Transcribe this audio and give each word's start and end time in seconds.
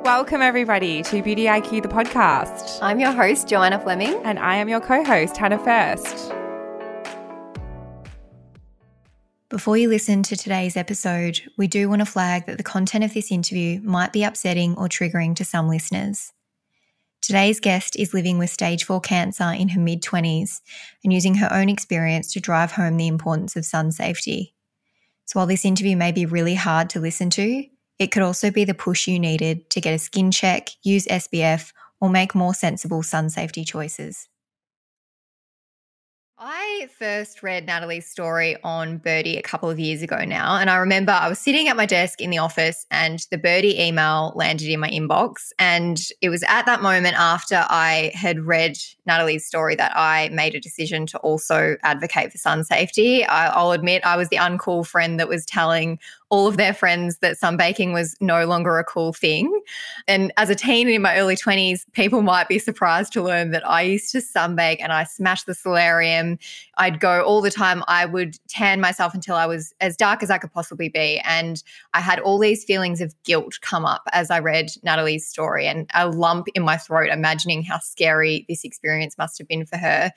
Welcome, 0.00 0.42
everybody, 0.42 1.02
to 1.02 1.22
Beauty 1.22 1.44
IQ, 1.44 1.82
the 1.82 1.88
podcast. 1.88 2.78
I'm 2.82 2.98
your 2.98 3.12
host, 3.12 3.48
Joanna 3.48 3.78
Fleming. 3.78 4.20
And 4.24 4.38
I 4.38 4.56
am 4.56 4.68
your 4.68 4.80
co 4.80 5.04
host, 5.04 5.36
Hannah 5.36 5.58
First. 5.58 6.32
Before 9.48 9.76
you 9.76 9.88
listen 9.88 10.22
to 10.22 10.34
today's 10.34 10.76
episode, 10.76 11.42
we 11.58 11.68
do 11.68 11.88
want 11.88 12.00
to 12.00 12.06
flag 12.06 12.46
that 12.46 12.56
the 12.56 12.64
content 12.64 13.04
of 13.04 13.12
this 13.12 13.30
interview 13.30 13.80
might 13.82 14.12
be 14.12 14.24
upsetting 14.24 14.74
or 14.76 14.88
triggering 14.88 15.36
to 15.36 15.44
some 15.44 15.68
listeners. 15.68 16.32
Today's 17.20 17.60
guest 17.60 17.94
is 17.96 18.12
living 18.12 18.38
with 18.38 18.50
stage 18.50 18.82
4 18.84 19.00
cancer 19.00 19.52
in 19.52 19.68
her 19.68 19.80
mid 19.80 20.02
20s 20.02 20.60
and 21.04 21.12
using 21.12 21.36
her 21.36 21.52
own 21.52 21.68
experience 21.68 22.32
to 22.32 22.40
drive 22.40 22.72
home 22.72 22.96
the 22.96 23.06
importance 23.06 23.54
of 23.54 23.64
sun 23.64 23.92
safety. 23.92 24.54
So, 25.26 25.38
while 25.38 25.46
this 25.46 25.64
interview 25.64 25.96
may 25.96 26.10
be 26.10 26.26
really 26.26 26.56
hard 26.56 26.90
to 26.90 27.00
listen 27.00 27.30
to, 27.30 27.64
it 27.98 28.08
could 28.08 28.22
also 28.22 28.50
be 28.50 28.64
the 28.64 28.74
push 28.74 29.06
you 29.06 29.18
needed 29.18 29.70
to 29.70 29.80
get 29.80 29.94
a 29.94 29.98
skin 29.98 30.30
check, 30.30 30.70
use 30.82 31.06
SPF, 31.06 31.72
or 32.00 32.10
make 32.10 32.34
more 32.34 32.54
sensible 32.54 33.02
sun 33.02 33.30
safety 33.30 33.64
choices. 33.64 34.28
I 36.44 36.88
first 36.98 37.44
read 37.44 37.66
Natalie's 37.66 38.10
story 38.10 38.56
on 38.64 38.98
Birdie 38.98 39.36
a 39.36 39.42
couple 39.42 39.70
of 39.70 39.78
years 39.78 40.02
ago 40.02 40.24
now. 40.24 40.56
And 40.56 40.70
I 40.70 40.74
remember 40.78 41.12
I 41.12 41.28
was 41.28 41.38
sitting 41.38 41.68
at 41.68 41.76
my 41.76 41.86
desk 41.86 42.20
in 42.20 42.30
the 42.30 42.38
office 42.38 42.84
and 42.90 43.24
the 43.30 43.38
Birdie 43.38 43.80
email 43.80 44.32
landed 44.34 44.66
in 44.66 44.80
my 44.80 44.90
inbox. 44.90 45.50
And 45.60 46.00
it 46.20 46.30
was 46.30 46.42
at 46.48 46.66
that 46.66 46.82
moment 46.82 47.14
after 47.16 47.64
I 47.68 48.10
had 48.14 48.40
read 48.40 48.76
Natalie's 49.06 49.46
story 49.46 49.76
that 49.76 49.92
I 49.94 50.30
made 50.30 50.56
a 50.56 50.60
decision 50.60 51.06
to 51.06 51.18
also 51.18 51.76
advocate 51.84 52.32
for 52.32 52.38
sun 52.38 52.64
safety. 52.64 53.24
I, 53.24 53.62
will 53.62 53.70
admit 53.70 54.04
I 54.04 54.16
was 54.16 54.28
the 54.28 54.38
uncool 54.38 54.84
friend 54.84 55.20
that 55.20 55.28
was 55.28 55.46
telling 55.46 56.00
all 56.32 56.46
of 56.46 56.56
their 56.56 56.72
friends 56.72 57.18
that 57.18 57.38
sunbaking 57.38 57.92
was 57.92 58.16
no 58.18 58.46
longer 58.46 58.78
a 58.78 58.84
cool 58.84 59.12
thing. 59.12 59.60
And 60.08 60.32
as 60.38 60.48
a 60.48 60.54
teen 60.54 60.88
in 60.88 61.02
my 61.02 61.18
early 61.18 61.36
20s, 61.36 61.84
people 61.92 62.22
might 62.22 62.48
be 62.48 62.58
surprised 62.58 63.12
to 63.12 63.22
learn 63.22 63.50
that 63.50 63.68
I 63.68 63.82
used 63.82 64.10
to 64.12 64.18
sunbake 64.18 64.78
and 64.80 64.94
I 64.94 65.04
smashed 65.04 65.44
the 65.44 65.54
solarium. 65.54 66.38
I'd 66.78 67.00
go 67.00 67.20
all 67.20 67.42
the 67.42 67.50
time. 67.50 67.84
I 67.86 68.06
would 68.06 68.38
tan 68.48 68.80
myself 68.80 69.12
until 69.12 69.36
I 69.36 69.44
was 69.44 69.74
as 69.82 69.94
dark 69.94 70.22
as 70.22 70.30
I 70.30 70.38
could 70.38 70.54
possibly 70.54 70.88
be. 70.88 71.20
And 71.22 71.62
I 71.92 72.00
had 72.00 72.18
all 72.18 72.38
these 72.38 72.64
feelings 72.64 73.02
of 73.02 73.14
guilt 73.24 73.58
come 73.60 73.84
up 73.84 74.00
as 74.12 74.30
I 74.30 74.38
read 74.38 74.70
Natalie's 74.82 75.28
story 75.28 75.66
and 75.66 75.86
a 75.94 76.08
lump 76.08 76.46
in 76.54 76.62
my 76.62 76.78
throat, 76.78 77.10
imagining 77.10 77.62
how 77.62 77.78
scary 77.78 78.46
this 78.48 78.64
experience 78.64 79.18
must 79.18 79.36
have 79.36 79.48
been 79.48 79.66
for 79.66 79.76
her. 79.76 80.10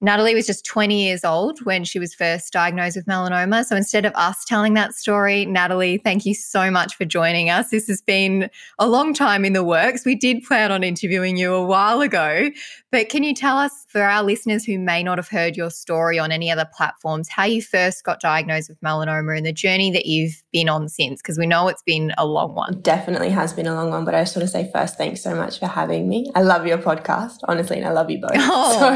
Natalie 0.00 0.34
was 0.34 0.46
just 0.46 0.64
20 0.64 1.02
years 1.02 1.24
old 1.24 1.58
when 1.64 1.82
she 1.82 1.98
was 1.98 2.14
first 2.14 2.52
diagnosed 2.52 2.96
with 2.96 3.06
melanoma. 3.06 3.64
So 3.64 3.74
instead 3.74 4.04
of 4.04 4.12
us 4.14 4.44
telling 4.44 4.74
that 4.74 4.94
story, 4.94 5.44
Natalie, 5.44 5.98
thank 5.98 6.24
you 6.24 6.34
so 6.34 6.70
much 6.70 6.94
for 6.94 7.04
joining 7.04 7.50
us. 7.50 7.70
This 7.70 7.88
has 7.88 8.00
been 8.00 8.48
a 8.78 8.88
long 8.88 9.12
time 9.12 9.44
in 9.44 9.54
the 9.54 9.64
works. 9.64 10.04
We 10.04 10.14
did 10.14 10.44
plan 10.44 10.70
on 10.70 10.84
interviewing 10.84 11.36
you 11.36 11.52
a 11.52 11.66
while 11.66 12.00
ago, 12.00 12.50
but 12.92 13.08
can 13.08 13.24
you 13.24 13.34
tell 13.34 13.58
us, 13.58 13.72
for 13.88 14.02
our 14.02 14.22
listeners 14.22 14.64
who 14.64 14.78
may 14.78 15.02
not 15.02 15.18
have 15.18 15.28
heard 15.28 15.56
your 15.56 15.70
story 15.70 16.18
on 16.18 16.30
any 16.30 16.50
other 16.50 16.68
platforms, 16.76 17.28
how 17.28 17.44
you 17.44 17.60
first 17.60 18.04
got 18.04 18.20
diagnosed 18.20 18.68
with 18.68 18.80
melanoma 18.80 19.36
and 19.36 19.46
the 19.46 19.52
journey 19.52 19.90
that 19.90 20.06
you've 20.06 20.42
been 20.52 20.68
on 20.68 20.88
since? 20.88 21.20
Because 21.20 21.38
we 21.38 21.46
know 21.46 21.68
it's 21.68 21.82
been 21.82 22.12
a 22.18 22.26
long 22.26 22.54
one. 22.54 22.80
Definitely 22.82 23.30
has 23.30 23.52
been 23.52 23.66
a 23.66 23.74
long 23.74 23.90
one, 23.90 24.04
but 24.04 24.14
I 24.14 24.22
just 24.22 24.36
want 24.36 24.46
to 24.46 24.52
say 24.52 24.70
first, 24.72 24.96
thanks 24.96 25.22
so 25.22 25.34
much 25.34 25.58
for 25.58 25.66
having 25.66 26.08
me. 26.08 26.30
I 26.34 26.42
love 26.42 26.66
your 26.66 26.78
podcast, 26.78 27.38
honestly, 27.48 27.78
and 27.78 27.86
I 27.86 27.90
love 27.90 28.10
you 28.10 28.20
both. 28.20 28.30
Oh. 28.34 28.66
So 28.78 28.86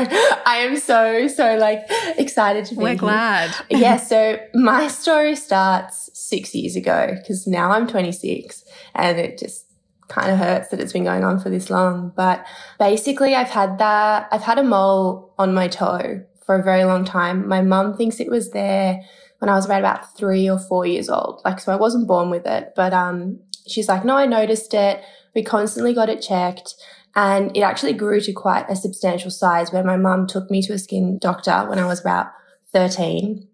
I 0.46 0.58
am 0.58 0.76
so, 0.76 0.91
so 0.92 1.28
so 1.28 1.56
like 1.56 1.84
excited 2.18 2.64
to 2.66 2.74
be 2.74 2.82
We're 2.82 2.88
here. 2.90 2.98
glad. 2.98 3.54
yeah, 3.70 3.96
so 3.96 4.38
my 4.54 4.88
story 4.88 5.34
starts 5.36 6.10
six 6.12 6.54
years 6.54 6.76
ago 6.76 7.14
because 7.18 7.46
now 7.46 7.70
I'm 7.70 7.86
26 7.86 8.64
and 8.94 9.18
it 9.18 9.38
just 9.38 9.66
kind 10.08 10.30
of 10.30 10.38
hurts 10.38 10.68
that 10.68 10.80
it's 10.80 10.92
been 10.92 11.04
going 11.04 11.24
on 11.24 11.40
for 11.40 11.48
this 11.48 11.70
long. 11.70 12.12
But 12.14 12.44
basically, 12.78 13.34
I've 13.34 13.48
had 13.48 13.78
that, 13.78 14.28
I've 14.30 14.42
had 14.42 14.58
a 14.58 14.62
mole 14.62 15.32
on 15.38 15.54
my 15.54 15.68
toe 15.68 16.22
for 16.44 16.54
a 16.56 16.62
very 16.62 16.84
long 16.84 17.04
time. 17.04 17.48
My 17.48 17.62
mum 17.62 17.96
thinks 17.96 18.20
it 18.20 18.28
was 18.30 18.50
there 18.50 19.00
when 19.38 19.48
I 19.48 19.54
was 19.54 19.66
around 19.66 19.80
about 19.80 20.14
three 20.16 20.48
or 20.50 20.58
four 20.58 20.84
years 20.86 21.08
old. 21.08 21.40
Like, 21.44 21.60
so 21.60 21.72
I 21.72 21.76
wasn't 21.76 22.06
born 22.06 22.28
with 22.30 22.46
it, 22.46 22.74
but, 22.76 22.92
um, 22.92 23.40
she's 23.66 23.88
like, 23.88 24.04
no, 24.04 24.16
I 24.16 24.26
noticed 24.26 24.74
it. 24.74 25.02
We 25.34 25.42
constantly 25.42 25.94
got 25.94 26.10
it 26.10 26.20
checked. 26.20 26.74
And 27.14 27.56
it 27.56 27.60
actually 27.60 27.92
grew 27.92 28.20
to 28.20 28.32
quite 28.32 28.68
a 28.68 28.76
substantial 28.76 29.30
size 29.30 29.72
where 29.72 29.84
my 29.84 29.96
mum 29.96 30.26
took 30.26 30.50
me 30.50 30.62
to 30.62 30.72
a 30.72 30.78
skin 30.78 31.18
doctor 31.18 31.66
when 31.68 31.78
I 31.78 31.86
was 31.86 32.00
about 32.00 32.28
13 32.72 33.48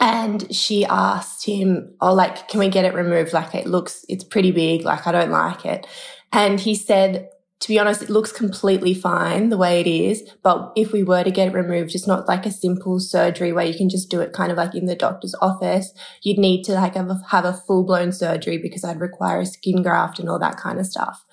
and 0.00 0.52
she 0.54 0.84
asked 0.86 1.44
him, 1.44 1.94
Oh, 2.00 2.14
like, 2.14 2.48
can 2.48 2.58
we 2.58 2.68
get 2.68 2.86
it 2.86 2.94
removed? 2.94 3.34
Like, 3.34 3.54
it 3.54 3.66
looks, 3.66 4.04
it's 4.08 4.24
pretty 4.24 4.50
big. 4.50 4.82
Like, 4.82 5.06
I 5.06 5.12
don't 5.12 5.30
like 5.30 5.66
it. 5.66 5.86
And 6.32 6.58
he 6.58 6.74
said, 6.74 7.28
to 7.60 7.68
be 7.68 7.78
honest, 7.78 8.00
it 8.00 8.08
looks 8.08 8.32
completely 8.32 8.94
fine 8.94 9.50
the 9.50 9.58
way 9.58 9.80
it 9.80 9.86
is. 9.86 10.26
But 10.42 10.72
if 10.76 10.92
we 10.92 11.02
were 11.02 11.22
to 11.22 11.30
get 11.30 11.48
it 11.48 11.54
removed, 11.54 11.94
it's 11.94 12.06
not 12.06 12.26
like 12.26 12.46
a 12.46 12.50
simple 12.50 12.98
surgery 12.98 13.52
where 13.52 13.66
you 13.66 13.76
can 13.76 13.90
just 13.90 14.10
do 14.10 14.22
it 14.22 14.32
kind 14.32 14.50
of 14.50 14.56
like 14.56 14.74
in 14.74 14.86
the 14.86 14.96
doctor's 14.96 15.34
office. 15.42 15.92
You'd 16.22 16.38
need 16.38 16.62
to 16.64 16.72
like 16.72 16.94
have 16.94 17.10
a, 17.10 17.20
have 17.28 17.44
a 17.44 17.52
full 17.52 17.84
blown 17.84 18.12
surgery 18.12 18.56
because 18.56 18.82
I'd 18.82 19.00
require 19.00 19.40
a 19.40 19.46
skin 19.46 19.82
graft 19.82 20.18
and 20.18 20.30
all 20.30 20.38
that 20.38 20.56
kind 20.56 20.78
of 20.78 20.86
stuff. 20.86 21.26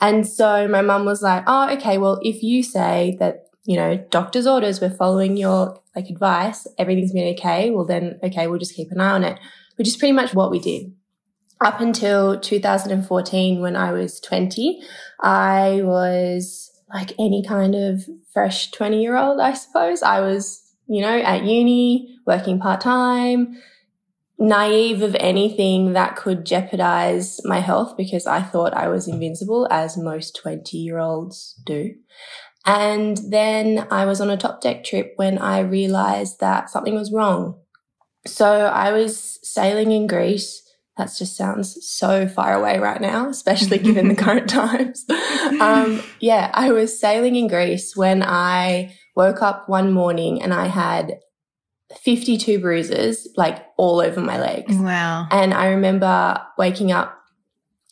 And 0.00 0.26
so 0.26 0.68
my 0.68 0.82
mum 0.82 1.04
was 1.04 1.22
like, 1.22 1.44
Oh, 1.46 1.70
okay. 1.72 1.98
Well, 1.98 2.20
if 2.22 2.42
you 2.42 2.62
say 2.62 3.16
that 3.20 3.48
you 3.68 3.76
know, 3.76 3.98
doctor's 4.08 4.46
orders, 4.46 4.80
we're 4.80 4.88
following 4.88 5.36
your 5.36 5.78
like 5.94 6.08
advice, 6.08 6.66
everything's 6.78 7.12
been 7.12 7.34
okay, 7.34 7.70
well 7.70 7.84
then, 7.84 8.18
okay, 8.22 8.46
we'll 8.46 8.58
just 8.58 8.74
keep 8.74 8.90
an 8.90 8.98
eye 8.98 9.10
on 9.10 9.24
it, 9.24 9.38
which 9.76 9.86
is 9.86 9.94
pretty 9.94 10.12
much 10.12 10.32
what 10.32 10.50
we 10.50 10.58
did. 10.58 10.90
Up 11.62 11.78
until 11.78 12.40
2014, 12.40 13.60
when 13.60 13.76
I 13.76 13.92
was 13.92 14.20
20, 14.20 14.80
I 15.20 15.82
was 15.82 16.70
like 16.88 17.12
any 17.18 17.44
kind 17.46 17.74
of 17.74 18.08
fresh 18.32 18.70
20 18.70 19.02
year 19.02 19.18
old, 19.18 19.38
I 19.38 19.52
suppose. 19.52 20.02
I 20.02 20.20
was, 20.20 20.62
you 20.86 21.02
know, 21.02 21.18
at 21.18 21.44
uni, 21.44 22.16
working 22.24 22.58
part 22.58 22.80
time, 22.80 23.60
naive 24.38 25.02
of 25.02 25.16
anything 25.16 25.92
that 25.94 26.16
could 26.16 26.46
jeopardize 26.46 27.40
my 27.44 27.58
health 27.58 27.96
because 27.96 28.26
I 28.26 28.40
thought 28.40 28.74
I 28.74 28.88
was 28.88 29.08
invincible, 29.08 29.66
as 29.70 29.96
most 29.96 30.36
20 30.36 30.76
year 30.76 30.98
olds 30.98 31.60
do. 31.64 31.94
And 32.64 33.18
then 33.30 33.86
I 33.90 34.04
was 34.04 34.20
on 34.20 34.30
a 34.30 34.36
Topdeck 34.36 34.84
trip 34.84 35.14
when 35.16 35.38
I 35.38 35.60
realized 35.60 36.40
that 36.40 36.70
something 36.70 36.94
was 36.94 37.12
wrong. 37.12 37.58
So 38.26 38.46
I 38.46 38.92
was 38.92 39.38
sailing 39.42 39.90
in 39.90 40.06
Greece. 40.06 40.62
That 40.96 41.10
just 41.16 41.36
sounds 41.36 41.78
so 41.88 42.26
far 42.26 42.54
away 42.54 42.78
right 42.78 43.00
now, 43.00 43.28
especially 43.28 43.78
given 43.78 44.08
the 44.08 44.14
current 44.16 44.50
times. 44.50 45.06
Um, 45.60 46.02
yeah, 46.20 46.50
I 46.52 46.72
was 46.72 46.98
sailing 47.00 47.36
in 47.36 47.46
Greece 47.48 47.96
when 47.96 48.22
I 48.22 48.96
woke 49.14 49.42
up 49.42 49.68
one 49.68 49.92
morning 49.92 50.42
and 50.42 50.52
I 50.52 50.66
had 50.66 51.20
52 52.02 52.60
bruises, 52.60 53.28
like 53.36 53.64
all 53.76 54.00
over 54.00 54.20
my 54.20 54.38
legs. 54.38 54.76
Wow. 54.76 55.26
And 55.30 55.54
I 55.54 55.68
remember 55.68 56.40
waking 56.56 56.92
up, 56.92 57.18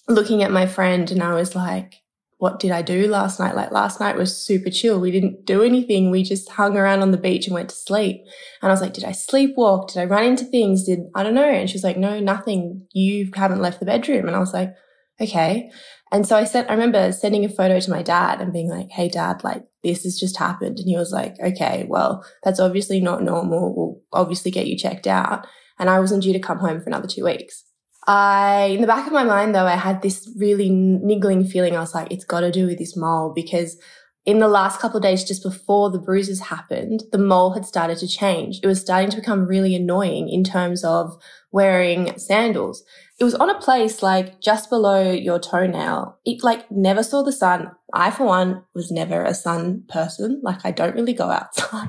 looking 0.08 0.42
at 0.42 0.50
my 0.50 0.66
friend, 0.66 1.10
and 1.10 1.22
I 1.22 1.34
was 1.34 1.54
like, 1.54 2.02
what 2.38 2.60
did 2.60 2.70
I 2.70 2.82
do 2.82 3.08
last 3.08 3.40
night? 3.40 3.56
Like 3.56 3.72
last 3.72 3.98
night 3.98 4.16
was 4.16 4.36
super 4.36 4.68
chill. 4.68 5.00
We 5.00 5.10
didn't 5.10 5.46
do 5.46 5.62
anything. 5.62 6.10
We 6.10 6.22
just 6.22 6.50
hung 6.50 6.76
around 6.76 7.00
on 7.00 7.10
the 7.10 7.16
beach 7.16 7.46
and 7.46 7.54
went 7.54 7.70
to 7.70 7.76
sleep. 7.76 8.20
And 8.60 8.70
I 8.70 8.72
was 8.72 8.82
like, 8.82 8.92
did 8.92 9.04
I 9.04 9.12
sleepwalk? 9.12 9.88
Did 9.88 10.02
I 10.02 10.04
run 10.04 10.24
into 10.24 10.44
things? 10.44 10.84
Did 10.84 11.00
I 11.14 11.22
don't 11.22 11.34
know? 11.34 11.48
And 11.48 11.68
she 11.68 11.74
was 11.76 11.84
like, 11.84 11.96
no, 11.96 12.20
nothing. 12.20 12.86
You 12.92 13.30
haven't 13.34 13.62
left 13.62 13.80
the 13.80 13.86
bedroom. 13.86 14.26
And 14.26 14.36
I 14.36 14.38
was 14.38 14.52
like, 14.52 14.74
okay. 15.18 15.70
And 16.12 16.26
so 16.26 16.36
I 16.36 16.44
said, 16.44 16.66
I 16.68 16.74
remember 16.74 17.10
sending 17.12 17.44
a 17.44 17.48
photo 17.48 17.80
to 17.80 17.90
my 17.90 18.02
dad 18.02 18.40
and 18.40 18.52
being 18.52 18.68
like, 18.68 18.90
Hey 18.90 19.08
dad, 19.08 19.42
like 19.42 19.64
this 19.86 20.04
has 20.04 20.19
just 20.19 20.36
happened. 20.36 20.78
And 20.78 20.88
he 20.88 20.97
was 20.97 21.12
like, 21.12 21.36
okay, 21.42 21.86
well, 21.88 22.24
that's 22.42 22.60
obviously 22.60 23.00
not 23.00 23.22
normal. 23.22 23.74
We'll 23.74 24.00
obviously 24.12 24.50
get 24.50 24.66
you 24.66 24.76
checked 24.76 25.06
out. 25.06 25.47
And 25.78 25.88
I 25.88 26.00
wasn't 26.00 26.22
due 26.22 26.32
to 26.32 26.38
come 26.38 26.58
home 26.58 26.80
for 26.80 26.88
another 26.88 27.08
two 27.08 27.24
weeks. 27.24 27.64
I, 28.06 28.70
in 28.75 28.80
the 28.80 28.86
back 28.86 29.06
of 29.06 29.12
my 29.12 29.25
mind 29.25 29.54
though, 29.54 29.66
I 29.66 29.76
had 29.76 30.02
this 30.02 30.30
really 30.38 30.70
niggling 30.70 31.44
feeling. 31.44 31.76
I 31.76 31.81
was 31.81 31.94
like, 31.94 32.12
it's 32.12 32.25
got 32.25 32.40
to 32.40 32.52
do 32.52 32.66
with 32.66 32.78
this 32.78 32.96
mole 32.96 33.32
because 33.34 33.76
in 34.25 34.40
the 34.40 34.49
last 34.49 34.81
couple 34.81 34.96
of 34.96 35.02
days, 35.05 35.25
just 35.25 35.43
before 35.43 35.90
the 35.90 36.00
bruises 36.00 36.40
happened, 36.40 37.05
the 37.12 37.19
mole 37.19 37.52
had 37.52 37.64
started 37.64 37.99
to 37.99 38.08
change. 38.08 38.58
It 38.62 38.66
was 38.66 38.81
starting 38.81 39.11
to 39.11 39.16
become 39.16 39.46
really 39.46 39.75
annoying 39.75 40.28
in 40.28 40.43
terms 40.43 40.84
of 40.84 41.16
wearing 41.52 42.19
sandals. 42.19 42.82
It 43.18 43.24
was 43.24 43.34
on 43.34 43.48
a 43.48 43.58
place 43.58 44.02
like 44.02 44.40
just 44.40 44.68
below 44.68 45.10
your 45.10 45.38
toenail. 45.38 46.18
It 46.26 46.44
like 46.44 46.70
never 46.70 47.02
saw 47.02 47.22
the 47.22 47.32
sun. 47.32 47.70
I, 47.94 48.10
for 48.10 48.26
one, 48.26 48.64
was 48.74 48.90
never 48.90 49.24
a 49.24 49.32
sun 49.32 49.84
person. 49.88 50.40
Like 50.42 50.64
I 50.64 50.70
don't 50.70 50.94
really 50.94 51.14
go 51.14 51.30
outside. 51.30 51.88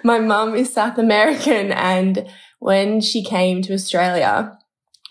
my 0.04 0.18
mum 0.18 0.54
is 0.54 0.72
South 0.72 0.96
American 0.96 1.72
and 1.72 2.26
when 2.58 3.02
she 3.02 3.22
came 3.22 3.60
to 3.60 3.74
Australia, 3.74 4.58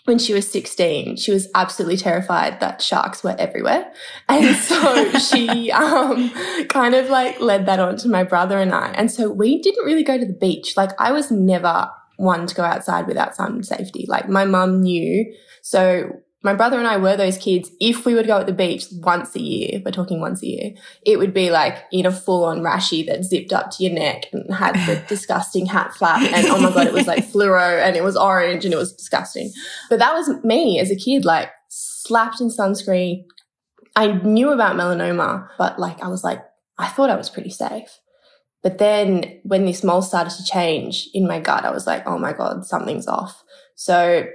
when 0.06 0.18
she 0.18 0.34
was 0.34 0.50
16, 0.50 1.16
she 1.16 1.30
was 1.30 1.48
absolutely 1.54 1.96
terrified 1.96 2.58
that 2.58 2.82
sharks 2.82 3.22
were 3.22 3.36
everywhere. 3.38 3.90
And 4.28 4.56
so 4.56 5.18
she, 5.18 5.70
um, 5.70 6.30
kind 6.68 6.96
of 6.96 7.08
like 7.08 7.40
led 7.40 7.66
that 7.66 7.78
on 7.78 7.96
to 7.98 8.08
my 8.08 8.24
brother 8.24 8.58
and 8.58 8.74
I. 8.74 8.88
And 8.88 9.10
so 9.10 9.30
we 9.30 9.62
didn't 9.62 9.84
really 9.84 10.02
go 10.02 10.18
to 10.18 10.26
the 10.26 10.32
beach. 10.32 10.76
Like 10.76 10.90
I 11.00 11.12
was 11.12 11.30
never 11.30 11.88
one 12.16 12.46
to 12.46 12.54
go 12.54 12.62
outside 12.62 13.06
without 13.06 13.34
sun 13.34 13.62
safety. 13.62 14.06
Like 14.08 14.28
my 14.28 14.44
mum 14.44 14.82
knew. 14.82 15.34
So 15.62 16.10
my 16.44 16.52
brother 16.52 16.78
and 16.78 16.86
I 16.86 16.98
were 16.98 17.16
those 17.16 17.38
kids. 17.38 17.70
If 17.80 18.04
we 18.04 18.14
would 18.14 18.26
go 18.26 18.38
at 18.38 18.46
the 18.46 18.52
beach 18.52 18.84
once 18.92 19.34
a 19.34 19.40
year, 19.40 19.80
we're 19.84 19.90
talking 19.90 20.20
once 20.20 20.42
a 20.42 20.46
year, 20.46 20.72
it 21.04 21.18
would 21.18 21.32
be 21.32 21.50
like 21.50 21.84
in 21.90 22.04
a 22.04 22.12
full 22.12 22.44
on 22.44 22.60
rashi 22.60 23.04
that 23.06 23.24
zipped 23.24 23.52
up 23.52 23.70
to 23.72 23.82
your 23.82 23.94
neck 23.94 24.26
and 24.30 24.54
had 24.54 24.74
the 24.86 25.02
disgusting 25.08 25.64
hat 25.64 25.94
flap. 25.94 26.20
And 26.20 26.46
oh 26.48 26.60
my 26.60 26.70
God, 26.70 26.86
it 26.86 26.92
was 26.92 27.06
like 27.06 27.24
fluoro 27.24 27.82
and 27.82 27.96
it 27.96 28.04
was 28.04 28.16
orange 28.16 28.66
and 28.66 28.74
it 28.74 28.76
was 28.76 28.92
disgusting. 28.92 29.50
But 29.88 30.00
that 30.00 30.12
was 30.12 30.28
me 30.44 30.78
as 30.78 30.90
a 30.90 30.96
kid, 30.96 31.24
like 31.24 31.50
slapped 31.70 32.42
in 32.42 32.50
sunscreen. 32.50 33.24
I 33.96 34.08
knew 34.08 34.50
about 34.50 34.76
melanoma, 34.76 35.48
but 35.56 35.78
like 35.78 36.02
I 36.02 36.08
was 36.08 36.22
like, 36.22 36.44
I 36.76 36.88
thought 36.88 37.08
I 37.08 37.16
was 37.16 37.30
pretty 37.30 37.50
safe. 37.50 38.00
But 38.64 38.78
then 38.78 39.40
when 39.42 39.66
this 39.66 39.84
mole 39.84 40.00
started 40.00 40.34
to 40.38 40.44
change 40.44 41.10
in 41.12 41.28
my 41.28 41.38
gut, 41.38 41.66
I 41.66 41.70
was 41.70 41.86
like, 41.86 42.04
oh 42.06 42.18
my 42.18 42.32
God, 42.32 42.64
something's 42.64 43.06
off. 43.06 43.44
So 43.76 44.26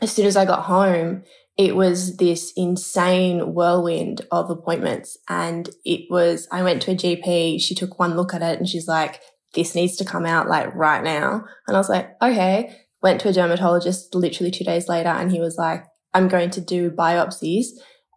as 0.00 0.10
soon 0.10 0.24
as 0.24 0.38
I 0.38 0.46
got 0.46 0.64
home, 0.64 1.22
it 1.58 1.76
was 1.76 2.16
this 2.16 2.54
insane 2.56 3.52
whirlwind 3.52 4.22
of 4.30 4.48
appointments. 4.48 5.18
And 5.28 5.68
it 5.84 6.10
was, 6.10 6.48
I 6.50 6.62
went 6.62 6.80
to 6.82 6.92
a 6.92 6.96
GP, 6.96 7.60
she 7.60 7.74
took 7.74 7.98
one 7.98 8.16
look 8.16 8.32
at 8.32 8.40
it 8.40 8.58
and 8.58 8.66
she's 8.66 8.88
like, 8.88 9.20
this 9.52 9.74
needs 9.74 9.96
to 9.96 10.04
come 10.06 10.24
out 10.24 10.48
like 10.48 10.74
right 10.74 11.04
now. 11.04 11.44
And 11.68 11.76
I 11.76 11.78
was 11.80 11.90
like, 11.90 12.10
okay. 12.22 12.74
Went 13.02 13.20
to 13.20 13.28
a 13.28 13.32
dermatologist 13.34 14.14
literally 14.14 14.50
two 14.50 14.64
days 14.64 14.88
later 14.88 15.10
and 15.10 15.30
he 15.30 15.40
was 15.40 15.58
like, 15.58 15.84
I'm 16.14 16.28
going 16.28 16.50
to 16.50 16.62
do 16.62 16.90
biopsies. 16.90 17.66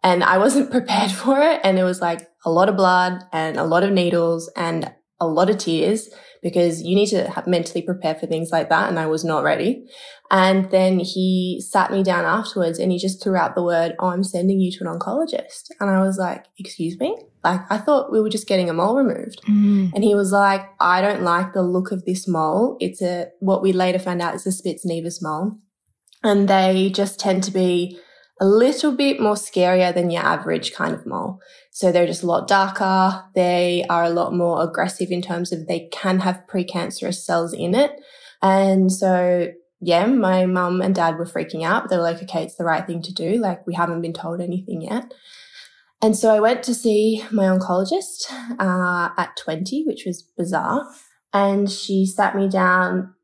And 0.02 0.24
I 0.24 0.38
wasn't 0.38 0.70
prepared 0.70 1.10
for 1.10 1.38
it. 1.40 1.60
And 1.62 1.78
it 1.78 1.84
was 1.84 2.00
like 2.00 2.26
a 2.46 2.50
lot 2.50 2.70
of 2.70 2.76
blood 2.76 3.20
and 3.34 3.58
a 3.58 3.64
lot 3.64 3.82
of 3.82 3.92
needles 3.92 4.50
and 4.56 4.90
a 5.20 5.26
lot 5.26 5.50
of 5.50 5.58
tears 5.58 6.10
because 6.42 6.82
you 6.82 6.94
need 6.94 7.08
to 7.08 7.28
have 7.30 7.46
mentally 7.46 7.82
prepare 7.82 8.14
for 8.14 8.26
things 8.26 8.50
like 8.52 8.68
that. 8.68 8.88
And 8.88 8.98
I 8.98 9.06
was 9.06 9.24
not 9.24 9.42
ready. 9.42 9.86
And 10.30 10.70
then 10.70 10.98
he 10.98 11.62
sat 11.66 11.90
me 11.90 12.02
down 12.02 12.24
afterwards 12.24 12.78
and 12.78 12.92
he 12.92 12.98
just 12.98 13.22
threw 13.22 13.36
out 13.36 13.54
the 13.54 13.62
word, 13.62 13.94
Oh, 13.98 14.08
I'm 14.08 14.24
sending 14.24 14.60
you 14.60 14.70
to 14.72 14.84
an 14.84 14.98
oncologist. 14.98 15.70
And 15.80 15.90
I 15.90 16.00
was 16.00 16.18
like, 16.18 16.44
excuse 16.58 16.98
me? 16.98 17.16
Like, 17.42 17.60
I 17.70 17.78
thought 17.78 18.10
we 18.10 18.20
were 18.20 18.28
just 18.28 18.48
getting 18.48 18.68
a 18.68 18.74
mole 18.74 18.96
removed. 18.96 19.40
Mm. 19.48 19.92
And 19.94 20.02
he 20.02 20.14
was 20.14 20.32
like, 20.32 20.68
I 20.80 21.00
don't 21.00 21.22
like 21.22 21.52
the 21.52 21.62
look 21.62 21.92
of 21.92 22.04
this 22.04 22.26
mole. 22.26 22.76
It's 22.80 23.00
a, 23.00 23.28
what 23.38 23.62
we 23.62 23.72
later 23.72 24.00
found 24.00 24.20
out 24.20 24.34
is 24.34 24.46
a 24.46 24.52
Spitz-Nevus 24.52 25.22
mole. 25.22 25.58
And 26.24 26.48
they 26.48 26.90
just 26.90 27.20
tend 27.20 27.44
to 27.44 27.52
be 27.52 28.00
a 28.40 28.46
little 28.46 28.92
bit 28.92 29.20
more 29.20 29.34
scarier 29.34 29.94
than 29.94 30.10
your 30.10 30.22
average 30.22 30.72
kind 30.72 30.94
of 30.94 31.06
mole. 31.06 31.40
So 31.70 31.90
they're 31.90 32.06
just 32.06 32.22
a 32.22 32.26
lot 32.26 32.48
darker. 32.48 33.24
They 33.34 33.84
are 33.88 34.04
a 34.04 34.10
lot 34.10 34.34
more 34.34 34.62
aggressive 34.62 35.10
in 35.10 35.22
terms 35.22 35.52
of 35.52 35.66
they 35.66 35.88
can 35.90 36.20
have 36.20 36.42
precancerous 36.50 37.24
cells 37.24 37.52
in 37.52 37.74
it. 37.74 37.92
And 38.42 38.92
so, 38.92 39.48
yeah, 39.80 40.06
my 40.06 40.44
mum 40.46 40.82
and 40.82 40.94
dad 40.94 41.16
were 41.16 41.24
freaking 41.24 41.64
out. 41.64 41.88
They 41.88 41.96
were 41.96 42.02
like, 42.02 42.22
okay, 42.22 42.44
it's 42.44 42.56
the 42.56 42.64
right 42.64 42.86
thing 42.86 43.02
to 43.02 43.14
do. 43.14 43.38
Like, 43.38 43.66
we 43.66 43.74
haven't 43.74 44.02
been 44.02 44.12
told 44.12 44.40
anything 44.40 44.82
yet. 44.82 45.12
And 46.02 46.14
so 46.14 46.34
I 46.34 46.40
went 46.40 46.62
to 46.64 46.74
see 46.74 47.24
my 47.32 47.44
oncologist 47.44 48.30
uh, 48.58 49.10
at 49.16 49.36
20, 49.36 49.84
which 49.86 50.04
was 50.04 50.22
bizarre. 50.36 50.86
And 51.32 51.70
she 51.70 52.04
sat 52.04 52.36
me 52.36 52.48
down 52.48 53.14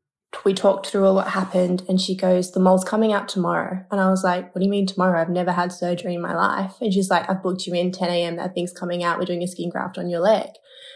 we 0.45 0.53
talked 0.53 0.87
through 0.87 1.05
all 1.05 1.15
what 1.15 1.27
happened 1.27 1.83
and 1.87 1.99
she 1.99 2.15
goes, 2.15 2.51
the 2.51 2.59
mole's 2.59 2.83
coming 2.83 3.13
out 3.13 3.29
tomorrow. 3.29 3.85
And 3.91 3.99
I 3.99 4.09
was 4.09 4.23
like, 4.23 4.53
what 4.53 4.59
do 4.59 4.65
you 4.65 4.71
mean 4.71 4.85
tomorrow? 4.85 5.21
I've 5.21 5.29
never 5.29 5.51
had 5.51 5.71
surgery 5.71 6.15
in 6.15 6.21
my 6.21 6.35
life. 6.35 6.73
And 6.81 6.93
she's 6.93 7.09
like, 7.09 7.29
I've 7.29 7.43
booked 7.43 7.67
you 7.67 7.73
in 7.73 7.91
10 7.91 8.09
a.m. 8.09 8.35
That 8.35 8.53
thing's 8.53 8.73
coming 8.73 9.03
out. 9.03 9.19
We're 9.19 9.25
doing 9.25 9.43
a 9.43 9.47
skin 9.47 9.69
graft 9.69 9.97
on 9.97 10.09
your 10.09 10.19
leg. 10.19 10.49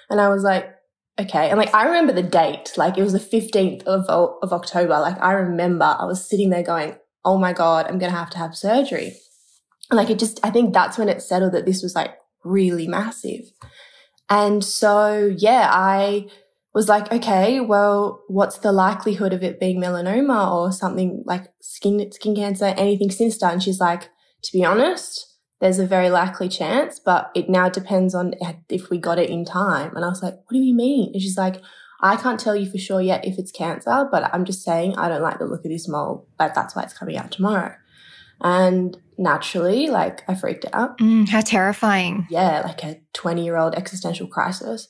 And 0.10 0.20
I 0.20 0.30
was 0.30 0.44
like, 0.44 0.70
okay. 1.20 1.50
And 1.50 1.58
like, 1.58 1.74
I 1.74 1.86
remember 1.86 2.14
the 2.14 2.24
date, 2.24 2.74
like 2.78 2.98
it 2.98 3.04
was 3.04 3.14
the 3.14 3.20
15th 3.20 3.84
of, 3.84 4.06
of 4.10 4.54
October. 4.54 5.00
Like 5.00 5.22
I 5.22 5.34
remember 5.34 5.96
I 6.00 6.06
was 6.06 6.28
sitting 6.28 6.50
there 6.50 6.64
going, 6.64 6.96
oh 7.24 7.38
my 7.38 7.54
God, 7.54 7.86
I'm 7.86 8.00
going 8.00 8.12
to 8.12 8.18
have 8.18 8.30
to 8.32 8.38
have 8.38 8.56
surgery. 8.56 9.18
And 9.90 9.98
like 9.98 10.10
it 10.10 10.20
just, 10.20 10.40
I 10.44 10.50
think 10.50 10.74
that's 10.74 10.98
when 10.98 11.10
it 11.10 11.22
settled 11.22 11.54
that 11.54 11.66
this 11.66 11.82
was 11.82 11.96
like 11.96 12.16
really 12.44 12.88
massive. 12.88 13.52
And 14.30 14.64
so, 14.64 15.34
yeah, 15.38 15.70
I, 15.72 16.28
was 16.78 16.88
like, 16.88 17.12
okay, 17.12 17.60
well, 17.60 18.22
what's 18.28 18.60
the 18.60 18.72
likelihood 18.72 19.34
of 19.34 19.42
it 19.42 19.60
being 19.60 19.82
melanoma 19.82 20.52
or 20.52 20.72
something 20.72 21.24
like 21.26 21.48
skin, 21.60 22.12
skin 22.12 22.36
cancer, 22.36 22.66
anything 22.66 23.10
sinister? 23.10 23.48
And 23.48 23.64
she's 23.64 23.80
like, 23.80 24.04
to 24.44 24.54
be 24.54 24.64
honest, 24.64 25.40
there's 25.60 25.80
a 25.80 25.88
very 25.88 26.12
likely 26.12 26.48
chance, 26.48 27.00
but 27.00 27.32
it 27.34 27.50
now 27.50 27.68
depends 27.68 28.14
on 28.14 28.36
if 28.70 28.92
we 28.92 29.00
got 29.00 29.18
it 29.18 29.32
in 29.32 29.44
time. 29.44 29.96
And 29.96 30.06
I 30.06 30.08
was 30.08 30.22
like, 30.22 30.36
what 30.36 30.52
do 30.52 30.60
you 30.60 30.76
mean? 30.76 31.14
And 31.14 31.22
she's 31.22 31.36
like, 31.36 31.64
I 32.02 32.16
can't 32.16 32.40
tell 32.40 32.56
you 32.56 32.70
for 32.70 32.78
sure 32.78 33.02
yet 33.02 33.26
if 33.26 33.40
it's 33.40 33.52
cancer, 33.52 34.08
but 34.12 34.32
I'm 34.32 34.46
just 34.46 34.64
saying 34.64 35.00
I 35.00 35.10
don't 35.10 35.24
like 35.24 35.40
the 35.40 35.48
look 35.48 35.66
of 35.66 35.72
this 35.72 35.90
mole. 35.90 36.28
but 36.38 36.54
that's 36.54 36.76
why 36.76 36.84
it's 36.84 36.94
coming 36.94 37.18
out 37.18 37.32
tomorrow. 37.32 37.74
And 38.42 38.96
naturally, 39.18 39.88
like 39.88 40.22
I 40.30 40.36
freaked 40.36 40.68
out. 40.74 41.00
Mm, 41.00 41.28
how 41.28 41.42
terrifying. 41.42 42.28
Yeah, 42.30 42.62
like 42.64 42.84
a 42.84 43.02
20 43.14 43.44
year 43.44 43.58
old 43.58 43.74
existential 43.74 44.28
crisis. 44.28 44.88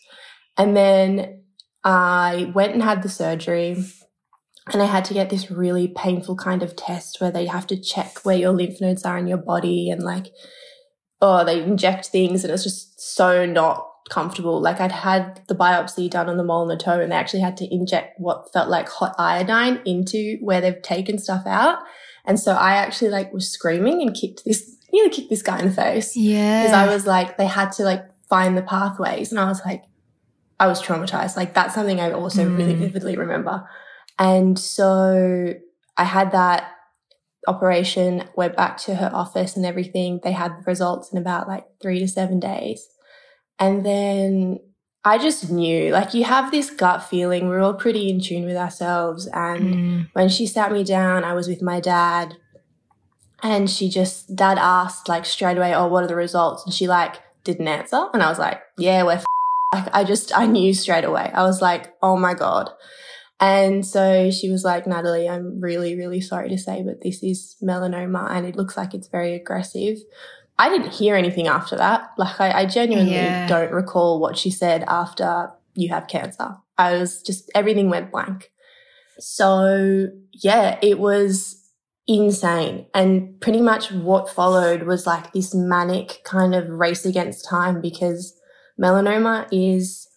And 0.58 0.76
then 0.76 1.44
I 1.84 2.52
went 2.54 2.74
and 2.74 2.84
had 2.84 3.04
the 3.04 3.10
surgery 3.10 3.78
and 4.74 4.82
I 4.82 4.86
had 4.86 5.06
to 5.06 5.14
get 5.14 5.30
this 5.30 5.50
really 5.50 5.88
painful 5.88 6.36
kind 6.36 6.62
of 6.62 6.76
test 6.76 7.22
where 7.22 7.32
they 7.32 7.46
have 7.46 7.68
to 7.68 7.80
check 7.80 8.20
where 8.24 8.38
your 8.38 8.52
lymph 8.52 8.82
nodes 8.82 9.06
are 9.06 9.18
in 9.18 9.28
your 9.28 9.38
body 9.38 9.90
and 9.90 10.04
like, 10.04 10.28
oh, 11.22 11.46
they 11.46 11.64
inject 11.64 12.08
things 12.08 12.44
and 12.44 12.54
it's 12.54 12.64
just 12.64 13.00
so 13.00 13.46
not 13.46 13.88
comfortable. 14.10 14.62
Like 14.62 14.80
I'd 14.80 14.92
had 14.92 15.42
the 15.48 15.56
biopsy 15.56 16.10
done 16.10 16.30
on 16.30 16.38
the 16.38 16.44
mole 16.44 16.70
and 16.70 16.80
the 16.80 16.84
toe 16.84 17.00
and 17.00 17.12
they 17.12 17.16
actually 17.16 17.42
had 17.42 17.58
to 17.58 17.74
inject 17.74 18.20
what 18.20 18.52
felt 18.52 18.70
like 18.70 18.90
hot 18.90 19.16
iodine 19.18 19.82
into 19.86 20.38
where 20.42 20.62
they've 20.62 20.82
taken 20.82 21.18
stuff 21.18 21.44
out. 21.46 21.80
And 22.26 22.40
so 22.40 22.54
I 22.54 22.74
actually 22.74 23.10
like 23.10 23.32
was 23.32 23.50
screaming 23.50 24.02
and 24.02 24.14
kicked 24.14 24.44
this, 24.44 24.76
nearly 24.92 25.10
kicked 25.10 25.30
this 25.30 25.42
guy 25.42 25.60
in 25.60 25.70
the 25.70 25.74
face. 25.74 26.16
Yeah. 26.16 26.64
Because 26.64 26.76
I 26.76 26.94
was 26.94 27.08
like, 27.08 27.38
they 27.38 27.48
had 27.48 27.72
to 27.74 27.84
like 27.84 28.04
find 28.30 28.58
the 28.58 28.62
pathways 28.62 29.32
and 29.32 29.40
I 29.40 29.46
was 29.46 29.62
like, 29.66 29.84
I 30.60 30.68
was 30.68 30.82
traumatized. 30.82 31.38
Like 31.38 31.54
that's 31.54 31.76
something 31.76 32.00
I 32.00 32.12
also 32.12 32.46
mm. 32.46 32.58
really 32.58 32.76
vividly 32.76 33.18
remember. 33.18 33.68
And 34.20 34.58
so 34.58 35.54
I 35.96 36.04
had 36.04 36.32
that 36.32 36.72
operation, 37.48 38.24
went 38.36 38.56
back 38.56 38.78
to 38.78 38.96
her 38.96 39.10
office 39.14 39.56
and 39.56 39.66
everything. 39.66 40.20
They 40.24 40.32
had 40.32 40.52
the 40.52 40.64
results 40.66 41.12
in 41.12 41.18
about 41.18 41.48
like 41.48 41.66
three 41.82 42.00
to 42.00 42.08
seven 42.08 42.40
days. 42.40 42.88
And 43.60 43.86
then 43.86 44.60
I 45.04 45.18
just 45.18 45.50
knew, 45.50 45.92
like, 45.92 46.14
you 46.14 46.26
have 46.26 46.52
this 46.52 46.70
gut 46.70 47.02
feeling. 47.02 47.48
We're 47.48 47.62
all 47.62 47.74
pretty 47.74 48.10
in 48.10 48.20
tune 48.20 48.46
with 48.46 48.58
ourselves. 48.58 49.26
And 49.28 49.74
mm. 49.74 50.10
when 50.14 50.30
she 50.30 50.46
sat 50.46 50.72
me 50.72 50.84
down, 50.84 51.24
I 51.24 51.34
was 51.34 51.48
with 51.48 51.62
my 51.62 51.80
dad. 51.80 52.36
And 53.42 53.70
she 53.70 53.90
just, 53.90 54.36
dad 54.36 54.58
asked, 54.58 55.08
like, 55.08 55.26
straight 55.26 55.58
away, 55.58 55.74
Oh, 55.74 55.88
what 55.88 56.04
are 56.04 56.08
the 56.08 56.16
results? 56.16 56.66
And 56.66 56.74
she, 56.74 56.88
like, 56.88 57.16
didn't 57.46 57.68
answer. 57.68 58.08
And 58.14 58.22
I 58.22 58.30
was 58.30 58.38
like, 58.38 58.62
Yeah, 58.78 59.04
we're 59.04 59.24
like 59.74 59.90
I 59.94 60.04
just, 60.04 60.38
I 60.38 60.46
knew 60.46 60.74
straight 60.74 61.04
away. 61.04 61.32
I 61.34 61.44
was 61.44 61.62
like, 61.62 61.94
oh 62.02 62.18
my 62.18 62.34
God. 62.34 62.70
And 63.40 63.86
so 63.86 64.32
she 64.32 64.50
was 64.50 64.64
like, 64.64 64.88
Natalie, 64.88 65.30
I'm 65.30 65.62
really, 65.62 65.96
really 65.96 66.22
sorry 66.22 66.50
to 66.50 66.58
say, 66.58 66.84
but 66.84 67.02
this 67.02 67.22
is 67.22 67.56
melanoma 67.62 68.32
and 68.32 68.46
it 68.46 68.56
looks 68.56 68.76
like 68.76 68.94
it's 68.94 69.10
very 69.10 69.36
aggressive. 69.36 69.98
I 70.58 70.70
didn't 70.70 70.94
hear 70.94 71.16
anything 71.16 71.48
after 71.48 71.76
that. 71.76 72.10
Like 72.18 72.42
I, 72.42 72.62
I 72.62 72.66
genuinely 72.66 73.14
yeah. 73.14 73.48
don't 73.48 73.72
recall 73.72 74.20
what 74.20 74.38
she 74.38 74.50
said 74.50 74.84
after 74.88 75.52
you 75.76 75.90
have 75.90 76.08
cancer. 76.08 76.56
I 76.80 76.98
was 76.98 77.22
just, 77.22 77.52
everything 77.54 77.90
went 77.90 78.12
blank. 78.12 78.50
So 79.20 80.08
yeah, 80.32 80.80
it 80.82 80.98
was 80.98 81.64
insane. 82.08 82.88
And 82.96 83.40
pretty 83.42 83.62
much 83.62 83.92
what 83.92 84.30
followed 84.30 84.84
was 84.84 85.06
like 85.06 85.34
this 85.34 85.54
manic 85.54 86.22
kind 86.24 86.56
of 86.56 86.70
race 86.70 87.06
against 87.06 87.48
time 87.48 87.82
because 87.82 88.34
melanoma 88.80 89.48
is 89.52 90.08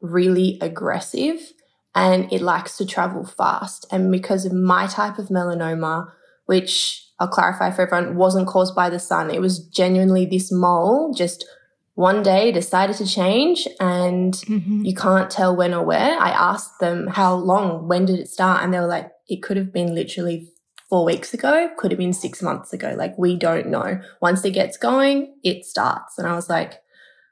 really 0.00 0.58
aggressive 0.60 1.52
and 1.94 2.30
it 2.32 2.42
likes 2.42 2.76
to 2.76 2.86
travel 2.86 3.24
fast. 3.24 3.86
And 3.90 4.12
because 4.12 4.44
of 4.44 4.52
my 4.52 4.86
type 4.86 5.18
of 5.18 5.28
melanoma, 5.28 6.10
which 6.44 7.04
I'll 7.18 7.28
clarify 7.28 7.70
for 7.70 7.82
everyone, 7.82 8.16
wasn't 8.16 8.46
caused 8.46 8.74
by 8.74 8.90
the 8.90 8.98
sun, 8.98 9.30
it 9.30 9.40
was 9.40 9.58
genuinely 9.58 10.26
this 10.26 10.52
mole 10.52 11.14
just 11.14 11.46
one 11.94 12.22
day 12.22 12.52
decided 12.52 12.94
to 12.96 13.06
change 13.06 13.66
and 13.80 14.34
mm-hmm. 14.34 14.84
you 14.84 14.94
can't 14.94 15.30
tell 15.30 15.56
when 15.56 15.72
or 15.72 15.82
where. 15.82 16.20
I 16.20 16.28
asked 16.28 16.78
them 16.78 17.06
how 17.06 17.34
long, 17.34 17.88
when 17.88 18.04
did 18.04 18.20
it 18.20 18.28
start? 18.28 18.62
And 18.62 18.72
they 18.72 18.78
were 18.78 18.86
like, 18.86 19.10
it 19.28 19.42
could 19.42 19.56
have 19.56 19.72
been 19.72 19.94
literally 19.94 20.52
four 20.90 21.06
weeks 21.06 21.32
ago, 21.32 21.70
could 21.78 21.90
have 21.90 21.98
been 21.98 22.12
six 22.12 22.42
months 22.42 22.74
ago. 22.74 22.94
Like, 22.96 23.16
we 23.16 23.34
don't 23.34 23.68
know. 23.68 23.98
Once 24.20 24.44
it 24.44 24.50
gets 24.50 24.76
going, 24.76 25.34
it 25.42 25.64
starts. 25.64 26.18
And 26.18 26.28
I 26.28 26.34
was 26.34 26.50
like, 26.50 26.74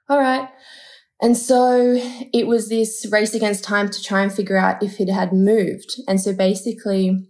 all 0.08 0.18
right. 0.18 0.48
And 1.20 1.36
so 1.36 1.98
it 2.32 2.46
was 2.46 2.68
this 2.68 3.06
race 3.10 3.34
against 3.34 3.64
time 3.64 3.88
to 3.88 4.02
try 4.02 4.22
and 4.22 4.32
figure 4.32 4.56
out 4.56 4.82
if 4.82 5.00
it 5.00 5.08
had 5.08 5.32
moved. 5.32 5.94
And 6.06 6.20
so 6.20 6.34
basically, 6.34 7.28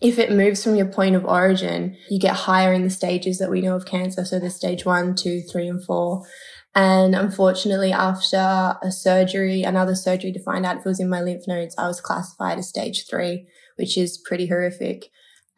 if 0.00 0.18
it 0.18 0.32
moves 0.32 0.64
from 0.64 0.74
your 0.74 0.86
point 0.86 1.14
of 1.14 1.24
origin, 1.26 1.96
you 2.08 2.18
get 2.18 2.34
higher 2.34 2.72
in 2.72 2.82
the 2.82 2.90
stages 2.90 3.38
that 3.38 3.50
we 3.50 3.60
know 3.60 3.76
of 3.76 3.84
cancer. 3.84 4.24
So 4.24 4.38
the 4.38 4.50
stage 4.50 4.84
one, 4.84 5.14
two, 5.14 5.42
three, 5.42 5.68
and 5.68 5.84
four. 5.84 6.26
And 6.74 7.14
unfortunately, 7.14 7.92
after 7.92 8.76
a 8.82 8.90
surgery, 8.90 9.62
another 9.62 9.94
surgery 9.94 10.32
to 10.32 10.42
find 10.42 10.64
out 10.64 10.78
if 10.78 10.86
it 10.86 10.88
was 10.88 11.00
in 11.00 11.08
my 11.08 11.20
lymph 11.20 11.46
nodes, 11.46 11.74
I 11.76 11.86
was 11.86 12.00
classified 12.00 12.58
as 12.58 12.68
stage 12.68 13.06
three, 13.08 13.46
which 13.76 13.98
is 13.98 14.22
pretty 14.26 14.46
horrific. 14.46 15.10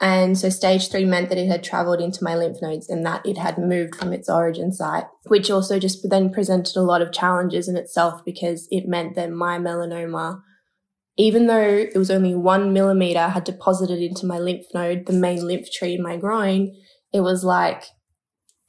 And 0.03 0.37
so 0.37 0.49
stage 0.49 0.91
three 0.91 1.05
meant 1.05 1.29
that 1.29 1.39
it 1.39 1.47
had 1.47 1.63
traveled 1.63 2.01
into 2.01 2.25
my 2.25 2.35
lymph 2.35 2.61
nodes 2.61 2.91
and 2.91 3.07
that 3.07 3.25
it 3.25 3.39
had 3.39 3.57
moved 3.57 3.95
from 3.95 4.13
its 4.13 4.29
origin 4.29 4.73
site, 4.73 5.05
which 5.29 5.49
also 5.49 5.79
just 5.79 6.05
then 6.11 6.33
presented 6.33 6.77
a 6.77 6.83
lot 6.83 7.01
of 7.01 7.13
challenges 7.13 7.69
in 7.69 7.77
itself 7.77 8.25
because 8.25 8.67
it 8.73 8.89
meant 8.89 9.15
that 9.15 9.31
my 9.31 9.59
melanoma, 9.59 10.43
even 11.17 11.47
though 11.47 11.57
it 11.57 11.97
was 11.97 12.11
only 12.11 12.35
one 12.35 12.73
millimeter 12.73 13.29
had 13.29 13.45
deposited 13.45 14.01
into 14.01 14.27
my 14.27 14.41
lymph 14.41 14.67
node, 14.75 15.07
the 15.07 15.13
main 15.13 15.47
lymph 15.47 15.71
tree 15.71 15.95
in 15.95 16.03
my 16.03 16.17
groin, 16.17 16.75
it 17.13 17.21
was 17.21 17.45
like, 17.45 17.85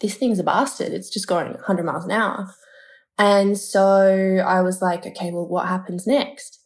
this 0.02 0.14
thing's 0.14 0.38
a 0.38 0.44
bastard. 0.44 0.92
It's 0.92 1.10
just 1.10 1.28
going 1.28 1.52
100 1.54 1.84
miles 1.84 2.06
an 2.06 2.12
hour. 2.12 2.54
And 3.18 3.58
so 3.58 4.44
I 4.46 4.62
was 4.62 4.84
like, 4.84 5.08
okay, 5.08 5.32
well, 5.32 5.48
what 5.48 5.68
happens 5.68 6.06
next? 6.06 6.60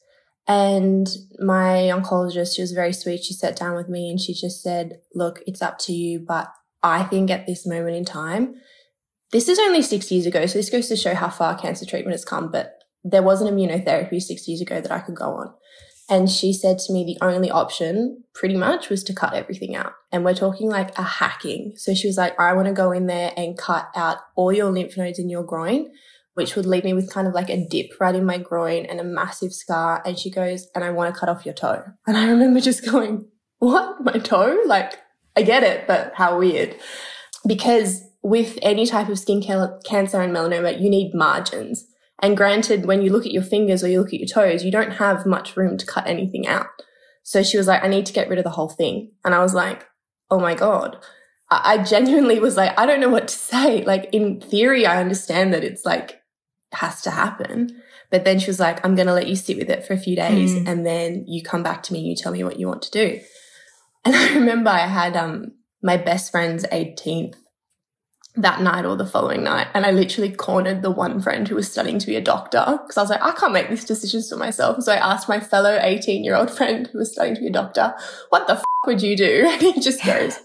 And 0.48 1.08
my 1.40 1.92
oncologist, 1.94 2.56
she 2.56 2.62
was 2.62 2.72
very 2.72 2.94
sweet. 2.94 3.24
She 3.24 3.34
sat 3.34 3.58
down 3.58 3.76
with 3.76 3.90
me 3.90 4.10
and 4.10 4.20
she 4.20 4.34
just 4.34 4.64
said, 4.64 5.00
look, 5.14 5.42
it's 5.46 5.62
up 5.62 5.78
to 5.80 5.94
you. 5.94 6.20
But 6.26 6.48
I 6.82 7.04
think 7.04 7.30
at 7.30 7.46
this 7.46 7.68
moment 7.68 7.98
in 7.98 8.06
time, 8.06 8.56
this 9.34 9.50
is 9.50 9.60
only 9.60 9.82
six 9.82 10.10
years 10.10 10.26
ago. 10.26 10.46
So 10.46 10.58
this 10.58 10.70
goes 10.70 10.88
to 10.88 10.96
show 10.96 11.16
how 11.16 11.30
far 11.30 11.58
cancer 11.58 11.86
treatment 11.86 12.14
has 12.14 12.24
come. 12.24 12.50
But 12.50 12.80
there 13.04 13.24
was 13.24 13.42
an 13.42 13.54
immunotherapy 13.54 14.22
six 14.22 14.48
years 14.48 14.62
ago 14.62 14.80
that 14.80 14.92
I 14.92 15.00
could 15.00 15.16
go 15.16 15.34
on. 15.34 15.54
And 16.10 16.30
she 16.30 16.54
said 16.54 16.80
to 16.80 16.94
me, 16.94 17.04
the 17.04 17.26
only 17.26 17.52
option 17.52 18.24
pretty 18.34 18.56
much 18.56 18.88
was 18.90 19.04
to 19.06 19.14
cut 19.14 19.34
everything 19.34 19.76
out. 19.76 19.92
And 20.14 20.24
we're 20.24 20.34
talking 20.34 20.70
like 20.70 20.98
a 20.98 21.04
hacking. 21.04 21.74
So 21.76 21.94
she 21.94 22.08
was 22.08 22.16
like, 22.16 22.40
I 22.40 22.54
want 22.54 22.68
to 22.68 22.74
go 22.74 22.94
in 22.94 23.08
there 23.08 23.34
and 23.36 23.58
cut 23.58 23.90
out 23.94 24.20
all 24.36 24.54
your 24.54 24.72
lymph 24.72 24.96
nodes 24.96 25.20
in 25.20 25.30
your 25.30 25.44
groin 25.44 25.90
which 26.38 26.56
would 26.56 26.68
leave 26.68 26.84
me 26.84 26.94
with 26.94 27.12
kind 27.12 27.28
of 27.28 27.34
like 27.34 27.50
a 27.50 27.68
dip 27.68 28.00
right 28.00 28.14
in 28.14 28.24
my 28.24 28.38
groin 28.38 28.86
and 28.86 29.00
a 29.00 29.04
massive 29.04 29.52
scar. 29.52 30.04
And 30.06 30.20
she 30.20 30.30
goes, 30.30 30.68
and 30.76 30.84
I 30.84 30.92
want 30.92 31.12
to 31.12 31.20
cut 31.20 31.30
off 31.30 31.48
your 31.48 31.56
toe. 31.56 31.84
And 32.06 32.16
I 32.16 32.30
remember 32.30 32.62
just 32.62 32.86
going, 32.86 33.26
what? 33.58 34.04
My 34.04 34.20
toe? 34.20 34.56
Like, 34.68 35.00
I 35.36 35.42
get 35.42 35.64
it, 35.64 35.88
but 35.88 36.14
how 36.14 36.38
weird. 36.38 36.76
Because 37.48 38.04
with 38.22 38.60
any 38.62 38.86
type 38.86 39.10
of 39.10 39.18
skin 39.18 39.42
cancer 39.42 40.22
and 40.22 40.36
melanoma, 40.36 40.80
you 40.80 40.92
need 40.92 41.16
margins. 41.16 41.88
And 42.22 42.38
granted, 42.38 42.86
when 42.86 43.02
you 43.02 43.12
look 43.12 43.26
at 43.26 43.32
your 43.32 43.42
fingers 43.42 43.84
or 43.84 43.88
you 43.88 44.00
look 44.00 44.14
at 44.14 44.20
your 44.20 44.28
toes, 44.28 44.64
you 44.64 44.72
don't 44.72 44.92
have 44.92 45.26
much 45.26 45.58
room 45.58 45.76
to 45.76 45.88
cut 45.88 46.06
anything 46.06 46.46
out. 46.46 46.68
So 47.24 47.42
she 47.42 47.58
was 47.58 47.66
like, 47.66 47.84
I 47.84 47.88
need 47.88 48.06
to 48.06 48.14
get 48.14 48.30
rid 48.30 48.38
of 48.38 48.44
the 48.44 48.52
whole 48.52 48.70
thing. 48.70 49.12
And 49.26 49.34
I 49.34 49.40
was 49.40 49.56
like, 49.56 49.88
oh 50.30 50.40
my 50.40 50.54
God. 50.54 50.98
I 51.50 51.80
genuinely 51.80 52.40
was 52.40 52.58
like, 52.58 52.78
I 52.78 52.86
don't 52.86 53.00
know 53.00 53.10
what 53.10 53.28
to 53.28 53.36
say. 53.36 53.84
Like, 53.86 54.10
in 54.12 54.40
theory, 54.40 54.86
I 54.86 55.02
understand 55.02 55.52
that 55.56 55.64
it's 55.64 55.84
like 55.84 56.22
has 56.74 57.02
to 57.02 57.12
happen. 57.12 57.82
But 58.10 58.24
then 58.24 58.40
she 58.40 58.50
was 58.50 58.60
like, 58.60 58.84
I'm 58.86 58.96
going 58.96 59.08
to 59.08 59.14
let 59.14 59.28
you 59.28 59.36
sit 59.36 59.58
with 59.58 59.70
it 59.70 59.86
for 59.86 59.94
a 59.94 60.00
few 60.00 60.16
days 60.16 60.54
mm. 60.54 60.68
and 60.68 60.86
then 60.86 61.26
you 61.28 61.44
come 61.44 61.64
back 61.64 61.84
to 61.84 61.94
me 61.94 62.00
and 62.00 62.08
you 62.08 62.16
tell 62.16 62.32
me 62.32 62.44
what 62.44 62.60
you 62.60 62.68
want 62.68 62.82
to 62.84 62.92
do. 62.92 63.20
And 64.06 64.16
I 64.16 64.36
remember 64.36 64.70
I 64.70 64.88
had 64.88 65.18
um, 65.18 65.52
my 65.82 65.98
best 65.98 66.32
friend's 66.32 66.64
18th 66.68 67.36
that 68.38 68.62
night 68.62 68.86
or 68.86 68.96
the 68.96 69.06
following 69.06 69.44
night. 69.44 69.68
And 69.74 69.86
I 69.86 69.92
literally 69.92 70.32
cornered 70.32 70.82
the 70.82 70.92
one 70.92 71.20
friend 71.20 71.48
who 71.48 71.56
was 71.56 71.70
studying 71.70 72.00
to 72.00 72.08
be 72.08 72.16
a 72.16 72.22
doctor 72.22 72.80
because 72.84 72.98
I 72.98 73.02
was 73.02 73.10
like, 73.10 73.22
I 73.22 73.32
can't 73.32 73.52
make 73.52 73.70
these 73.70 73.84
decisions 73.84 74.30
for 74.30 74.38
myself. 74.38 74.82
So 74.84 74.94
I 74.94 74.98
asked 74.98 75.28
my 75.28 75.40
fellow 75.40 75.78
18 75.82 76.24
year 76.24 76.36
old 76.36 76.52
friend 76.58 76.88
who 76.88 77.00
was 77.00 77.12
studying 77.12 77.36
to 77.36 77.42
be 77.42 77.48
a 77.48 77.52
doctor, 77.52 77.94
what 78.30 78.48
the 78.48 78.54
f- 78.54 78.64
would 78.86 79.02
you 79.02 79.18
do? 79.18 79.46
And 79.52 79.62
he 79.62 79.82
just 79.82 80.06
goes, 80.06 80.40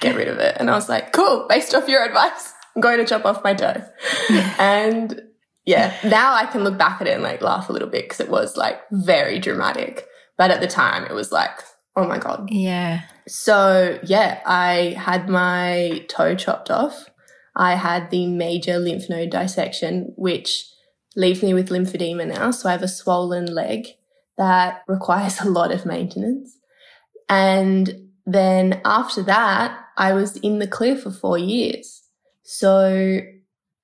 get 0.00 0.16
rid 0.16 0.28
of 0.28 0.38
it. 0.38 0.56
And 0.58 0.70
I 0.70 0.74
was 0.74 0.88
like, 0.88 1.12
cool, 1.12 1.46
based 1.48 1.74
off 1.74 1.88
your 1.88 2.04
advice, 2.04 2.52
I'm 2.74 2.82
going 2.82 2.98
to 2.98 3.04
chop 3.04 3.24
off 3.24 3.44
my 3.44 3.54
toe. 3.54 3.84
and 4.58 5.20
yeah, 5.66 5.94
now 6.04 6.34
I 6.34 6.46
can 6.46 6.64
look 6.64 6.78
back 6.78 7.00
at 7.00 7.08
it 7.08 7.14
and 7.14 7.22
like 7.22 7.42
laugh 7.42 7.68
a 7.68 7.72
little 7.72 7.88
bit 7.88 8.04
because 8.04 8.20
it 8.20 8.30
was 8.30 8.56
like 8.56 8.80
very 8.90 9.38
dramatic. 9.38 10.06
But 10.38 10.50
at 10.50 10.60
the 10.60 10.66
time, 10.66 11.04
it 11.04 11.12
was 11.12 11.32
like, 11.32 11.50
oh 11.96 12.06
my 12.06 12.18
God. 12.18 12.48
Yeah. 12.50 13.02
So, 13.26 13.98
yeah, 14.04 14.40
I 14.46 14.94
had 14.98 15.28
my 15.28 16.04
toe 16.08 16.34
chopped 16.34 16.70
off. 16.70 17.06
I 17.56 17.74
had 17.74 18.10
the 18.10 18.26
major 18.26 18.78
lymph 18.78 19.08
node 19.08 19.30
dissection, 19.30 20.12
which 20.16 20.66
leaves 21.16 21.42
me 21.42 21.54
with 21.54 21.70
lymphedema 21.70 22.26
now. 22.26 22.50
So 22.50 22.68
I 22.68 22.72
have 22.72 22.82
a 22.82 22.88
swollen 22.88 23.46
leg 23.46 23.86
that 24.36 24.82
requires 24.88 25.40
a 25.40 25.48
lot 25.48 25.72
of 25.72 25.86
maintenance. 25.86 26.58
And 27.28 28.10
then 28.26 28.80
after 28.84 29.22
that, 29.22 29.80
I 29.96 30.12
was 30.12 30.36
in 30.36 30.58
the 30.58 30.66
clear 30.66 30.96
for 30.96 31.10
four 31.10 31.38
years. 31.38 32.02
So 32.42 33.20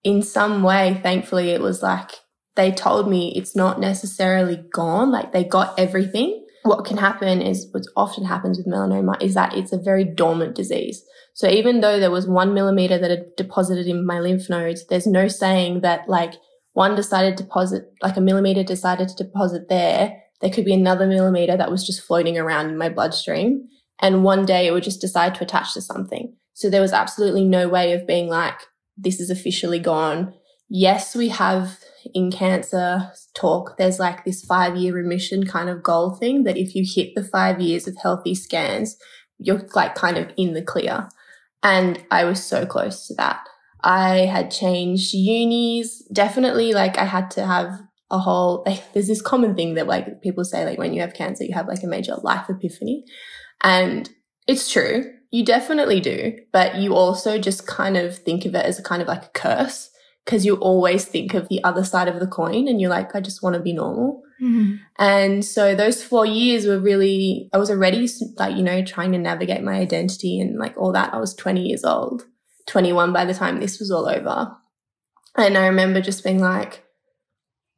in 0.04 0.22
some 0.22 0.62
way, 0.62 0.98
thankfully, 1.02 1.50
it 1.50 1.60
was 1.60 1.82
like 1.82 2.10
they 2.56 2.70
told 2.70 3.08
me 3.08 3.32
it's 3.34 3.56
not 3.56 3.80
necessarily 3.80 4.62
gone. 4.72 5.10
Like 5.10 5.32
they 5.32 5.44
got 5.44 5.78
everything. 5.78 6.44
What 6.64 6.84
can 6.84 6.96
happen 6.96 7.40
is 7.40 7.68
what 7.72 7.84
often 7.96 8.24
happens 8.24 8.58
with 8.58 8.66
melanoma 8.66 9.20
is 9.20 9.34
that 9.34 9.54
it's 9.56 9.72
a 9.72 9.78
very 9.78 10.04
dormant 10.04 10.54
disease. 10.54 11.02
So 11.34 11.48
even 11.48 11.80
though 11.80 11.98
there 11.98 12.10
was 12.10 12.28
one 12.28 12.54
millimeter 12.54 12.98
that 12.98 13.10
had 13.10 13.36
deposited 13.36 13.86
in 13.86 14.06
my 14.06 14.20
lymph 14.20 14.50
nodes, 14.50 14.86
there's 14.86 15.06
no 15.06 15.28
saying 15.28 15.80
that 15.80 16.08
like 16.08 16.34
one 16.74 16.94
decided 16.94 17.36
to 17.36 17.44
deposit, 17.44 17.84
like 18.02 18.16
a 18.16 18.20
millimeter 18.20 18.62
decided 18.62 19.08
to 19.08 19.24
deposit 19.24 19.68
there. 19.68 20.18
There 20.40 20.50
could 20.50 20.64
be 20.64 20.74
another 20.74 21.06
millimeter 21.06 21.56
that 21.56 21.70
was 21.70 21.86
just 21.86 22.02
floating 22.02 22.36
around 22.36 22.68
in 22.68 22.78
my 22.78 22.88
bloodstream. 22.88 23.68
And 24.00 24.24
one 24.24 24.44
day 24.44 24.66
it 24.66 24.72
would 24.72 24.82
just 24.82 25.00
decide 25.00 25.34
to 25.36 25.44
attach 25.44 25.74
to 25.74 25.80
something. 25.80 26.34
So 26.54 26.68
there 26.68 26.80
was 26.80 26.92
absolutely 26.92 27.44
no 27.44 27.68
way 27.68 27.92
of 27.92 28.06
being 28.06 28.28
like, 28.28 28.58
this 28.96 29.20
is 29.20 29.30
officially 29.30 29.78
gone. 29.78 30.34
Yes, 30.68 31.14
we 31.14 31.28
have 31.28 31.78
in 32.14 32.30
cancer 32.30 33.10
talk, 33.34 33.76
there's 33.76 33.98
like 33.98 34.24
this 34.24 34.44
five 34.44 34.76
year 34.76 34.94
remission 34.94 35.46
kind 35.46 35.68
of 35.68 35.82
goal 35.82 36.14
thing 36.14 36.44
that 36.44 36.56
if 36.56 36.74
you 36.74 36.84
hit 36.86 37.14
the 37.14 37.24
five 37.24 37.60
years 37.60 37.86
of 37.86 37.96
healthy 38.02 38.34
scans, 38.34 38.96
you're 39.38 39.66
like 39.74 39.94
kind 39.94 40.18
of 40.18 40.30
in 40.36 40.54
the 40.54 40.62
clear. 40.62 41.08
And 41.62 42.02
I 42.10 42.24
was 42.24 42.42
so 42.44 42.66
close 42.66 43.06
to 43.06 43.14
that. 43.14 43.40
I 43.82 44.20
had 44.20 44.50
changed 44.50 45.14
unis, 45.14 46.02
definitely 46.12 46.72
like 46.72 46.98
I 46.98 47.04
had 47.04 47.30
to 47.32 47.46
have 47.46 47.80
a 48.10 48.18
whole, 48.18 48.62
like, 48.66 48.80
there's 48.92 49.08
this 49.08 49.22
common 49.22 49.54
thing 49.54 49.74
that 49.74 49.86
like 49.86 50.22
people 50.22 50.44
say, 50.44 50.64
like 50.64 50.78
when 50.78 50.92
you 50.92 51.00
have 51.00 51.14
cancer, 51.14 51.44
you 51.44 51.54
have 51.54 51.68
like 51.68 51.82
a 51.82 51.88
major 51.88 52.16
life 52.22 52.48
epiphany. 52.48 53.04
And 53.62 54.10
it's 54.46 54.70
true. 54.70 55.04
You 55.32 55.44
definitely 55.44 55.98
do. 55.98 56.38
But 56.52 56.76
you 56.76 56.94
also 56.94 57.38
just 57.38 57.66
kind 57.66 57.96
of 57.96 58.16
think 58.16 58.44
of 58.44 58.54
it 58.54 58.64
as 58.64 58.78
a 58.78 58.82
kind 58.82 59.02
of 59.02 59.08
like 59.08 59.24
a 59.24 59.30
curse 59.30 59.90
because 60.24 60.46
you 60.46 60.54
always 60.56 61.04
think 61.04 61.34
of 61.34 61.48
the 61.48 61.62
other 61.64 61.82
side 61.82 62.06
of 62.06 62.20
the 62.20 62.26
coin 62.26 62.68
and 62.68 62.80
you're 62.80 62.90
like, 62.90 63.16
I 63.16 63.20
just 63.20 63.42
want 63.42 63.54
to 63.54 63.60
be 63.60 63.72
normal. 63.72 64.22
Mm-hmm. 64.40 64.76
And 64.98 65.44
so 65.44 65.74
those 65.74 66.02
four 66.02 66.26
years 66.26 66.66
were 66.66 66.78
really, 66.78 67.48
I 67.52 67.58
was 67.58 67.70
already 67.70 68.08
like, 68.36 68.56
you 68.56 68.62
know, 68.62 68.84
trying 68.84 69.12
to 69.12 69.18
navigate 69.18 69.62
my 69.62 69.74
identity 69.74 70.38
and 70.38 70.58
like 70.58 70.76
all 70.76 70.92
that. 70.92 71.12
I 71.12 71.18
was 71.18 71.34
20 71.34 71.62
years 71.62 71.82
old, 71.82 72.24
21 72.66 73.12
by 73.12 73.24
the 73.24 73.34
time 73.34 73.58
this 73.58 73.80
was 73.80 73.90
all 73.90 74.08
over. 74.08 74.54
And 75.36 75.56
I 75.56 75.66
remember 75.66 76.00
just 76.00 76.24
being 76.24 76.40
like, 76.40 76.84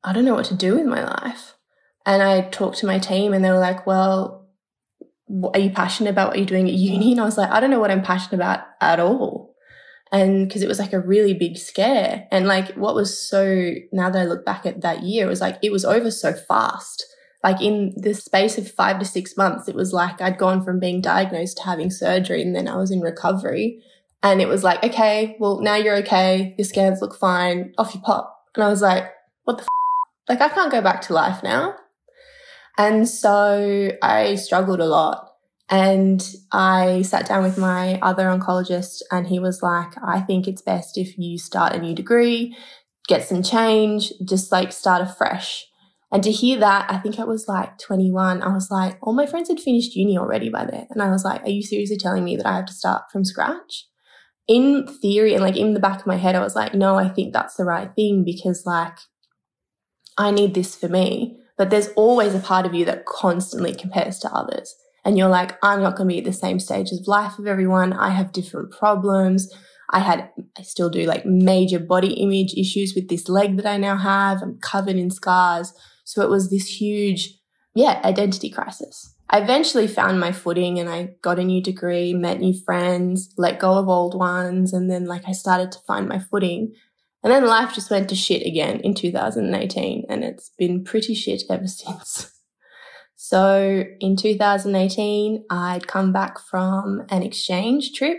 I 0.02 0.12
don't 0.12 0.24
know 0.24 0.34
what 0.34 0.46
to 0.46 0.56
do 0.56 0.76
with 0.76 0.86
my 0.86 1.02
life. 1.02 1.54
And 2.04 2.22
I 2.22 2.42
talked 2.42 2.78
to 2.78 2.86
my 2.86 2.98
team 2.98 3.32
and 3.32 3.42
they 3.42 3.50
were 3.50 3.58
like, 3.58 3.86
well, 3.86 4.43
are 5.28 5.58
you 5.58 5.70
passionate 5.70 6.10
about 6.10 6.28
what 6.28 6.36
you're 6.36 6.46
doing 6.46 6.68
at 6.68 6.74
uni? 6.74 7.12
And 7.12 7.20
I 7.20 7.24
was 7.24 7.38
like, 7.38 7.50
I 7.50 7.60
don't 7.60 7.70
know 7.70 7.80
what 7.80 7.90
I'm 7.90 8.02
passionate 8.02 8.34
about 8.34 8.60
at 8.80 9.00
all. 9.00 9.54
And 10.12 10.46
because 10.46 10.62
it 10.62 10.68
was 10.68 10.78
like 10.78 10.92
a 10.92 11.00
really 11.00 11.34
big 11.34 11.56
scare. 11.56 12.28
And 12.30 12.46
like 12.46 12.74
what 12.74 12.94
was 12.94 13.18
so, 13.18 13.72
now 13.92 14.10
that 14.10 14.18
I 14.18 14.26
look 14.26 14.44
back 14.44 14.66
at 14.66 14.82
that 14.82 15.02
year, 15.02 15.26
it 15.26 15.30
was 15.30 15.40
like, 15.40 15.58
it 15.62 15.72
was 15.72 15.84
over 15.84 16.10
so 16.10 16.32
fast. 16.32 17.04
Like 17.42 17.60
in 17.60 17.92
the 17.96 18.14
space 18.14 18.56
of 18.56 18.70
five 18.70 18.98
to 19.00 19.04
six 19.04 19.36
months, 19.36 19.68
it 19.68 19.74
was 19.74 19.92
like 19.92 20.20
I'd 20.20 20.38
gone 20.38 20.64
from 20.64 20.78
being 20.78 21.00
diagnosed 21.00 21.58
to 21.58 21.64
having 21.64 21.90
surgery 21.90 22.42
and 22.42 22.54
then 22.54 22.68
I 22.68 22.76
was 22.76 22.90
in 22.90 23.00
recovery. 23.00 23.82
And 24.22 24.40
it 24.40 24.48
was 24.48 24.64
like, 24.64 24.82
okay, 24.84 25.36
well, 25.38 25.60
now 25.60 25.74
you're 25.74 25.96
okay. 25.96 26.54
Your 26.56 26.64
scans 26.64 27.02
look 27.02 27.14
fine. 27.14 27.74
Off 27.76 27.94
you 27.94 28.00
pop. 28.00 28.34
And 28.54 28.64
I 28.64 28.68
was 28.68 28.80
like, 28.80 29.04
what 29.44 29.58
the 29.58 29.64
f-? 29.64 29.68
Like, 30.28 30.40
I 30.40 30.48
can't 30.48 30.72
go 30.72 30.80
back 30.80 31.02
to 31.02 31.12
life 31.12 31.42
now. 31.42 31.74
And 32.76 33.08
so 33.08 33.90
I 34.02 34.34
struggled 34.36 34.80
a 34.80 34.86
lot. 34.86 35.30
And 35.70 36.22
I 36.52 37.02
sat 37.02 37.26
down 37.26 37.42
with 37.42 37.56
my 37.56 37.98
other 38.00 38.24
oncologist 38.24 39.00
and 39.10 39.26
he 39.26 39.38
was 39.38 39.62
like, 39.62 39.94
I 40.06 40.20
think 40.20 40.46
it's 40.46 40.60
best 40.60 40.98
if 40.98 41.16
you 41.16 41.38
start 41.38 41.72
a 41.72 41.80
new 41.80 41.94
degree, 41.94 42.54
get 43.08 43.26
some 43.26 43.42
change, 43.42 44.12
just 44.24 44.52
like 44.52 44.72
start 44.72 45.00
afresh. 45.00 45.66
And 46.12 46.22
to 46.22 46.30
hear 46.30 46.60
that, 46.60 46.90
I 46.92 46.98
think 46.98 47.18
I 47.18 47.24
was 47.24 47.48
like 47.48 47.78
21. 47.78 48.42
I 48.42 48.52
was 48.52 48.70
like, 48.70 48.98
all 49.02 49.14
my 49.14 49.26
friends 49.26 49.48
had 49.48 49.58
finished 49.58 49.96
uni 49.96 50.18
already 50.18 50.50
by 50.50 50.66
then. 50.66 50.86
And 50.90 51.02
I 51.02 51.10
was 51.10 51.24
like, 51.24 51.42
are 51.42 51.50
you 51.50 51.62
seriously 51.62 51.96
telling 51.96 52.24
me 52.24 52.36
that 52.36 52.46
I 52.46 52.56
have 52.56 52.66
to 52.66 52.74
start 52.74 53.10
from 53.10 53.24
scratch? 53.24 53.88
In 54.46 54.86
theory 54.86 55.32
and 55.32 55.42
like 55.42 55.56
in 55.56 55.72
the 55.72 55.80
back 55.80 56.00
of 56.00 56.06
my 56.06 56.16
head, 56.16 56.36
I 56.36 56.40
was 56.40 56.54
like, 56.54 56.74
no, 56.74 56.96
I 56.96 57.08
think 57.08 57.32
that's 57.32 57.56
the 57.56 57.64
right 57.64 57.90
thing 57.96 58.22
because 58.22 58.66
like 58.66 58.98
I 60.18 60.30
need 60.30 60.54
this 60.54 60.76
for 60.76 60.88
me. 60.88 61.38
But 61.56 61.70
there's 61.70 61.88
always 61.96 62.34
a 62.34 62.40
part 62.40 62.66
of 62.66 62.74
you 62.74 62.84
that 62.86 63.06
constantly 63.06 63.74
compares 63.74 64.18
to 64.20 64.32
others. 64.34 64.74
And 65.04 65.18
you're 65.18 65.28
like, 65.28 65.56
I'm 65.62 65.82
not 65.82 65.96
going 65.96 66.08
to 66.08 66.14
be 66.14 66.18
at 66.18 66.24
the 66.24 66.32
same 66.32 66.58
stage 66.58 66.90
of 66.90 67.06
life 67.06 67.38
of 67.38 67.46
everyone. 67.46 67.92
I 67.92 68.10
have 68.10 68.32
different 68.32 68.72
problems. 68.72 69.52
I 69.90 70.00
had, 70.00 70.30
I 70.58 70.62
still 70.62 70.88
do 70.88 71.04
like 71.04 71.26
major 71.26 71.78
body 71.78 72.14
image 72.14 72.54
issues 72.54 72.94
with 72.94 73.08
this 73.08 73.28
leg 73.28 73.56
that 73.56 73.66
I 73.66 73.76
now 73.76 73.96
have. 73.96 74.42
I'm 74.42 74.58
covered 74.58 74.96
in 74.96 75.10
scars. 75.10 75.74
So 76.04 76.22
it 76.22 76.30
was 76.30 76.50
this 76.50 76.80
huge, 76.80 77.38
yeah, 77.74 78.00
identity 78.02 78.50
crisis. 78.50 79.14
I 79.28 79.40
eventually 79.40 79.86
found 79.86 80.20
my 80.20 80.32
footing 80.32 80.78
and 80.78 80.88
I 80.88 81.10
got 81.22 81.38
a 81.38 81.44
new 81.44 81.62
degree, 81.62 82.14
met 82.14 82.40
new 82.40 82.54
friends, 82.64 83.32
let 83.36 83.58
go 83.58 83.74
of 83.78 83.88
old 83.88 84.18
ones. 84.18 84.72
And 84.72 84.90
then 84.90 85.04
like 85.04 85.22
I 85.26 85.32
started 85.32 85.72
to 85.72 85.78
find 85.86 86.08
my 86.08 86.18
footing. 86.18 86.74
And 87.24 87.32
then 87.32 87.46
life 87.46 87.74
just 87.74 87.90
went 87.90 88.10
to 88.10 88.14
shit 88.14 88.46
again 88.46 88.80
in 88.80 88.94
2018 88.94 90.04
and 90.08 90.22
it's 90.22 90.50
been 90.58 90.84
pretty 90.84 91.14
shit 91.14 91.42
ever 91.50 91.66
since. 91.66 92.30
So 93.16 93.84
in 94.00 94.16
2018, 94.16 95.44
I'd 95.48 95.86
come 95.86 96.12
back 96.12 96.38
from 96.38 97.06
an 97.08 97.22
exchange 97.22 97.94
trip. 97.94 98.18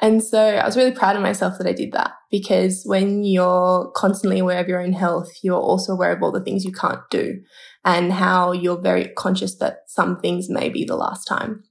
And 0.00 0.22
so 0.22 0.42
I 0.42 0.66
was 0.66 0.76
really 0.76 0.92
proud 0.92 1.14
of 1.14 1.22
myself 1.22 1.58
that 1.58 1.66
I 1.66 1.72
did 1.72 1.92
that 1.92 2.12
because 2.30 2.82
when 2.84 3.22
you're 3.22 3.90
constantly 3.94 4.40
aware 4.40 4.58
of 4.58 4.68
your 4.68 4.80
own 4.80 4.92
health, 4.92 5.30
you're 5.42 5.54
also 5.54 5.92
aware 5.92 6.12
of 6.12 6.22
all 6.22 6.32
the 6.32 6.42
things 6.42 6.64
you 6.64 6.72
can't 6.72 7.00
do 7.10 7.40
and 7.84 8.12
how 8.12 8.50
you're 8.52 8.80
very 8.80 9.08
conscious 9.16 9.56
that 9.58 9.84
some 9.86 10.18
things 10.20 10.50
may 10.50 10.68
be 10.68 10.84
the 10.84 10.96
last 10.96 11.24
time. 11.24 11.62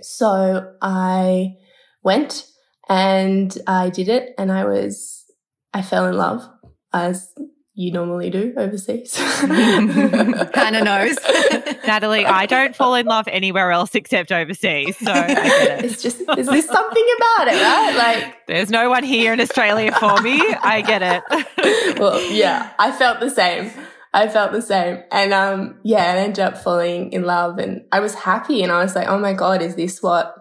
So 0.00 0.72
I 0.80 1.56
went 2.02 2.46
and 2.88 3.56
I 3.66 3.90
did 3.90 4.08
it 4.08 4.30
and 4.38 4.50
I 4.50 4.64
was, 4.64 5.17
I 5.72 5.82
fell 5.82 6.06
in 6.06 6.16
love 6.16 6.48
as 6.92 7.32
you 7.78 7.92
normally 7.92 8.28
do 8.28 8.52
overseas. 8.56 9.14
kind 9.38 10.74
of 10.74 10.82
knows. 10.82 11.16
Natalie, 11.86 12.26
I 12.26 12.44
don't 12.46 12.74
fall 12.74 12.96
in 12.96 13.06
love 13.06 13.28
anywhere 13.28 13.70
else 13.70 13.94
except 13.94 14.32
overseas. 14.32 14.96
So 14.96 15.12
I 15.12 15.28
get 15.28 15.78
it. 15.78 15.84
It's 15.84 16.02
just, 16.02 16.18
there's 16.26 16.48
this 16.48 16.66
something 16.66 17.06
about 17.16 17.46
it, 17.46 17.62
right? 17.62 17.94
Like, 17.96 18.46
there's 18.48 18.68
no 18.68 18.90
one 18.90 19.04
here 19.04 19.32
in 19.32 19.40
Australia 19.40 19.92
for 19.92 20.20
me. 20.22 20.40
I 20.60 20.82
get 20.84 21.02
it. 21.04 21.98
well, 22.00 22.20
yeah, 22.32 22.72
I 22.80 22.90
felt 22.90 23.20
the 23.20 23.30
same. 23.30 23.70
I 24.12 24.26
felt 24.26 24.50
the 24.50 24.60
same. 24.60 25.04
And 25.12 25.32
um, 25.32 25.78
yeah, 25.84 26.02
I 26.02 26.16
ended 26.16 26.40
up 26.40 26.58
falling 26.58 27.12
in 27.12 27.22
love 27.22 27.58
and 27.58 27.82
I 27.92 28.00
was 28.00 28.14
happy 28.14 28.64
and 28.64 28.72
I 28.72 28.82
was 28.82 28.96
like, 28.96 29.06
oh 29.06 29.20
my 29.20 29.34
God, 29.34 29.62
is 29.62 29.76
this 29.76 30.02
what 30.02 30.34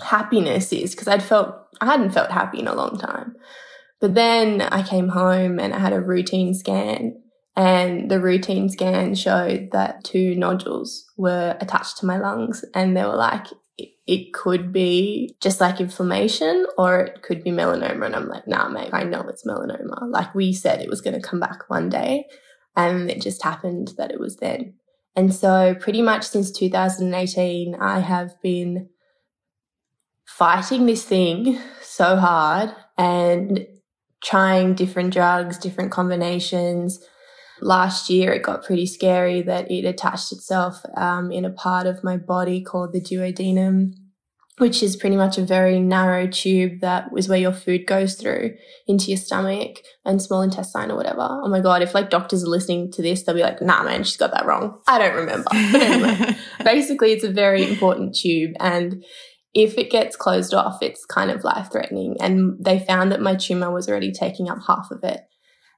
happiness 0.00 0.72
is? 0.72 0.92
Because 0.92 1.08
I'd 1.08 1.22
felt, 1.22 1.54
I 1.82 1.84
hadn't 1.84 2.12
felt 2.12 2.30
happy 2.30 2.60
in 2.60 2.68
a 2.68 2.74
long 2.74 2.98
time. 2.98 3.36
But 4.04 4.12
then 4.12 4.60
I 4.60 4.82
came 4.82 5.08
home 5.08 5.58
and 5.58 5.72
I 5.72 5.78
had 5.78 5.94
a 5.94 6.00
routine 6.02 6.52
scan 6.52 7.22
and 7.56 8.10
the 8.10 8.20
routine 8.20 8.68
scan 8.68 9.14
showed 9.14 9.70
that 9.72 10.04
two 10.04 10.34
nodules 10.34 11.10
were 11.16 11.56
attached 11.58 11.96
to 12.00 12.06
my 12.06 12.18
lungs 12.18 12.66
and 12.74 12.94
they 12.94 13.02
were 13.02 13.16
like, 13.16 13.46
it 13.78 14.34
could 14.34 14.74
be 14.74 15.34
just 15.40 15.58
like 15.58 15.80
inflammation 15.80 16.66
or 16.76 17.00
it 17.00 17.22
could 17.22 17.42
be 17.42 17.50
melanoma. 17.50 18.04
And 18.04 18.14
I'm 18.14 18.28
like, 18.28 18.46
nah, 18.46 18.68
mate, 18.68 18.90
I 18.92 19.04
know 19.04 19.22
it's 19.22 19.46
melanoma. 19.46 20.10
Like 20.10 20.34
we 20.34 20.52
said, 20.52 20.82
it 20.82 20.90
was 20.90 21.00
going 21.00 21.18
to 21.18 21.26
come 21.26 21.40
back 21.40 21.70
one 21.70 21.88
day. 21.88 22.26
And 22.76 23.10
it 23.10 23.22
just 23.22 23.42
happened 23.42 23.92
that 23.96 24.10
it 24.10 24.20
was 24.20 24.36
then. 24.36 24.74
And 25.16 25.34
so, 25.34 25.74
pretty 25.80 26.02
much 26.02 26.24
since 26.24 26.52
2018, 26.52 27.74
I 27.76 28.00
have 28.00 28.34
been 28.42 28.90
fighting 30.26 30.84
this 30.84 31.04
thing 31.04 31.58
so 31.80 32.16
hard 32.16 32.74
and 32.98 33.66
trying 34.24 34.74
different 34.74 35.12
drugs, 35.12 35.58
different 35.58 35.92
combinations. 35.92 36.98
Last 37.60 38.10
year, 38.10 38.32
it 38.32 38.42
got 38.42 38.64
pretty 38.64 38.86
scary 38.86 39.42
that 39.42 39.70
it 39.70 39.84
attached 39.84 40.32
itself 40.32 40.82
um, 40.96 41.30
in 41.30 41.44
a 41.44 41.50
part 41.50 41.86
of 41.86 42.02
my 42.02 42.16
body 42.16 42.62
called 42.62 42.92
the 42.92 43.00
duodenum 43.00 43.92
which 44.58 44.82
is 44.82 44.94
pretty 44.94 45.16
much 45.16 45.36
a 45.36 45.44
very 45.44 45.80
narrow 45.80 46.28
tube 46.28 46.80
that 46.80 47.08
is 47.16 47.28
where 47.28 47.38
your 47.38 47.52
food 47.52 47.86
goes 47.86 48.14
through 48.14 48.54
into 48.86 49.06
your 49.06 49.16
stomach 49.16 49.78
and 50.04 50.22
small 50.22 50.42
intestine 50.42 50.92
or 50.92 50.96
whatever. 50.96 51.26
Oh 51.28 51.48
my 51.48 51.60
God, 51.60 51.82
if 51.82 51.92
like 51.92 52.08
doctors 52.08 52.44
are 52.44 52.48
listening 52.48 52.92
to 52.92 53.02
this, 53.02 53.24
they'll 53.24 53.34
be 53.34 53.42
like, 53.42 53.60
nah, 53.60 53.82
man, 53.82 54.04
she's 54.04 54.16
got 54.16 54.30
that 54.30 54.46
wrong. 54.46 54.80
I 54.86 54.98
don't 54.98 55.16
remember. 55.16 55.48
But 55.50 55.82
anyway, 55.82 56.36
basically, 56.64 57.12
it's 57.12 57.24
a 57.24 57.32
very 57.32 57.68
important 57.68 58.14
tube. 58.14 58.52
And 58.60 59.04
if 59.54 59.78
it 59.78 59.90
gets 59.90 60.16
closed 60.16 60.52
off, 60.52 60.82
it's 60.82 61.06
kind 61.06 61.30
of 61.30 61.44
life 61.44 61.70
threatening. 61.70 62.16
And 62.20 62.56
they 62.62 62.80
found 62.80 63.12
that 63.12 63.20
my 63.20 63.36
tumor 63.36 63.70
was 63.72 63.88
already 63.88 64.12
taking 64.12 64.50
up 64.50 64.58
half 64.66 64.90
of 64.90 65.04
it. 65.04 65.20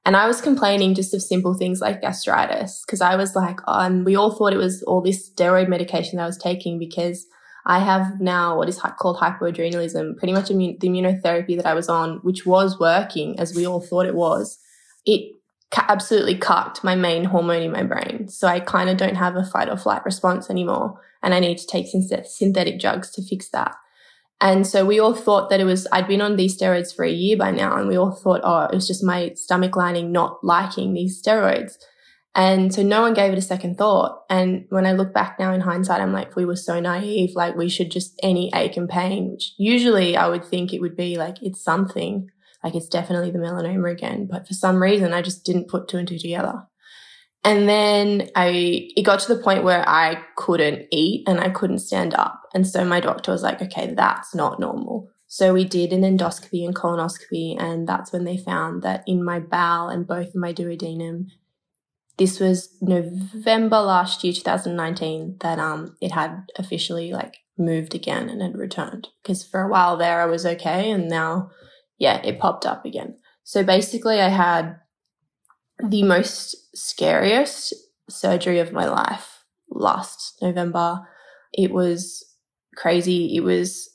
And 0.07 0.17
I 0.17 0.27
was 0.27 0.41
complaining 0.41 0.95
just 0.95 1.13
of 1.13 1.23
simple 1.23 1.55
things 1.55 1.81
like 1.81 2.01
gastritis 2.01 2.83
because 2.87 3.01
I 3.01 3.17
was 3.17 3.35
like, 3.35 3.59
oh, 3.67 3.81
and 3.81 4.05
we 4.05 4.17
all 4.17 4.33
thought 4.33 4.53
it 4.53 4.59
was 4.59 4.83
all 4.85 5.03
this 5.03 5.31
steroid 5.31 5.69
medication 5.69 6.17
that 6.17 6.23
I 6.23 6.27
was 6.27 6.39
taking 6.39 6.79
because 6.79 7.27
I 7.67 7.81
have 7.81 8.21
now 8.21 8.57
what 8.57 8.69
is 8.69 8.81
called 8.99 9.19
hypoadrenalism, 9.19 10.17
pretty 10.17 10.33
much 10.33 10.49
the 10.49 10.55
immunotherapy 10.55 11.57
that 11.57 11.67
I 11.67 11.75
was 11.75 11.89
on, 11.89 12.19
which 12.19 12.47
was 12.47 12.79
working 12.79 13.39
as 13.41 13.55
we 13.55 13.67
all 13.67 13.81
thought 13.81 14.07
it 14.07 14.15
was. 14.15 14.59
It 15.05 15.33
ca- 15.73 15.87
absolutely 15.89 16.37
cut 16.37 16.79
my 16.85 16.95
main 16.95 17.25
hormone 17.25 17.63
in 17.63 17.73
my 17.73 17.83
brain. 17.83 18.29
So 18.29 18.47
I 18.47 18.61
kind 18.61 18.89
of 18.89 18.97
don't 18.97 19.17
have 19.17 19.35
a 19.35 19.45
fight 19.45 19.69
or 19.69 19.77
flight 19.77 20.05
response 20.05 20.49
anymore. 20.49 21.01
And 21.27 21.35
I 21.35 21.41
need 21.41 21.59
to 21.59 21.67
take 21.67 21.89
synthetic 21.89 22.79
drugs 22.79 23.11
to 23.11 23.23
fix 23.23 23.49
that. 23.49 23.75
And 24.41 24.65
so 24.65 24.87
we 24.87 25.01
all 25.01 25.13
thought 25.13 25.51
that 25.51 25.59
it 25.59 25.65
was, 25.65 25.89
I'd 25.91 26.07
been 26.07 26.21
on 26.21 26.37
these 26.37 26.57
steroids 26.57 26.95
for 26.95 27.05
a 27.05 27.11
year 27.11 27.37
by 27.37 27.51
now. 27.51 27.77
And 27.77 27.89
we 27.89 27.97
all 27.97 28.13
thought, 28.13 28.43
oh, 28.45 28.67
it 28.67 28.75
was 28.75 28.87
just 28.87 29.03
my 29.03 29.33
stomach 29.35 29.75
lining 29.75 30.13
not 30.13 30.39
liking 30.45 30.95
these 30.95 31.21
steroids. 31.21 31.73
And 32.37 32.73
so 32.73 32.85
no 32.85 33.01
one 33.01 33.13
gave 33.13 33.33
it 33.33 33.39
a 33.39 33.43
second 33.43 33.77
thought. 33.77 34.23
And 34.31 34.67
when 34.69 34.87
I 34.87 34.93
look 34.93 35.13
back 35.13 35.41
now 35.41 35.53
in 35.53 35.63
hindsight, 35.63 36.01
I'm 36.01 36.13
like, 36.13 36.37
we 36.37 36.45
were 36.45 36.55
so 36.55 36.79
naive. 36.79 37.31
Like 37.35 37.57
we 37.57 37.69
should 37.69 37.91
just 37.91 38.21
any 38.23 38.53
ache 38.55 38.77
and 38.77 38.89
pain, 38.89 39.33
which 39.33 39.53
usually 39.59 40.17
I 40.17 40.29
would 40.29 40.45
think 40.45 40.73
it 40.73 40.81
would 40.81 40.97
be 40.97 41.17
like, 41.17 41.43
it's 41.43 41.65
something 41.65 42.31
like 42.63 42.77
it's 42.77 42.89
definitely 42.89 43.33
the 43.33 43.41
melanoma 43.41 43.91
again. 43.91 44.29
But 44.31 44.47
for 44.47 44.55
some 44.55 44.81
reason, 44.81 45.13
I 45.13 45.23
just 45.23 45.45
didn't 45.45 45.69
put 45.69 45.89
two 45.89 45.97
and 45.97 46.07
two 46.07 46.19
together. 46.19 46.63
And 47.47 47.69
then 47.69 48.29
I, 48.35 48.89
it 48.97 49.05
got 49.05 49.21
to 49.21 49.33
the 49.33 49.41
point 49.41 49.63
where 49.63 49.89
I 49.89 50.21
couldn't 50.35 50.89
eat 50.91 51.29
and 51.29 51.39
I 51.39 51.49
couldn't 51.49 51.79
stand 51.79 52.13
up. 52.13 52.43
And 52.53 52.67
so 52.67 52.85
my 52.85 52.99
doctor 52.99 53.31
was 53.31 53.45
like, 53.45 53.63
okay, 53.63 53.95
that's 53.95 54.35
not 54.35 54.59
normal. 54.59 55.09
So 55.29 55.55
we 55.55 55.65
did 55.65 55.93
an 55.93 56.03
endoscopy 56.03 56.67
and 56.67 56.75
colonoscopy. 56.75 57.57
And 57.57 57.89
that's 57.89 58.13
when 58.13 58.25
they 58.25 58.37
found 58.37 58.83
that 58.83 59.05
in 59.07 59.23
my 59.23 59.39
bowel 59.39 59.89
and 59.91 60.09
both 60.09 60.31
of 60.31 60.35
my 60.35 60.53
duodenum, 60.53 61.27
this 62.17 62.41
was 62.41 62.77
November 62.81 63.79
last 63.79 64.25
year, 64.25 64.33
2019, 64.33 65.37
that 65.39 65.61
um 65.61 65.97
it 66.01 66.11
had 66.11 66.47
officially 66.59 67.13
like 67.13 67.37
moved 67.57 67.95
again 67.95 68.29
and 68.29 68.43
had 68.43 68.57
returned. 68.57 69.07
Because 69.23 69.45
for 69.45 69.63
a 69.63 69.69
while 69.69 69.97
there 69.97 70.21
I 70.21 70.27
was 70.27 70.45
okay 70.45 70.91
and 70.91 71.09
now 71.09 71.51
yeah, 71.97 72.21
it 72.25 72.41
popped 72.41 72.67
up 72.67 72.85
again. 72.85 73.19
So 73.45 73.63
basically 73.63 74.21
I 74.21 74.31
had 74.31 74.81
the 75.83 76.03
most 76.03 76.57
scariest 76.77 77.75
surgery 78.09 78.59
of 78.59 78.73
my 78.73 78.87
life 78.87 79.45
last 79.71 80.39
November. 80.41 81.07
It 81.53 81.73
was 81.73 82.25
crazy. 82.77 83.37
It 83.37 83.41
was 83.41 83.91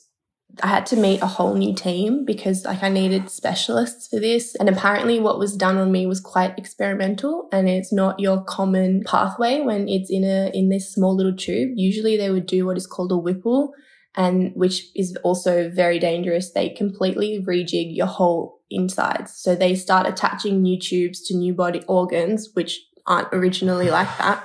I 0.62 0.66
had 0.66 0.84
to 0.86 0.96
meet 0.96 1.22
a 1.22 1.26
whole 1.26 1.54
new 1.54 1.74
team 1.74 2.26
because 2.26 2.66
like 2.66 2.82
I 2.82 2.90
needed 2.90 3.30
specialists 3.30 4.08
for 4.08 4.20
this. 4.20 4.54
And 4.56 4.68
apparently 4.68 5.18
what 5.18 5.38
was 5.38 5.56
done 5.56 5.78
on 5.78 5.90
me 5.90 6.06
was 6.06 6.20
quite 6.20 6.58
experimental 6.58 7.48
and 7.52 7.68
it's 7.68 7.92
not 7.92 8.20
your 8.20 8.44
common 8.44 9.02
pathway 9.04 9.62
when 9.62 9.88
it's 9.88 10.10
in 10.10 10.24
a, 10.24 10.50
in 10.52 10.68
this 10.68 10.92
small 10.92 11.16
little 11.16 11.34
tube. 11.34 11.70
Usually 11.76 12.18
they 12.18 12.30
would 12.30 12.46
do 12.46 12.66
what 12.66 12.76
is 12.76 12.86
called 12.86 13.12
a 13.12 13.16
Whipple 13.16 13.72
and 14.14 14.52
which 14.54 14.88
is 14.94 15.16
also 15.22 15.70
very 15.70 15.98
dangerous. 15.98 16.52
They 16.52 16.68
completely 16.68 17.42
rejig 17.42 17.96
your 17.96 18.06
whole 18.06 18.60
insides. 18.74 19.34
So 19.34 19.54
they 19.54 19.74
start 19.74 20.06
attaching 20.06 20.62
new 20.62 20.78
tubes 20.78 21.20
to 21.24 21.36
new 21.36 21.54
body 21.54 21.82
organs, 21.88 22.50
which 22.54 22.80
aren't 23.06 23.28
originally 23.32 23.90
like 23.90 24.18
that. 24.18 24.44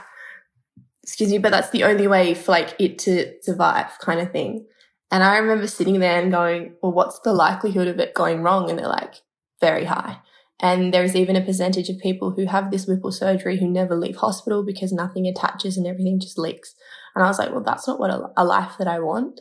Excuse 1.04 1.32
me, 1.32 1.38
but 1.38 1.52
that's 1.52 1.70
the 1.70 1.84
only 1.84 2.08
way 2.08 2.34
for 2.34 2.52
like 2.52 2.76
it 2.80 3.00
to 3.00 3.34
survive 3.42 3.98
kind 4.00 4.20
of 4.20 4.32
thing. 4.32 4.66
And 5.10 5.24
I 5.24 5.38
remember 5.38 5.68
sitting 5.68 6.00
there 6.00 6.22
and 6.22 6.32
going, 6.32 6.74
well, 6.82 6.92
what's 6.92 7.20
the 7.20 7.34
likelihood 7.34 7.88
of 7.88 8.00
it 8.00 8.14
going 8.14 8.42
wrong? 8.42 8.70
And 8.70 8.78
they're 8.78 8.88
like, 8.88 9.16
very 9.62 9.86
high. 9.86 10.20
And 10.60 10.94
there 10.94 11.04
is 11.04 11.16
even 11.16 11.36
a 11.36 11.46
percentage 11.46 11.88
of 11.88 12.00
people 12.00 12.32
who 12.32 12.46
have 12.46 12.72
this 12.72 12.88
Whipple 12.88 13.12
surgery 13.12 13.58
who 13.58 13.70
never 13.70 13.96
leave 13.96 14.18
hospital 14.18 14.66
because 14.66 14.92
nothing 14.92 15.28
attaches 15.28 15.78
and 15.78 15.86
everything 15.86 16.20
just 16.20 16.38
leaks. 16.38 16.76
And 17.16 17.24
I 17.24 17.28
was 17.28 17.40
like, 17.40 17.52
well, 17.52 17.64
that's 17.64 17.88
not 17.88 18.00
what 18.00 18.10
a, 18.10 18.30
a 18.36 18.44
life 18.44 18.74
that 18.80 18.88
I 18.88 19.00
want. 19.00 19.40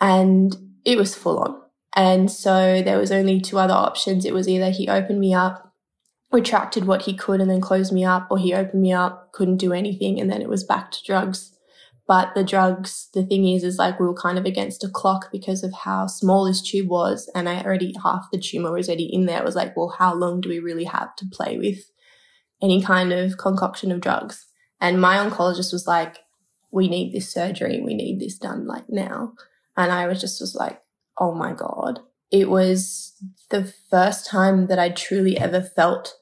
And 0.00 0.54
it 0.84 0.98
was 0.98 1.14
full 1.14 1.38
on. 1.38 1.60
And 1.94 2.30
so 2.30 2.82
there 2.82 2.98
was 2.98 3.12
only 3.12 3.40
two 3.40 3.58
other 3.58 3.74
options. 3.74 4.24
It 4.24 4.34
was 4.34 4.48
either 4.48 4.70
he 4.70 4.88
opened 4.88 5.20
me 5.20 5.34
up, 5.34 5.72
retracted 6.30 6.86
what 6.86 7.02
he 7.02 7.14
could 7.14 7.40
and 7.40 7.50
then 7.50 7.60
closed 7.60 7.92
me 7.92 8.04
up, 8.04 8.28
or 8.30 8.38
he 8.38 8.54
opened 8.54 8.80
me 8.80 8.92
up, 8.92 9.32
couldn't 9.32 9.58
do 9.58 9.72
anything, 9.72 10.18
and 10.18 10.30
then 10.30 10.40
it 10.40 10.48
was 10.48 10.64
back 10.64 10.90
to 10.92 11.04
drugs 11.04 11.52
but 12.06 12.34
the 12.34 12.44
drugs, 12.44 13.08
the 13.14 13.24
thing 13.24 13.48
is, 13.48 13.62
is 13.62 13.78
like 13.78 13.98
we 13.98 14.06
were 14.06 14.14
kind 14.14 14.36
of 14.36 14.44
against 14.44 14.84
a 14.84 14.88
clock 14.90 15.30
because 15.30 15.62
of 15.62 15.72
how 15.72 16.06
small 16.06 16.44
this 16.44 16.60
tube 16.60 16.88
was. 16.88 17.30
And 17.34 17.48
I 17.48 17.62
already, 17.62 17.94
half 18.02 18.26
the 18.30 18.38
tumor 18.38 18.72
was 18.72 18.88
already 18.88 19.04
in 19.04 19.24
there. 19.24 19.38
It 19.38 19.44
was 19.44 19.54
like, 19.54 19.76
well, 19.76 19.94
how 19.96 20.12
long 20.12 20.42
do 20.42 20.50
we 20.50 20.58
really 20.58 20.84
have 20.84 21.16
to 21.16 21.26
play 21.32 21.56
with 21.56 21.90
any 22.60 22.82
kind 22.82 23.14
of 23.14 23.38
concoction 23.38 23.92
of 23.92 24.02
drugs? 24.02 24.46
And 24.80 25.00
my 25.00 25.16
oncologist 25.16 25.72
was 25.72 25.86
like, 25.86 26.18
we 26.72 26.86
need 26.86 27.14
this 27.14 27.32
surgery. 27.32 27.80
We 27.80 27.94
need 27.94 28.20
this 28.20 28.36
done 28.36 28.66
like 28.66 28.90
now. 28.90 29.32
And 29.76 29.92
I 29.92 30.06
was 30.06 30.20
just 30.20 30.40
was 30.40 30.54
like, 30.54 30.81
oh 31.18 31.34
my 31.34 31.52
God. 31.52 32.00
It 32.30 32.48
was 32.48 33.12
the 33.50 33.72
first 33.90 34.26
time 34.26 34.66
that 34.68 34.78
I 34.78 34.88
truly 34.88 35.36
ever 35.36 35.60
felt 35.60 36.16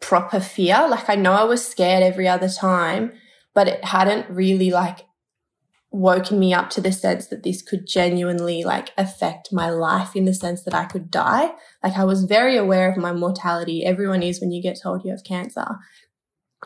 proper 0.00 0.40
fear. 0.40 0.86
Like 0.88 1.08
I 1.08 1.14
know 1.14 1.32
I 1.32 1.44
was 1.44 1.66
scared 1.66 2.02
every 2.02 2.28
other 2.28 2.48
time, 2.48 3.12
but 3.54 3.68
it 3.68 3.84
hadn't 3.84 4.28
really 4.28 4.70
like 4.70 5.06
woken 5.90 6.38
me 6.38 6.52
up 6.52 6.68
to 6.70 6.80
the 6.80 6.92
sense 6.92 7.28
that 7.28 7.42
this 7.42 7.62
could 7.62 7.86
genuinely 7.86 8.64
like 8.64 8.90
affect 8.98 9.52
my 9.52 9.70
life 9.70 10.14
in 10.14 10.24
the 10.24 10.34
sense 10.34 10.62
that 10.64 10.74
I 10.74 10.84
could 10.84 11.10
die. 11.10 11.52
Like 11.82 11.96
I 11.96 12.04
was 12.04 12.24
very 12.24 12.56
aware 12.56 12.90
of 12.90 12.98
my 12.98 13.12
mortality. 13.12 13.84
Everyone 13.84 14.22
is 14.22 14.40
when 14.40 14.52
you 14.52 14.62
get 14.62 14.78
told 14.80 15.04
you 15.04 15.10
have 15.10 15.24
cancer. 15.24 15.66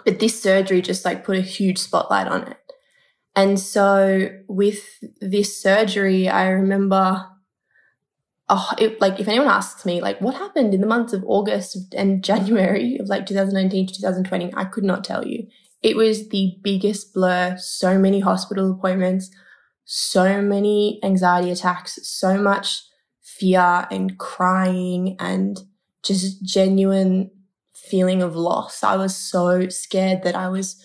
But 0.05 0.19
this 0.19 0.41
surgery 0.41 0.83
just 0.83 1.05
like 1.05 1.25
put 1.25 1.37
a 1.37 1.43
huge 1.43 1.79
spotlight 1.79 2.27
on 2.27 2.49
it. 2.49 2.57
And 3.37 3.61
so 3.61 4.31
with 4.49 4.81
this 5.21 5.61
surgery, 5.61 6.29
I 6.29 6.49
remember 6.49 7.27
oh, 8.51 8.71
it, 8.77 9.01
like 9.01 9.21
if 9.21 9.29
anyone 9.29 9.49
asks 9.49 9.87
me 9.87 10.03
like 10.03 10.21
what 10.21 10.35
happened 10.35 10.75
in 10.75 10.81
the 10.81 10.87
months 10.87 11.13
of 11.13 11.25
August 11.27 11.95
and 11.95 12.23
January 12.23 12.99
of 12.99 13.09
like 13.09 13.25
2019 13.25 13.87
to 13.87 13.95
2020, 13.95 14.53
I 14.55 14.65
could 14.65 14.85
not 14.85 15.05
tell 15.05 15.27
you. 15.27 15.47
It 15.83 15.97
was 15.97 16.29
the 16.29 16.59
biggest 16.63 17.15
blur. 17.15 17.57
So 17.59 17.99
many 17.99 18.21
hospital 18.21 18.73
appointments, 18.73 19.31
so 19.85 20.43
many 20.43 21.01
anxiety 21.03 21.51
attacks, 21.51 21.99
so 22.03 22.37
much 22.37 22.83
fear 23.23 23.87
and 23.91 24.19
crying 24.19 25.17
and 25.19 25.63
just 26.03 26.45
genuine 26.45 27.31
feeling 27.73 28.21
of 28.21 28.37
loss. 28.37 28.83
I 28.83 28.97
was 28.97 29.17
so 29.17 29.69
scared 29.69 30.23
that 30.25 30.35
I 30.35 30.49
was 30.49 30.85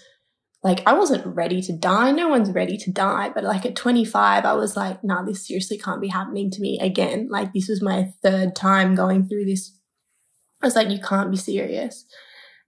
like, 0.66 0.82
I 0.88 0.94
wasn't 0.94 1.24
ready 1.28 1.62
to 1.62 1.74
die. 1.74 2.10
No 2.10 2.28
one's 2.28 2.50
ready 2.50 2.76
to 2.76 2.92
die. 2.92 3.30
But 3.30 3.44
like 3.44 3.68
at 3.68 3.76
25, 3.76 4.46
I 4.46 4.54
was 4.54 4.76
like, 4.76 5.04
nah, 5.04 5.22
this 5.22 5.48
seriously 5.48 5.78
can't 5.78 6.02
be 6.02 6.08
happening 6.08 6.50
to 6.50 6.60
me 6.60 6.80
again. 6.82 7.28
Like 7.30 7.54
this 7.54 7.70
was 7.70 7.84
my 7.84 8.12
third 8.24 8.56
time 8.56 8.96
going 8.96 9.28
through 9.28 9.46
this. 9.46 9.78
I 10.64 10.66
was 10.66 10.76
like, 10.76 10.90
you 10.90 11.00
can't 11.00 11.30
be 11.30 11.38
serious. 11.38 12.08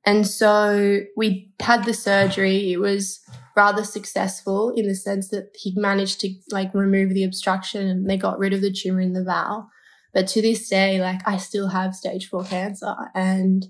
And 0.05 0.27
so 0.27 0.99
we 1.17 1.51
had 1.59 1.85
the 1.85 1.93
surgery. 1.95 2.71
It 2.71 2.79
was 2.79 3.19
rather 3.55 3.83
successful 3.83 4.69
in 4.75 4.87
the 4.87 4.93
sense 4.93 5.29
that 5.29 5.49
he 5.55 5.73
managed 5.75 6.19
to 6.19 6.35
like 6.51 6.75
remove 6.75 7.15
the 7.15 7.23
obstruction 7.23 7.87
and 7.87 8.07
they 8.07 8.15
got 8.15 8.37
rid 8.37 8.53
of 8.53 8.61
the 8.61 8.71
tumor 8.71 9.01
in 9.01 9.13
the 9.13 9.23
bowel. 9.23 9.69
But 10.13 10.27
to 10.27 10.41
this 10.43 10.69
day, 10.69 11.01
like 11.01 11.27
I 11.27 11.37
still 11.37 11.69
have 11.69 11.95
stage 11.95 12.29
four 12.29 12.43
cancer 12.43 12.93
and 13.15 13.65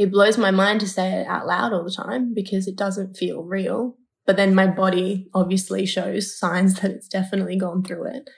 it 0.00 0.10
blows 0.10 0.38
my 0.38 0.50
mind 0.50 0.80
to 0.80 0.88
say 0.88 1.12
it 1.12 1.26
out 1.26 1.46
loud 1.46 1.74
all 1.74 1.84
the 1.84 1.90
time 1.90 2.32
because 2.32 2.66
it 2.66 2.74
doesn't 2.74 3.18
feel 3.18 3.42
real. 3.42 3.98
But 4.24 4.38
then 4.38 4.54
my 4.54 4.66
body 4.66 5.28
obviously 5.34 5.84
shows 5.84 6.38
signs 6.38 6.74
that 6.80 6.90
it's 6.90 7.06
definitely 7.06 7.56
gone 7.58 7.82
through 7.82 8.06
it. 8.06 8.30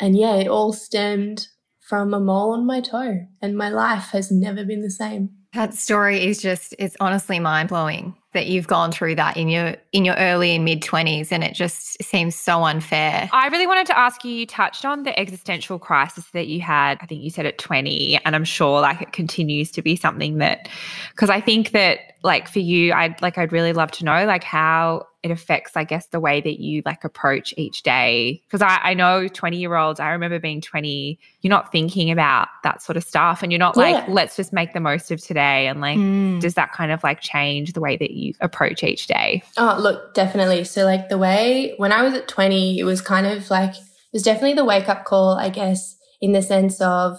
And 0.00 0.18
yeah, 0.18 0.34
it 0.34 0.48
all 0.48 0.72
stemmed 0.72 1.46
from 1.88 2.12
a 2.12 2.18
mole 2.18 2.50
on 2.50 2.66
my 2.66 2.80
toe 2.80 3.26
and 3.40 3.56
my 3.56 3.68
life 3.68 4.08
has 4.10 4.32
never 4.32 4.64
been 4.64 4.82
the 4.82 4.90
same. 4.90 5.30
That 5.52 5.74
story 5.74 6.26
is 6.26 6.42
just 6.42 6.74
it's 6.80 6.96
honestly 6.98 7.38
mind-blowing 7.38 8.16
that 8.34 8.46
you've 8.46 8.66
gone 8.66 8.92
through 8.92 9.14
that 9.14 9.36
in 9.36 9.48
your 9.48 9.76
in 9.92 10.04
your 10.04 10.16
early 10.16 10.54
and 10.54 10.64
mid 10.64 10.82
20s 10.82 11.32
and 11.32 11.42
it 11.42 11.54
just 11.54 12.02
seems 12.02 12.34
so 12.34 12.64
unfair. 12.64 13.30
I 13.32 13.46
really 13.48 13.66
wanted 13.66 13.86
to 13.86 13.98
ask 13.98 14.24
you 14.24 14.32
you 14.32 14.46
touched 14.46 14.84
on 14.84 15.04
the 15.04 15.18
existential 15.18 15.78
crisis 15.78 16.26
that 16.32 16.48
you 16.48 16.60
had 16.60 16.98
I 17.00 17.06
think 17.06 17.22
you 17.22 17.30
said 17.30 17.46
at 17.46 17.58
20 17.58 18.20
and 18.24 18.36
I'm 18.36 18.44
sure 18.44 18.80
like 18.80 19.00
it 19.00 19.12
continues 19.12 19.70
to 19.72 19.82
be 19.82 19.96
something 19.96 20.38
that 20.38 20.68
because 21.10 21.30
I 21.30 21.40
think 21.40 21.70
that 21.70 21.98
like 22.22 22.48
for 22.48 22.58
you 22.58 22.92
I'd 22.92 23.20
like 23.22 23.38
I'd 23.38 23.52
really 23.52 23.72
love 23.72 23.90
to 23.92 24.04
know 24.04 24.26
like 24.26 24.44
how 24.44 25.06
it 25.24 25.30
affects, 25.30 25.74
I 25.74 25.84
guess, 25.84 26.06
the 26.08 26.20
way 26.20 26.42
that 26.42 26.60
you 26.60 26.82
like 26.84 27.02
approach 27.02 27.54
each 27.56 27.82
day. 27.82 28.42
Because 28.46 28.60
I, 28.60 28.78
I 28.90 28.94
know 28.94 29.26
20 29.26 29.56
year 29.56 29.74
olds, 29.74 29.98
I 29.98 30.10
remember 30.10 30.38
being 30.38 30.60
20, 30.60 31.18
you're 31.40 31.48
not 31.48 31.72
thinking 31.72 32.10
about 32.10 32.48
that 32.62 32.82
sort 32.82 32.98
of 32.98 33.04
stuff 33.04 33.42
and 33.42 33.50
you're 33.50 33.58
not 33.58 33.74
yeah. 33.74 33.82
like, 33.82 34.08
let's 34.08 34.36
just 34.36 34.52
make 34.52 34.74
the 34.74 34.80
most 34.80 35.10
of 35.10 35.22
today. 35.22 35.66
And 35.66 35.80
like, 35.80 35.96
mm. 35.96 36.42
does 36.42 36.54
that 36.54 36.72
kind 36.72 36.92
of 36.92 37.02
like 37.02 37.22
change 37.22 37.72
the 37.72 37.80
way 37.80 37.96
that 37.96 38.10
you 38.10 38.34
approach 38.42 38.84
each 38.84 39.06
day? 39.06 39.42
Oh, 39.56 39.78
look, 39.80 40.12
definitely. 40.12 40.62
So, 40.64 40.84
like, 40.84 41.08
the 41.08 41.16
way 41.16 41.72
when 41.78 41.90
I 41.90 42.02
was 42.02 42.12
at 42.12 42.28
20, 42.28 42.78
it 42.78 42.84
was 42.84 43.00
kind 43.00 43.26
of 43.26 43.48
like, 43.48 43.74
it 43.74 44.12
was 44.12 44.22
definitely 44.22 44.54
the 44.54 44.64
wake 44.66 44.90
up 44.90 45.06
call, 45.06 45.38
I 45.38 45.48
guess, 45.48 45.96
in 46.20 46.32
the 46.32 46.42
sense 46.42 46.82
of, 46.82 47.18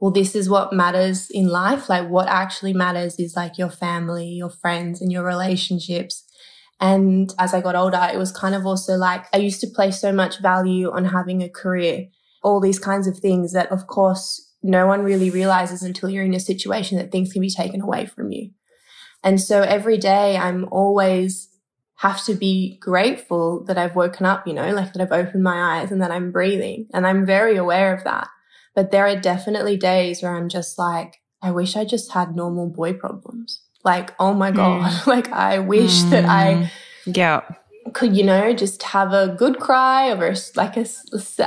well, 0.00 0.12
this 0.12 0.34
is 0.34 0.48
what 0.48 0.72
matters 0.72 1.28
in 1.30 1.48
life. 1.48 1.90
Like, 1.90 2.08
what 2.08 2.26
actually 2.26 2.72
matters 2.72 3.16
is 3.18 3.36
like 3.36 3.58
your 3.58 3.70
family, 3.70 4.28
your 4.28 4.50
friends, 4.50 5.02
and 5.02 5.12
your 5.12 5.24
relationships 5.24 6.23
and 6.80 7.32
as 7.38 7.54
I 7.54 7.60
got 7.60 7.76
older, 7.76 8.08
it 8.12 8.18
was 8.18 8.32
kind 8.32 8.54
of 8.54 8.66
also 8.66 8.94
like 8.94 9.26
I 9.32 9.38
used 9.38 9.60
to 9.60 9.68
place 9.68 10.00
so 10.00 10.12
much 10.12 10.40
value 10.40 10.90
on 10.90 11.06
having 11.06 11.42
a 11.42 11.48
career, 11.48 12.08
all 12.42 12.60
these 12.60 12.78
kinds 12.78 13.06
of 13.06 13.18
things 13.18 13.52
that, 13.52 13.70
of 13.70 13.86
course, 13.86 14.52
no 14.62 14.86
one 14.86 15.02
really 15.02 15.30
realizes 15.30 15.82
until 15.82 16.08
you're 16.08 16.24
in 16.24 16.34
a 16.34 16.40
situation 16.40 16.98
that 16.98 17.12
things 17.12 17.32
can 17.32 17.42
be 17.42 17.50
taken 17.50 17.80
away 17.80 18.06
from 18.06 18.32
you. 18.32 18.50
And 19.22 19.40
so 19.40 19.62
every 19.62 19.98
day 19.98 20.36
I'm 20.36 20.66
always 20.70 21.48
have 21.96 22.24
to 22.24 22.34
be 22.34 22.78
grateful 22.80 23.64
that 23.64 23.78
I've 23.78 23.94
woken 23.94 24.26
up, 24.26 24.46
you 24.46 24.52
know, 24.52 24.72
like 24.72 24.92
that 24.92 25.02
I've 25.02 25.26
opened 25.26 25.42
my 25.42 25.80
eyes 25.80 25.92
and 25.92 26.02
that 26.02 26.10
I'm 26.10 26.32
breathing. 26.32 26.88
And 26.92 27.06
I'm 27.06 27.24
very 27.24 27.56
aware 27.56 27.94
of 27.94 28.04
that. 28.04 28.28
But 28.74 28.90
there 28.90 29.06
are 29.06 29.16
definitely 29.16 29.76
days 29.76 30.22
where 30.22 30.36
I'm 30.36 30.48
just 30.48 30.78
like, 30.78 31.22
I 31.40 31.52
wish 31.52 31.76
I 31.76 31.84
just 31.84 32.12
had 32.12 32.34
normal 32.34 32.68
boy 32.68 32.94
problems. 32.94 33.63
Like, 33.84 34.14
oh 34.18 34.34
my 34.34 34.50
God, 34.50 34.90
mm. 34.90 35.06
like 35.14 35.30
I 35.30 35.58
wish 35.58 36.02
mm. 36.02 36.10
that 36.10 36.24
I 36.24 36.70
hmm. 37.04 37.10
yeah. 37.14 37.42
could, 37.92 38.16
you 38.16 38.24
know, 38.24 38.54
just 38.54 38.82
have 38.82 39.12
a 39.12 39.28
good 39.28 39.58
cry 39.60 40.10
over 40.10 40.34
like 40.56 40.76
a, 40.76 40.86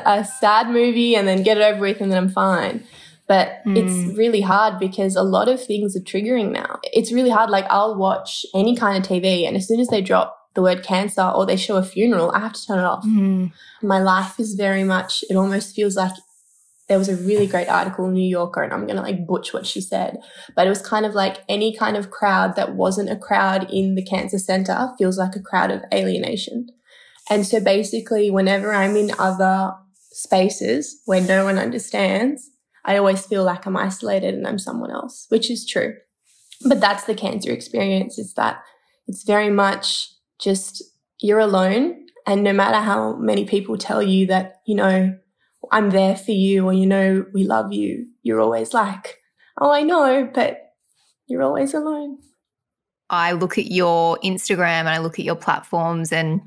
a 0.06 0.26
sad 0.26 0.69
movie 0.69 1.15
and 1.15 1.28
then 1.28 1.43
get 1.43 1.58
it 1.58 1.63
over 1.63 1.82
with 1.82 2.00
and 2.00 2.12
then 2.12 2.23
I'm 2.23 2.30
fine. 2.30 2.84
But 3.28 3.62
mm. 3.65 3.76
it's 3.76 4.17
really 4.17 4.41
hard 4.41 4.80
because 4.80 5.15
a 5.15 5.23
lot 5.23 5.50
of 5.50 5.62
things 5.62 5.97
are 5.97 6.02
triggering 6.02 6.52
now. 6.52 6.80
It's 6.93 7.12
really 7.12 7.30
hard. 7.30 7.50
Like 7.50 7.65
I'll 7.69 7.95
watch 7.95 8.45
any 8.54 8.76
kind 8.76 9.04
of 9.04 9.10
TV 9.10 9.45
and 9.47 9.58
as 9.58 9.67
soon 9.67 9.80
as 9.80 9.89
they 9.89 10.02
drop 10.02 10.38
the 10.54 10.62
word 10.62 10.84
cancer 10.84 11.21
or 11.21 11.45
they 11.45 11.58
show 11.58 11.76
a 11.78 11.84
funeral, 11.84 12.32
I 12.32 12.39
have 12.39 12.54
to 12.54 12.65
turn 12.65 12.80
it 12.80 12.86
off. 12.86 13.06
Mm. 13.06 13.52
My 13.82 14.00
life 14.00 14.39
is 14.39 14.56
very 14.56 14.84
much, 14.84 15.23
it 15.30 15.36
almost 15.36 15.76
feels 15.76 15.95
like 15.95 16.13
there 16.88 16.97
was 16.97 17.10
a 17.10 17.15
really 17.15 17.47
great 17.47 17.67
article 17.67 18.06
in 18.08 18.13
New 18.13 18.28
Yorker, 18.28 18.63
and 18.63 18.73
I'm 18.73 18.86
going 18.86 18.95
to 18.95 19.02
like 19.02 19.28
butch 19.28 19.54
what 19.54 19.65
she 19.65 19.82
said, 19.82 20.17
but 20.56 20.67
it 20.67 20.69
was 20.69 20.82
kind 20.82 21.06
of 21.06 21.13
like 21.13 21.43
any 21.50 21.76
kind 21.76 21.97
of 21.97 22.12
crowd 22.12 22.56
that 22.56 22.76
wasn't 22.76 23.10
a 23.10 23.17
crowd 23.17 23.69
in 23.71 23.95
the 23.95 24.04
cancer 24.04 24.39
center 24.39 24.91
feels 24.97 25.17
like 25.17 25.36
a 25.36 25.41
crowd 25.41 25.71
of 25.71 25.84
alienation. 25.93 26.67
And 27.30 27.45
so 27.45 27.60
basically, 27.60 28.32
whenever 28.32 28.73
I'm 28.73 28.95
in 28.95 29.12
other 29.19 29.73
spaces 30.12 31.02
where 31.06 31.21
no 31.21 31.43
one 31.43 31.58
understands, 31.58 32.50
I 32.86 32.97
always 32.97 33.26
feel 33.26 33.43
like 33.43 33.65
I'm 33.65 33.76
isolated 33.76 34.34
and 34.34 34.47
I'm 34.47 34.58
someone 34.58 34.91
else, 34.91 35.26
which 35.28 35.52
is 35.52 35.65
true. 35.65 35.95
But 36.65 36.80
that's 36.80 37.04
the 37.04 37.15
cancer 37.15 37.52
experience 37.52 38.17
is 38.17 38.34
that 38.36 38.63
it's 39.08 39.23
very 39.23 39.50
much 39.50 40.10
just 40.39 40.82
you're 41.19 41.39
alone. 41.39 42.06
And 42.26 42.43
no 42.43 42.54
matter 42.54 42.80
how 42.80 43.17
many 43.17 43.45
people 43.45 43.78
tell 43.78 44.02
you 44.02 44.28
that, 44.28 44.62
you 44.65 44.76
know, 44.76 45.17
I'm 45.71 45.89
there 45.89 46.15
for 46.15 46.32
you 46.32 46.65
or, 46.65 46.73
you 46.73 46.86
know, 46.86 47.25
we 47.34 47.43
love 47.43 47.73
you, 47.73 48.08
you're 48.23 48.41
always 48.41 48.73
like, 48.73 49.19
oh, 49.60 49.71
I 49.71 49.84
know, 49.84 50.30
but 50.34 50.73
you're 51.27 51.43
always 51.43 51.73
alone. 51.73 52.19
I 53.10 53.32
look 53.34 53.58
at 53.58 53.71
your 53.71 54.17
Instagram 54.23 54.82
and 54.82 54.89
I 54.89 54.97
look 54.99 55.19
at 55.19 55.25
your 55.25 55.36
platforms 55.36 56.12
and 56.12 56.41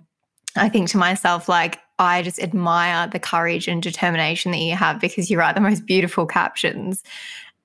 I 0.57 0.69
think 0.69 0.89
to 0.91 0.99
myself, 0.99 1.49
like, 1.49 1.79
I 1.99 2.23
just 2.23 2.41
admire 2.41 3.09
the 3.09 3.19
courage 3.19 3.69
and 3.69 3.83
determination 3.83 4.53
that 4.53 4.59
you 4.59 4.75
have 4.75 5.01
because 5.01 5.31
you 5.31 5.39
write 5.39 5.55
the 5.55 5.61
most 5.61 5.85
beautiful 5.85 6.27
captions. 6.27 7.03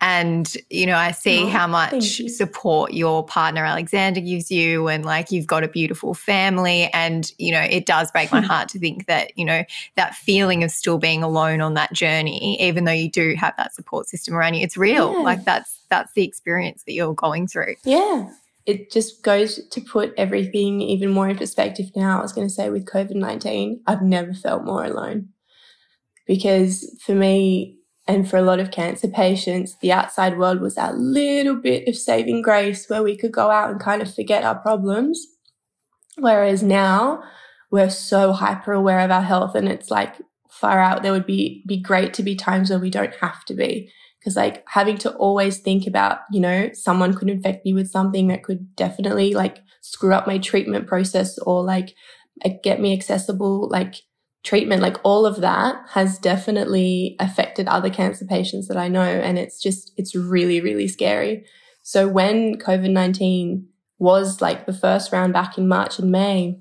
And, 0.02 0.56
you 0.70 0.86
know, 0.86 0.98
I 0.98 1.12
see 1.12 1.44
oh, 1.44 1.50
how 1.50 1.68
much 1.68 2.22
support 2.28 2.94
your 2.94 3.26
partner 3.26 3.64
Alexander 3.64 4.20
gives 4.20 4.52
you, 4.52 4.88
and 4.88 5.06
like 5.06 5.32
you've 5.32 5.48
got 5.48 5.64
a 5.64 5.68
beautiful 5.68 6.14
family. 6.14 6.90
And, 6.94 7.32
you 7.38 7.52
know, 7.52 7.62
it 7.62 7.86
does 7.86 8.12
break 8.12 8.32
my 8.32 8.42
heart 8.52 8.70
to 8.70 8.80
think 8.80 9.08
that, 9.08 9.32
you 9.38 9.46
know, 9.46 9.64
that 9.96 10.14
feeling 10.16 10.64
of 10.64 10.72
still 10.72 10.98
being 10.98 11.24
alone 11.24 11.62
on 11.62 11.76
that 11.76 11.94
journey, 11.94 12.62
even 12.62 12.84
though 12.84 12.92
you 12.92 13.10
do 13.10 13.36
have 13.36 13.56
that 13.58 13.74
support 13.74 14.08
system 14.08 14.36
around 14.36 14.56
you, 14.56 14.64
it's 14.64 14.78
real. 14.78 15.14
Yeah. 15.14 15.20
Like 15.20 15.46
that's 15.46 15.82
that's 15.90 16.14
the 16.14 16.24
experience 16.24 16.84
that 16.84 16.94
you're 16.94 17.14
going 17.14 17.48
through. 17.48 17.76
Yeah. 17.84 18.30
It 18.66 18.92
just 18.92 19.24
goes 19.24 19.66
to 19.68 19.82
put 19.82 20.14
everything 20.18 20.82
even 20.82 21.12
more 21.12 21.30
in 21.30 21.38
perspective 21.38 21.92
now. 21.96 22.20
I 22.20 22.22
was 22.22 22.34
going 22.34 22.48
to 22.48 22.54
say 22.54 22.70
with 22.70 22.86
COVID 22.86 23.16
19, 23.16 23.82
I've 23.88 24.02
never 24.02 24.34
felt 24.34 24.66
more 24.66 24.84
alone 24.84 25.30
because 26.26 26.98
for 27.02 27.14
me, 27.14 27.75
and 28.08 28.30
for 28.30 28.38
a 28.38 28.44
lot 28.44 28.60
of 28.60 28.72
cancer 28.72 29.08
patients, 29.08 29.78
the 29.82 29.92
outside 29.92 30.38
world 30.38 30.62
was 30.62 30.76
that 30.76 30.98
little 30.98 31.56
bit 31.56 31.88
of 31.88 31.96
saving 31.96 32.44
grace 32.44 32.88
where 32.88 33.02
we 33.02 33.18
could 33.18 33.32
go 33.32 33.50
out 33.50 33.72
and 33.72 33.80
kind 33.80 34.02
of 34.02 34.14
forget 34.14 34.44
our 34.44 34.56
problems. 34.56 35.26
Whereas 36.18 36.62
now 36.62 37.24
we're 37.72 37.90
so 37.90 38.32
hyper 38.32 38.74
aware 38.74 39.00
of 39.00 39.10
our 39.10 39.24
health 39.24 39.56
and 39.56 39.68
it's 39.68 39.90
like 39.90 40.16
far 40.50 40.80
out. 40.80 41.02
There 41.02 41.12
would 41.12 41.26
be, 41.26 41.64
be 41.66 41.78
great 41.78 42.14
to 42.16 42.24
be 42.24 42.36
times 42.36 42.70
where 42.70 42.80
we 42.80 42.92
don't 42.92 43.16
have 43.16 43.44
to 43.46 43.56
be. 43.56 43.92
Cause 44.24 44.36
like 44.36 44.64
having 44.68 44.98
to 45.00 45.12
always 45.16 45.60
think 45.60 45.86
about, 45.86 46.20
you 46.32 46.40
know, 46.40 46.70
someone 46.74 47.14
could 47.14 47.30
infect 47.30 47.66
me 47.66 47.74
with 47.74 47.92
something 47.92 48.28
that 48.28 48.44
could 48.44 48.76
definitely 48.76 49.34
like 49.34 49.60
screw 49.82 50.14
up 50.14 50.26
my 50.26 50.40
treatment 50.40 50.88
process 50.88 51.38
or 51.40 51.64
like 51.64 51.94
uh, 52.44 52.50
get 52.64 52.82
me 52.82 52.94
accessible, 52.94 53.70
like 53.70 53.96
treatment, 54.46 54.82
like 54.82 54.98
all 55.04 55.26
of 55.26 55.42
that 55.42 55.76
has 55.90 56.20
definitely 56.20 57.16
affected 57.20 57.68
other 57.68 57.90
cancer 57.90 58.26
patients 58.26 58.68
that 58.68 58.78
I 58.78 58.88
know. 58.88 59.02
And 59.02 59.38
it's 59.38 59.62
just, 59.62 59.92
it's 59.98 60.16
really, 60.16 60.62
really 60.62 60.88
scary. 60.88 61.46
So 61.82 62.08
when 62.08 62.58
COVID 62.60 62.92
19 62.92 63.68
was 63.98 64.42
like 64.42 64.66
the 64.66 64.74
first 64.74 65.12
round 65.12 65.34
back 65.34 65.58
in 65.58 65.68
March 65.68 66.00
and 66.00 66.12
May, 66.12 66.60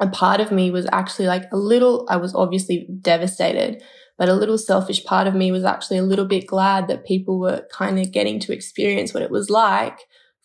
a 0.00 0.08
part 0.08 0.40
of 0.40 0.52
me 0.52 0.70
was 0.70 0.86
actually 0.92 1.26
like 1.26 1.44
a 1.52 1.56
little, 1.56 2.06
I 2.08 2.16
was 2.16 2.34
obviously 2.34 2.86
devastated, 3.00 3.82
but 4.16 4.28
a 4.28 4.34
little 4.34 4.58
selfish 4.58 5.04
part 5.04 5.26
of 5.26 5.34
me 5.34 5.50
was 5.50 5.64
actually 5.64 5.98
a 5.98 6.04
little 6.04 6.24
bit 6.24 6.46
glad 6.46 6.86
that 6.88 7.04
people 7.04 7.40
were 7.40 7.66
kind 7.72 7.98
of 7.98 8.12
getting 8.12 8.38
to 8.40 8.52
experience 8.52 9.12
what 9.12 9.22
it 9.22 9.30
was 9.30 9.50
like 9.50 9.98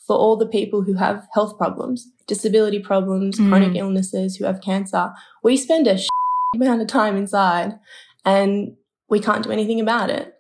for 0.06 0.16
all 0.16 0.38
the 0.38 0.48
people 0.48 0.82
who 0.82 0.94
have 0.94 1.28
health 1.34 1.58
problems, 1.58 2.10
disability 2.28 2.80
problems, 2.80 3.38
mm. 3.38 3.50
chronic 3.50 3.76
illnesses, 3.76 4.36
who 4.36 4.46
have 4.46 4.62
cancer. 4.62 5.12
We 5.44 5.58
spend 5.58 5.86
a 5.86 5.98
amount 6.62 6.82
of 6.82 6.88
time 6.88 7.16
inside 7.16 7.74
and 8.26 8.76
we 9.10 9.20
can't 9.20 9.44
do 9.44 9.52
anything 9.52 9.80
about 9.80 10.10
it. 10.10 10.34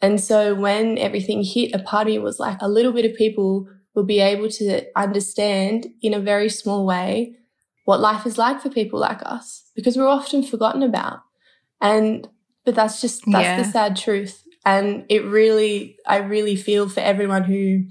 And 0.00 0.20
so 0.20 0.54
when 0.54 0.98
everything 0.98 1.44
hit, 1.44 1.74
a 1.74 1.78
part 1.78 2.06
of 2.06 2.12
me 2.12 2.18
was 2.18 2.38
like, 2.38 2.58
a 2.60 2.68
little 2.68 2.92
bit 2.92 3.04
of 3.04 3.14
people 3.14 3.68
will 3.94 4.04
be 4.04 4.20
able 4.20 4.48
to 4.48 4.84
understand 4.96 5.86
in 6.02 6.14
a 6.14 6.20
very 6.20 6.48
small 6.48 6.86
way 6.86 7.36
what 7.84 8.00
life 8.00 8.26
is 8.26 8.38
like 8.38 8.60
for 8.60 8.70
people 8.70 8.98
like 8.98 9.20
us 9.26 9.70
because 9.74 9.96
we're 9.96 10.08
often 10.08 10.42
forgotten 10.42 10.82
about. 10.82 11.20
And, 11.80 12.28
but 12.64 12.74
that's 12.74 13.00
just, 13.00 13.22
that's 13.26 13.44
yeah. 13.44 13.62
the 13.62 13.64
sad 13.64 13.96
truth. 13.96 14.42
And 14.64 15.04
it 15.08 15.24
really, 15.24 15.96
I 16.06 16.18
really 16.18 16.56
feel 16.56 16.88
for 16.88 17.00
everyone 17.00 17.44
who 17.44 17.84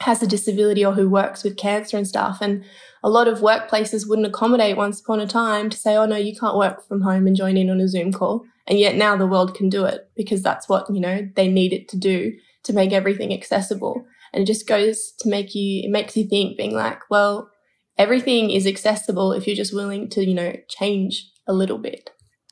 has 0.00 0.22
a 0.22 0.26
disability 0.26 0.84
or 0.84 0.92
who 0.92 1.08
works 1.08 1.42
with 1.42 1.56
cancer 1.56 1.96
and 1.96 2.06
stuff. 2.06 2.38
And 2.40 2.64
a 3.04 3.10
lot 3.10 3.28
of 3.28 3.40
workplaces 3.40 4.08
wouldn't 4.08 4.26
accommodate 4.26 4.78
once 4.78 4.98
upon 4.98 5.20
a 5.20 5.26
time 5.26 5.68
to 5.68 5.76
say, 5.76 5.94
oh 5.94 6.06
no, 6.06 6.16
you 6.16 6.34
can't 6.34 6.56
work 6.56 6.88
from 6.88 7.02
home 7.02 7.26
and 7.26 7.36
join 7.36 7.58
in 7.58 7.68
on 7.68 7.78
a 7.78 7.86
Zoom 7.86 8.10
call. 8.10 8.46
And 8.66 8.78
yet 8.78 8.96
now 8.96 9.14
the 9.14 9.26
world 9.26 9.54
can 9.54 9.68
do 9.68 9.84
it 9.84 10.08
because 10.16 10.42
that's 10.42 10.70
what, 10.70 10.86
you 10.88 11.00
know, 11.00 11.28
they 11.36 11.46
need 11.46 11.74
it 11.74 11.86
to 11.90 11.98
do 11.98 12.32
to 12.62 12.72
make 12.72 12.92
everything 12.92 13.30
accessible. 13.34 14.06
And 14.32 14.42
it 14.42 14.46
just 14.46 14.66
goes 14.66 15.12
to 15.20 15.28
make 15.28 15.54
you, 15.54 15.82
it 15.84 15.90
makes 15.90 16.16
you 16.16 16.26
think 16.26 16.56
being 16.56 16.74
like, 16.74 16.98
well, 17.10 17.50
everything 17.98 18.50
is 18.50 18.66
accessible 18.66 19.32
if 19.32 19.46
you're 19.46 19.54
just 19.54 19.74
willing 19.74 20.08
to, 20.08 20.24
you 20.24 20.34
know, 20.34 20.56
change 20.70 21.30
a 21.46 21.52
little 21.52 21.78
bit. 21.78 22.08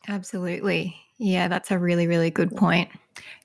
Absolutely. 0.07 0.95
Yeah, 1.19 1.49
that's 1.49 1.71
a 1.71 1.79
really, 1.79 2.07
really 2.07 2.31
good 2.31 2.55
point. 2.55 2.91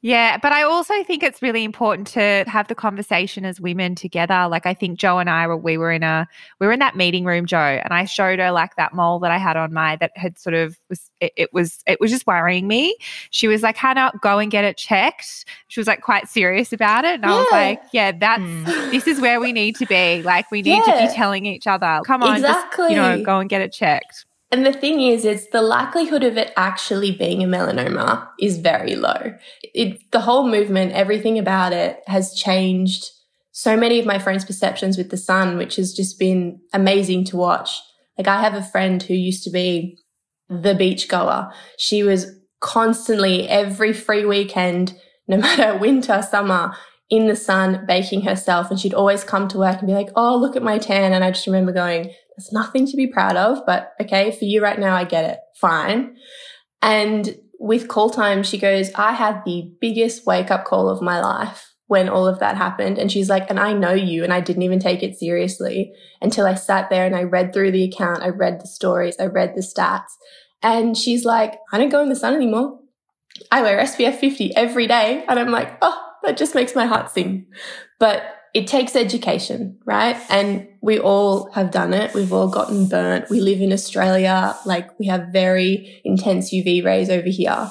Yeah, 0.01 0.37
but 0.37 0.51
I 0.51 0.63
also 0.63 1.03
think 1.03 1.23
it's 1.23 1.41
really 1.41 1.63
important 1.63 2.07
to 2.09 2.43
have 2.47 2.67
the 2.67 2.75
conversation 2.75 3.45
as 3.45 3.59
women 3.59 3.95
together. 3.95 4.47
Like 4.49 4.65
I 4.65 4.73
think 4.73 4.99
Joe 4.99 5.19
and 5.19 5.29
I 5.29 5.47
were 5.47 5.57
we 5.57 5.77
were 5.77 5.91
in 5.91 6.03
a 6.03 6.27
we 6.59 6.67
were 6.67 6.73
in 6.73 6.79
that 6.79 6.95
meeting 6.95 7.25
room, 7.25 7.45
Joe, 7.45 7.57
and 7.57 7.93
I 7.93 8.05
showed 8.05 8.39
her 8.39 8.51
like 8.51 8.75
that 8.75 8.93
mole 8.93 9.19
that 9.19 9.31
I 9.31 9.37
had 9.37 9.57
on 9.57 9.73
my 9.73 9.95
that 9.97 10.11
had 10.15 10.37
sort 10.37 10.53
of 10.53 10.77
was 10.89 11.09
it, 11.19 11.33
it 11.35 11.53
was 11.53 11.83
it 11.87 11.99
was 11.99 12.11
just 12.11 12.27
worrying 12.27 12.67
me. 12.67 12.95
She 13.31 13.47
was 13.47 13.63
like, 13.63 13.75
Hannah, 13.75 14.11
go 14.21 14.39
and 14.39 14.51
get 14.51 14.63
it 14.63 14.77
checked. 14.77 15.45
She 15.67 15.79
was 15.79 15.87
like 15.87 16.01
quite 16.01 16.27
serious 16.27 16.71
about 16.71 17.03
it. 17.03 17.15
And 17.15 17.23
yeah. 17.23 17.33
I 17.33 17.37
was 17.37 17.47
like, 17.51 17.81
Yeah, 17.91 18.11
that's 18.11 18.41
mm. 18.41 18.91
this 18.91 19.07
is 19.07 19.19
where 19.19 19.39
we 19.39 19.51
need 19.51 19.75
to 19.77 19.85
be. 19.85 20.21
Like 20.21 20.49
we 20.51 20.61
need 20.61 20.83
yeah. 20.85 21.01
to 21.01 21.07
be 21.07 21.13
telling 21.13 21.45
each 21.45 21.67
other, 21.67 22.01
come 22.05 22.23
on, 22.23 22.35
exactly. 22.35 22.89
Just, 22.89 22.91
you 22.91 22.97
know, 22.97 23.23
go 23.23 23.39
and 23.39 23.49
get 23.49 23.61
it 23.61 23.73
checked. 23.73 24.25
And 24.49 24.65
the 24.65 24.73
thing 24.73 25.01
is, 25.01 25.25
it's 25.25 25.47
the 25.47 25.61
likelihood 25.61 26.23
of 26.23 26.37
it 26.37 26.53
actually 26.55 27.11
being 27.11 27.43
a 27.43 27.47
melanoma 27.47 28.29
is 28.39 28.57
very 28.57 28.95
low. 28.95 29.33
It, 29.73 29.99
the 30.11 30.21
whole 30.21 30.47
movement, 30.47 30.93
everything 30.93 31.37
about 31.37 31.73
it 31.73 32.01
has 32.07 32.33
changed 32.33 33.11
so 33.51 33.75
many 33.75 33.99
of 33.99 34.05
my 34.05 34.19
friends' 34.19 34.45
perceptions 34.45 34.97
with 34.97 35.09
the 35.09 35.17
sun, 35.17 35.57
which 35.57 35.75
has 35.75 35.93
just 35.93 36.17
been 36.19 36.59
amazing 36.73 37.25
to 37.25 37.37
watch. 37.37 37.81
Like 38.17 38.27
I 38.27 38.41
have 38.41 38.53
a 38.53 38.63
friend 38.63 39.01
who 39.01 39.15
used 39.15 39.43
to 39.43 39.49
be 39.49 39.97
the 40.47 40.75
beach 40.75 41.09
goer. 41.09 41.51
She 41.77 42.03
was 42.03 42.27
constantly 42.59 43.49
every 43.49 43.93
free 43.93 44.25
weekend, 44.25 44.95
no 45.27 45.37
matter 45.39 45.77
winter, 45.77 46.21
summer, 46.21 46.73
in 47.09 47.27
the 47.27 47.35
sun, 47.35 47.85
baking 47.87 48.21
herself. 48.21 48.69
And 48.69 48.79
she'd 48.79 48.93
always 48.93 49.23
come 49.23 49.47
to 49.49 49.57
work 49.57 49.79
and 49.79 49.87
be 49.87 49.93
like, 49.93 50.09
Oh, 50.15 50.37
look 50.37 50.55
at 50.55 50.63
my 50.63 50.77
tan. 50.77 51.11
And 51.11 51.23
I 51.23 51.31
just 51.31 51.47
remember 51.47 51.71
going, 51.71 52.13
it's 52.37 52.53
nothing 52.53 52.85
to 52.85 52.95
be 52.95 53.07
proud 53.07 53.35
of, 53.35 53.65
but 53.65 53.93
okay, 53.99 54.31
for 54.31 54.45
you 54.45 54.61
right 54.61 54.79
now, 54.79 54.95
I 54.95 55.03
get 55.03 55.25
it. 55.25 55.39
Fine. 55.59 56.15
And 56.81 57.35
with 57.59 57.87
call 57.87 58.09
time, 58.09 58.43
she 58.43 58.57
goes, 58.57 58.91
I 58.93 59.13
had 59.13 59.41
the 59.43 59.71
biggest 59.81 60.25
wake 60.25 60.51
up 60.51 60.65
call 60.65 60.89
of 60.89 61.01
my 61.01 61.19
life 61.19 61.73
when 61.87 62.09
all 62.09 62.27
of 62.27 62.39
that 62.39 62.55
happened. 62.55 62.99
And 62.99 63.11
she's 63.11 63.29
like, 63.29 63.49
and 63.49 63.59
I 63.59 63.73
know 63.73 63.93
you. 63.93 64.23
And 64.23 64.31
I 64.31 64.41
didn't 64.41 64.63
even 64.63 64.79
take 64.79 65.01
it 65.01 65.17
seriously 65.17 65.91
until 66.21 66.45
I 66.45 66.53
sat 66.53 66.89
there 66.89 67.05
and 67.05 67.15
I 67.15 67.23
read 67.23 67.53
through 67.53 67.71
the 67.71 67.85
account. 67.85 68.21
I 68.21 68.29
read 68.29 68.61
the 68.61 68.67
stories. 68.67 69.15
I 69.19 69.25
read 69.25 69.55
the 69.55 69.61
stats. 69.61 70.09
And 70.61 70.95
she's 70.95 71.25
like, 71.25 71.55
I 71.71 71.77
don't 71.77 71.89
go 71.89 72.03
in 72.03 72.09
the 72.09 72.15
sun 72.15 72.35
anymore. 72.35 72.79
I 73.51 73.61
wear 73.61 73.79
SPF 73.79 74.19
50 74.19 74.55
every 74.55 74.85
day. 74.85 75.23
And 75.27 75.39
I'm 75.39 75.51
like, 75.51 75.77
oh, 75.81 75.97
that 76.23 76.37
just 76.37 76.55
makes 76.55 76.75
my 76.75 76.85
heart 76.85 77.09
sing. 77.09 77.47
But 77.99 78.36
it 78.57 78.65
takes 78.65 78.95
education, 78.95 79.77
right? 79.85 80.17
And 80.29 80.67
we 80.81 80.97
all 80.97 81.51
have 81.51 81.69
done 81.69 81.93
it. 81.93 82.15
We've 82.15 82.33
all 82.33 82.47
gotten 82.47 82.87
burnt. 82.87 83.29
We 83.29 83.39
live 83.39 83.61
in 83.61 83.71
Australia. 83.71 84.57
Like 84.65 84.97
we 84.97 85.05
have 85.05 85.27
very 85.27 86.01
intense 86.03 86.51
UV 86.51 86.83
rays 86.83 87.11
over 87.11 87.29
here 87.29 87.69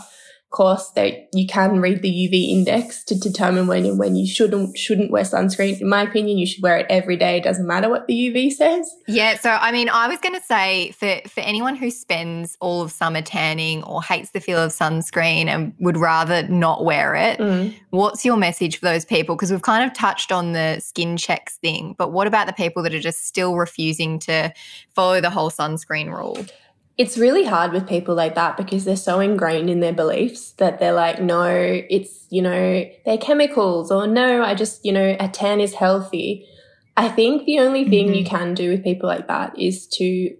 course 0.56 0.88
that 0.92 1.28
you 1.34 1.46
can 1.46 1.80
read 1.80 2.00
the 2.00 2.10
UV 2.10 2.48
index 2.48 3.04
to 3.04 3.14
determine 3.14 3.66
when 3.66 3.84
and 3.84 3.98
when 3.98 4.16
you 4.16 4.26
shouldn't 4.26 4.76
shouldn't 4.78 5.10
wear 5.10 5.22
sunscreen. 5.22 5.78
In 5.82 5.88
my 5.88 6.02
opinion, 6.02 6.38
you 6.38 6.46
should 6.46 6.62
wear 6.62 6.78
it 6.78 6.86
every 6.88 7.18
day. 7.18 7.36
It 7.36 7.44
doesn't 7.44 7.66
matter 7.66 7.90
what 7.90 8.06
the 8.06 8.14
UV 8.14 8.52
says. 8.52 8.90
Yeah. 9.06 9.36
So 9.36 9.50
I 9.50 9.70
mean, 9.70 9.90
I 9.90 10.08
was 10.08 10.18
going 10.20 10.34
to 10.34 10.40
say 10.40 10.92
for 10.92 11.20
for 11.28 11.40
anyone 11.40 11.76
who 11.76 11.90
spends 11.90 12.56
all 12.60 12.80
of 12.80 12.90
summer 12.90 13.20
tanning 13.20 13.82
or 13.82 14.02
hates 14.02 14.30
the 14.30 14.40
feel 14.40 14.58
of 14.58 14.72
sunscreen 14.72 15.46
and 15.46 15.74
would 15.78 15.98
rather 15.98 16.48
not 16.48 16.86
wear 16.86 17.14
it, 17.14 17.38
mm. 17.38 17.74
what's 17.90 18.24
your 18.24 18.38
message 18.38 18.78
for 18.78 18.86
those 18.86 19.04
people? 19.04 19.36
Because 19.36 19.50
we've 19.50 19.60
kind 19.60 19.84
of 19.84 19.94
touched 19.94 20.32
on 20.32 20.52
the 20.52 20.80
skin 20.80 21.18
checks 21.18 21.58
thing, 21.58 21.94
but 21.98 22.12
what 22.12 22.26
about 22.26 22.46
the 22.46 22.54
people 22.54 22.82
that 22.82 22.94
are 22.94 23.00
just 23.00 23.26
still 23.26 23.56
refusing 23.56 24.18
to 24.20 24.50
follow 24.94 25.20
the 25.20 25.30
whole 25.30 25.50
sunscreen 25.50 26.06
rule? 26.06 26.46
It's 26.98 27.18
really 27.18 27.44
hard 27.44 27.72
with 27.72 27.88
people 27.88 28.14
like 28.14 28.34
that 28.36 28.56
because 28.56 28.84
they're 28.84 28.96
so 28.96 29.20
ingrained 29.20 29.68
in 29.68 29.80
their 29.80 29.92
beliefs 29.92 30.52
that 30.52 30.78
they're 30.78 30.94
like, 30.94 31.20
no, 31.20 31.44
it's, 31.44 32.26
you 32.30 32.40
know, 32.40 32.84
they're 33.04 33.18
chemicals 33.18 33.90
or 33.90 34.06
no, 34.06 34.42
I 34.42 34.54
just, 34.54 34.84
you 34.84 34.92
know, 34.92 35.16
a 35.20 35.28
tan 35.28 35.60
is 35.60 35.74
healthy. 35.74 36.46
I 36.96 37.08
think 37.08 37.44
the 37.44 37.58
only 37.58 37.86
thing 37.86 38.06
mm-hmm. 38.06 38.14
you 38.14 38.24
can 38.24 38.54
do 38.54 38.70
with 38.70 38.82
people 38.82 39.08
like 39.08 39.28
that 39.28 39.58
is 39.58 39.86
to 39.88 40.34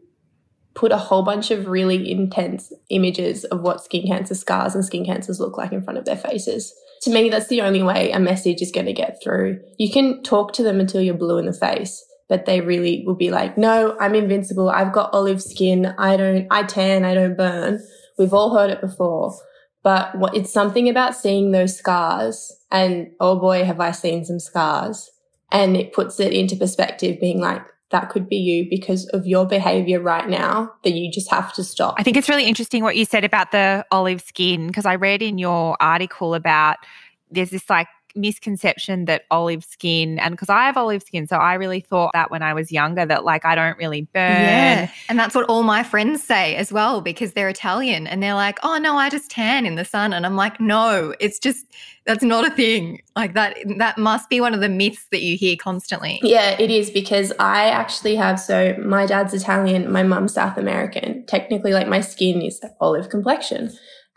put 0.75 0.93
a 0.93 0.97
whole 0.97 1.23
bunch 1.23 1.51
of 1.51 1.69
really 1.69 2.11
intense 2.11 2.73
images 2.89 3.45
of 3.45 3.61
what 3.61 3.85
skin 3.85 4.07
cancer 4.07 4.35
scars 4.35 4.75
and 4.75 4.85
skin 4.85 5.05
cancers 5.05 5.41
look 5.41 5.59
like 5.59 5.73
in 5.73 5.83
front 5.83 5.99
of 5.99 6.07
their 6.07 6.17
faces. 6.17 6.73
To 7.03 7.11
me, 7.11 7.29
that's 7.29 7.49
the 7.49 7.61
only 7.61 7.83
way 7.83 8.11
a 8.13 8.19
message 8.19 8.63
is 8.63 8.73
going 8.73 8.87
to 8.87 8.93
get 8.95 9.19
through. 9.23 9.61
You 9.79 9.91
can 9.91 10.23
talk 10.23 10.53
to 10.55 10.63
them 10.63 10.81
until 10.81 11.03
you're 11.03 11.15
blue 11.15 11.39
in 11.39 11.47
the 11.47 11.53
face, 11.53 12.03
but 12.29 12.47
they 12.47 12.61
really 12.61 13.05
will 13.07 13.15
be 13.15 13.31
like, 13.31 13.57
no, 13.57 13.97
I'm 14.01 14.15
invincible. 14.15 14.69
I've 14.69 14.93
got 14.93 15.13
olive 15.13 15.43
skin. 15.43 15.87
I 15.99 16.17
don't, 16.17 16.47
I 16.51 16.65
tan. 16.65 17.05
I 17.05 17.15
don't 17.15 17.37
burn. 17.37 17.81
We've 18.19 18.35
all 18.35 18.57
heard 18.57 18.71
it 18.71 18.81
before, 18.81 19.35
but 19.83 20.17
what, 20.19 20.35
it's 20.35 20.53
something 20.53 20.89
about 20.89 21.15
seeing 21.15 21.53
those 21.53 21.77
scars 21.77 22.53
and 22.71 23.11
oh 23.21 23.39
boy, 23.39 23.65
have 23.65 23.81
I 23.81 23.93
seen 23.93 24.25
some 24.25 24.41
scars. 24.41 25.11
And 25.53 25.77
it 25.77 25.93
puts 25.93 26.19
it 26.19 26.33
into 26.33 26.57
perspective 26.57 27.21
being 27.21 27.41
like, 27.41 27.63
that 27.91 28.11
could 28.11 28.29
be 28.29 28.37
you 28.37 28.67
because 28.69 29.07
of 29.11 29.27
your 29.27 29.47
behavior 29.47 30.01
right 30.01 30.29
now 30.29 30.73
that 30.83 30.91
you 30.91 31.11
just 31.11 31.31
have 31.31 31.53
to 31.53 31.63
stop. 31.63 31.95
I 31.99 32.03
think 32.03 32.17
it's 32.17 32.29
really 32.29 32.47
interesting 32.47 32.83
what 32.83 32.97
you 32.97 33.05
said 33.05 33.25
about 33.25 33.53
the 33.53 33.87
olive 33.93 34.23
skin 34.23 34.67
because 34.67 34.87
I 34.87 34.97
read 34.97 35.23
in 35.23 35.39
your 35.39 35.77
article 35.79 36.35
about 36.35 36.79
there's 37.31 37.51
this 37.51 37.71
like 37.71 37.87
misconception 38.17 39.05
that 39.05 39.25
olive 39.31 39.65
skin, 39.65 40.19
and 40.19 40.33
because 40.33 40.49
I 40.49 40.65
have 40.65 40.77
olive 40.77 41.03
skin, 41.03 41.27
so 41.27 41.37
I 41.37 41.55
really 41.55 41.81
thought 41.81 42.11
that 42.15 42.31
when 42.31 42.43
I 42.43 42.55
was 42.55 42.73
younger 42.73 43.07
that 43.07 43.25
like 43.25 43.45
I 43.45 43.55
don't 43.55 43.77
really 43.79 44.03
burn. 44.13 44.31
Yeah. 44.33 44.91
And 45.09 45.19
that's 45.19 45.35
what 45.35 45.47
all 45.49 45.63
my 45.63 45.83
friends 45.83 46.23
say 46.23 46.57
as 46.57 46.73
well 46.73 47.01
because 47.01 47.33
they're 47.33 47.49
Italian 47.49 48.07
and 48.07 48.23
they're 48.23 48.35
like, 48.35 48.59
oh 48.63 48.79
no, 48.79 48.97
I 48.97 49.09
just 49.11 49.31
tan 49.31 49.67
in 49.67 49.75
the 49.77 49.85
sun. 49.85 50.13
And 50.13 50.27
I'm 50.27 50.37
like, 50.37 50.61
no, 50.61 51.15
it's 51.21 51.39
just, 51.39 51.67
that's 52.05 52.23
not 52.23 52.47
a 52.47 52.51
thing. 52.51 53.01
Like 53.15 53.35
that, 53.35 53.57
that 53.79 53.99
must 53.99 54.29
be 54.29 54.41
one 54.41 54.55
of 54.55 54.61
the 54.61 54.69
myths 54.69 55.07
that 55.11 55.23
you 55.23 55.37
hear 55.37 55.57
constantly. 55.57 56.21
Yeah, 56.23 56.57
it 56.59 56.71
is 56.71 56.91
because 56.91 57.33
I 57.39 57.69
actually 57.69 58.17
have, 58.17 58.41
so 58.41 58.75
my 58.85 59.07
dad's 59.07 59.35
Italian, 59.35 59.91
my 59.91 60.03
mum's 60.03 60.35
South 60.35 60.57
American. 60.57 61.25
Technically, 61.27 61.73
like 61.73 61.89
my 61.89 62.01
skin 62.01 62.43
is 62.43 62.61
olive 62.81 63.09
complexion. 63.09 63.71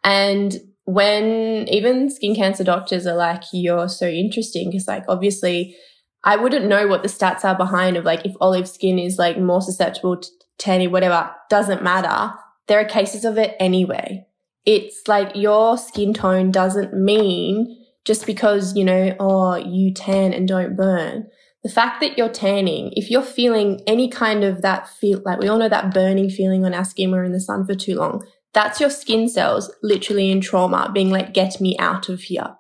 And 0.04 0.58
when 0.94 1.68
even 1.70 2.10
skin 2.10 2.36
cancer 2.36 2.64
doctors 2.64 3.06
are 3.06 3.16
like, 3.16 3.44
you're 3.54 3.88
so 3.88 4.08
interesting, 4.08 4.72
because 4.72 4.88
like 4.88 5.04
obviously 5.08 5.76
I 6.24 6.36
wouldn't 6.36 6.66
know 6.66 6.88
what 6.88 7.04
the 7.04 7.10
stats 7.10 7.46
are 7.46 7.56
behind 7.56 7.96
of 7.96 8.06
like 8.06 8.26
if 8.26 8.34
olive 8.42 8.68
skin 8.68 8.98
is 8.98 9.20
like 9.20 9.40
more 9.40 9.62
susceptible 9.62 10.18
to 10.18 10.30
tanning, 10.58 10.92
whatever, 10.92 11.32
doesn't 11.50 11.84
matter. 11.84 12.34
There 12.68 12.80
are 12.80 12.86
cases 12.86 13.24
of 13.24 13.38
it 13.38 13.56
anyway. 13.60 14.26
It's 14.66 15.08
like 15.08 15.36
your 15.36 15.78
skin 15.78 16.14
tone 16.14 16.52
doesn't 16.52 16.94
mean 16.94 17.86
just 18.04 18.26
because, 18.26 18.76
you 18.76 18.84
know, 18.84 19.16
oh, 19.20 19.56
you 19.56 19.94
tan 19.94 20.34
and 20.34 20.48
don't 20.48 20.76
burn. 20.76 21.28
The 21.64 21.70
fact 21.70 22.02
that 22.02 22.18
you're 22.18 22.30
tanning, 22.30 22.92
if 22.96 23.12
you're 23.12 23.22
feeling 23.22 23.82
any 23.86 24.10
kind 24.10 24.44
of 24.44 24.62
that 24.64 24.90
feel, 24.90 25.22
like 25.24 25.40
we 25.40 25.48
all 25.48 25.60
know 25.60 25.70
that 25.70 25.94
burning 25.94 26.30
feeling 26.30 26.66
on 26.66 26.74
our 26.74 26.86
skin, 26.86 27.12
we're 27.12 27.26
in 27.26 27.32
the 27.32 27.40
sun 27.40 27.66
for 27.66 27.76
too 27.76 27.96
long, 27.96 28.26
that's 28.54 28.80
your 28.80 28.90
skin 28.90 29.30
cells 29.30 29.74
literally 29.84 30.32
in 30.32 30.42
trauma 30.42 30.92
being 30.94 31.10
like, 31.10 31.34
get 31.34 31.62
me 31.62 31.78
out 31.78 32.10
of 32.10 32.22
here. 32.22 32.56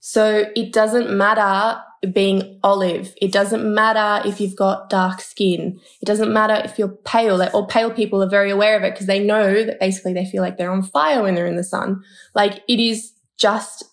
So 0.00 0.46
it 0.56 0.72
doesn't 0.72 1.16
matter 1.16 1.80
being 2.12 2.58
olive. 2.64 3.14
It 3.22 3.30
doesn't 3.30 3.72
matter 3.72 4.28
if 4.28 4.40
you've 4.40 4.56
got 4.56 4.90
dark 4.90 5.20
skin. 5.20 5.78
It 6.00 6.06
doesn't 6.06 6.32
matter 6.32 6.60
if 6.64 6.76
you're 6.76 6.88
pale. 6.88 7.36
Like, 7.36 7.54
or 7.54 7.66
pale 7.68 7.92
people 7.92 8.20
are 8.22 8.28
very 8.28 8.50
aware 8.50 8.76
of 8.76 8.82
it 8.82 8.94
because 8.94 9.06
they 9.06 9.20
know 9.20 9.64
that 9.64 9.78
basically 9.78 10.12
they 10.12 10.26
feel 10.26 10.42
like 10.42 10.56
they're 10.56 10.72
on 10.72 10.82
fire 10.82 11.22
when 11.22 11.36
they're 11.36 11.46
in 11.46 11.56
the 11.56 11.62
sun. 11.62 12.02
Like 12.34 12.64
it 12.68 12.80
is 12.80 13.12
just, 13.38 13.84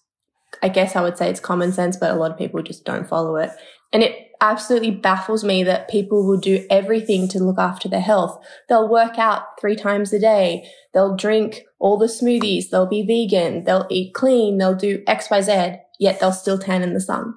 I 0.64 0.70
guess 0.70 0.96
I 0.96 1.02
would 1.02 1.18
say 1.18 1.30
it's 1.30 1.40
common 1.40 1.72
sense, 1.72 1.96
but 1.98 2.12
a 2.12 2.16
lot 2.16 2.32
of 2.32 2.38
people 2.38 2.64
just 2.64 2.86
don't 2.86 3.08
follow 3.08 3.36
it. 3.36 3.52
And 3.92 4.04
it 4.04 4.32
absolutely 4.42 4.92
baffles 4.92 5.44
me 5.44 5.64
that 5.64 5.90
people 5.90 6.26
will 6.26 6.40
do 6.40 6.66
everything 6.70 7.28
to 7.30 7.44
look 7.44 7.60
after 7.60 7.90
their 7.90 8.00
health. 8.00 8.44
They'll 8.68 8.88
work 8.88 9.18
out 9.18 9.60
three 9.60 9.76
times 9.76 10.14
a 10.14 10.20
day. 10.20 10.70
They'll 10.94 11.16
drink 11.16 11.64
all 11.80 11.98
the 11.98 12.06
smoothies. 12.06 12.70
They'll 12.70 12.86
be 12.86 13.06
vegan. 13.06 13.64
They'll 13.66 13.88
eat 13.90 14.14
clean. 14.14 14.58
They'll 14.58 14.76
do 14.76 15.04
X, 15.08 15.30
Y, 15.30 15.42
Z, 15.42 15.76
yet 16.00 16.20
they'll 16.20 16.32
still 16.32 16.60
tan 16.60 16.84
in 16.84 16.94
the 16.94 17.02
sun. 17.02 17.34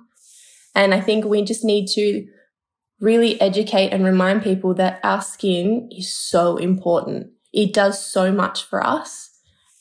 And 0.75 0.95
I 0.95 1.01
think 1.01 1.25
we 1.25 1.43
just 1.43 1.65
need 1.65 1.87
to 1.95 2.27
really 3.01 3.41
educate 3.41 3.91
and 3.91 4.05
remind 4.05 4.43
people 4.43 4.75
that 4.75 5.01
our 5.03 5.21
skin 5.21 5.89
is 5.91 6.15
so 6.15 6.57
important. 6.57 7.31
It 7.53 7.75
does 7.75 8.05
so 8.05 8.33
much 8.33 8.63
for 8.65 8.85
us. 8.85 9.31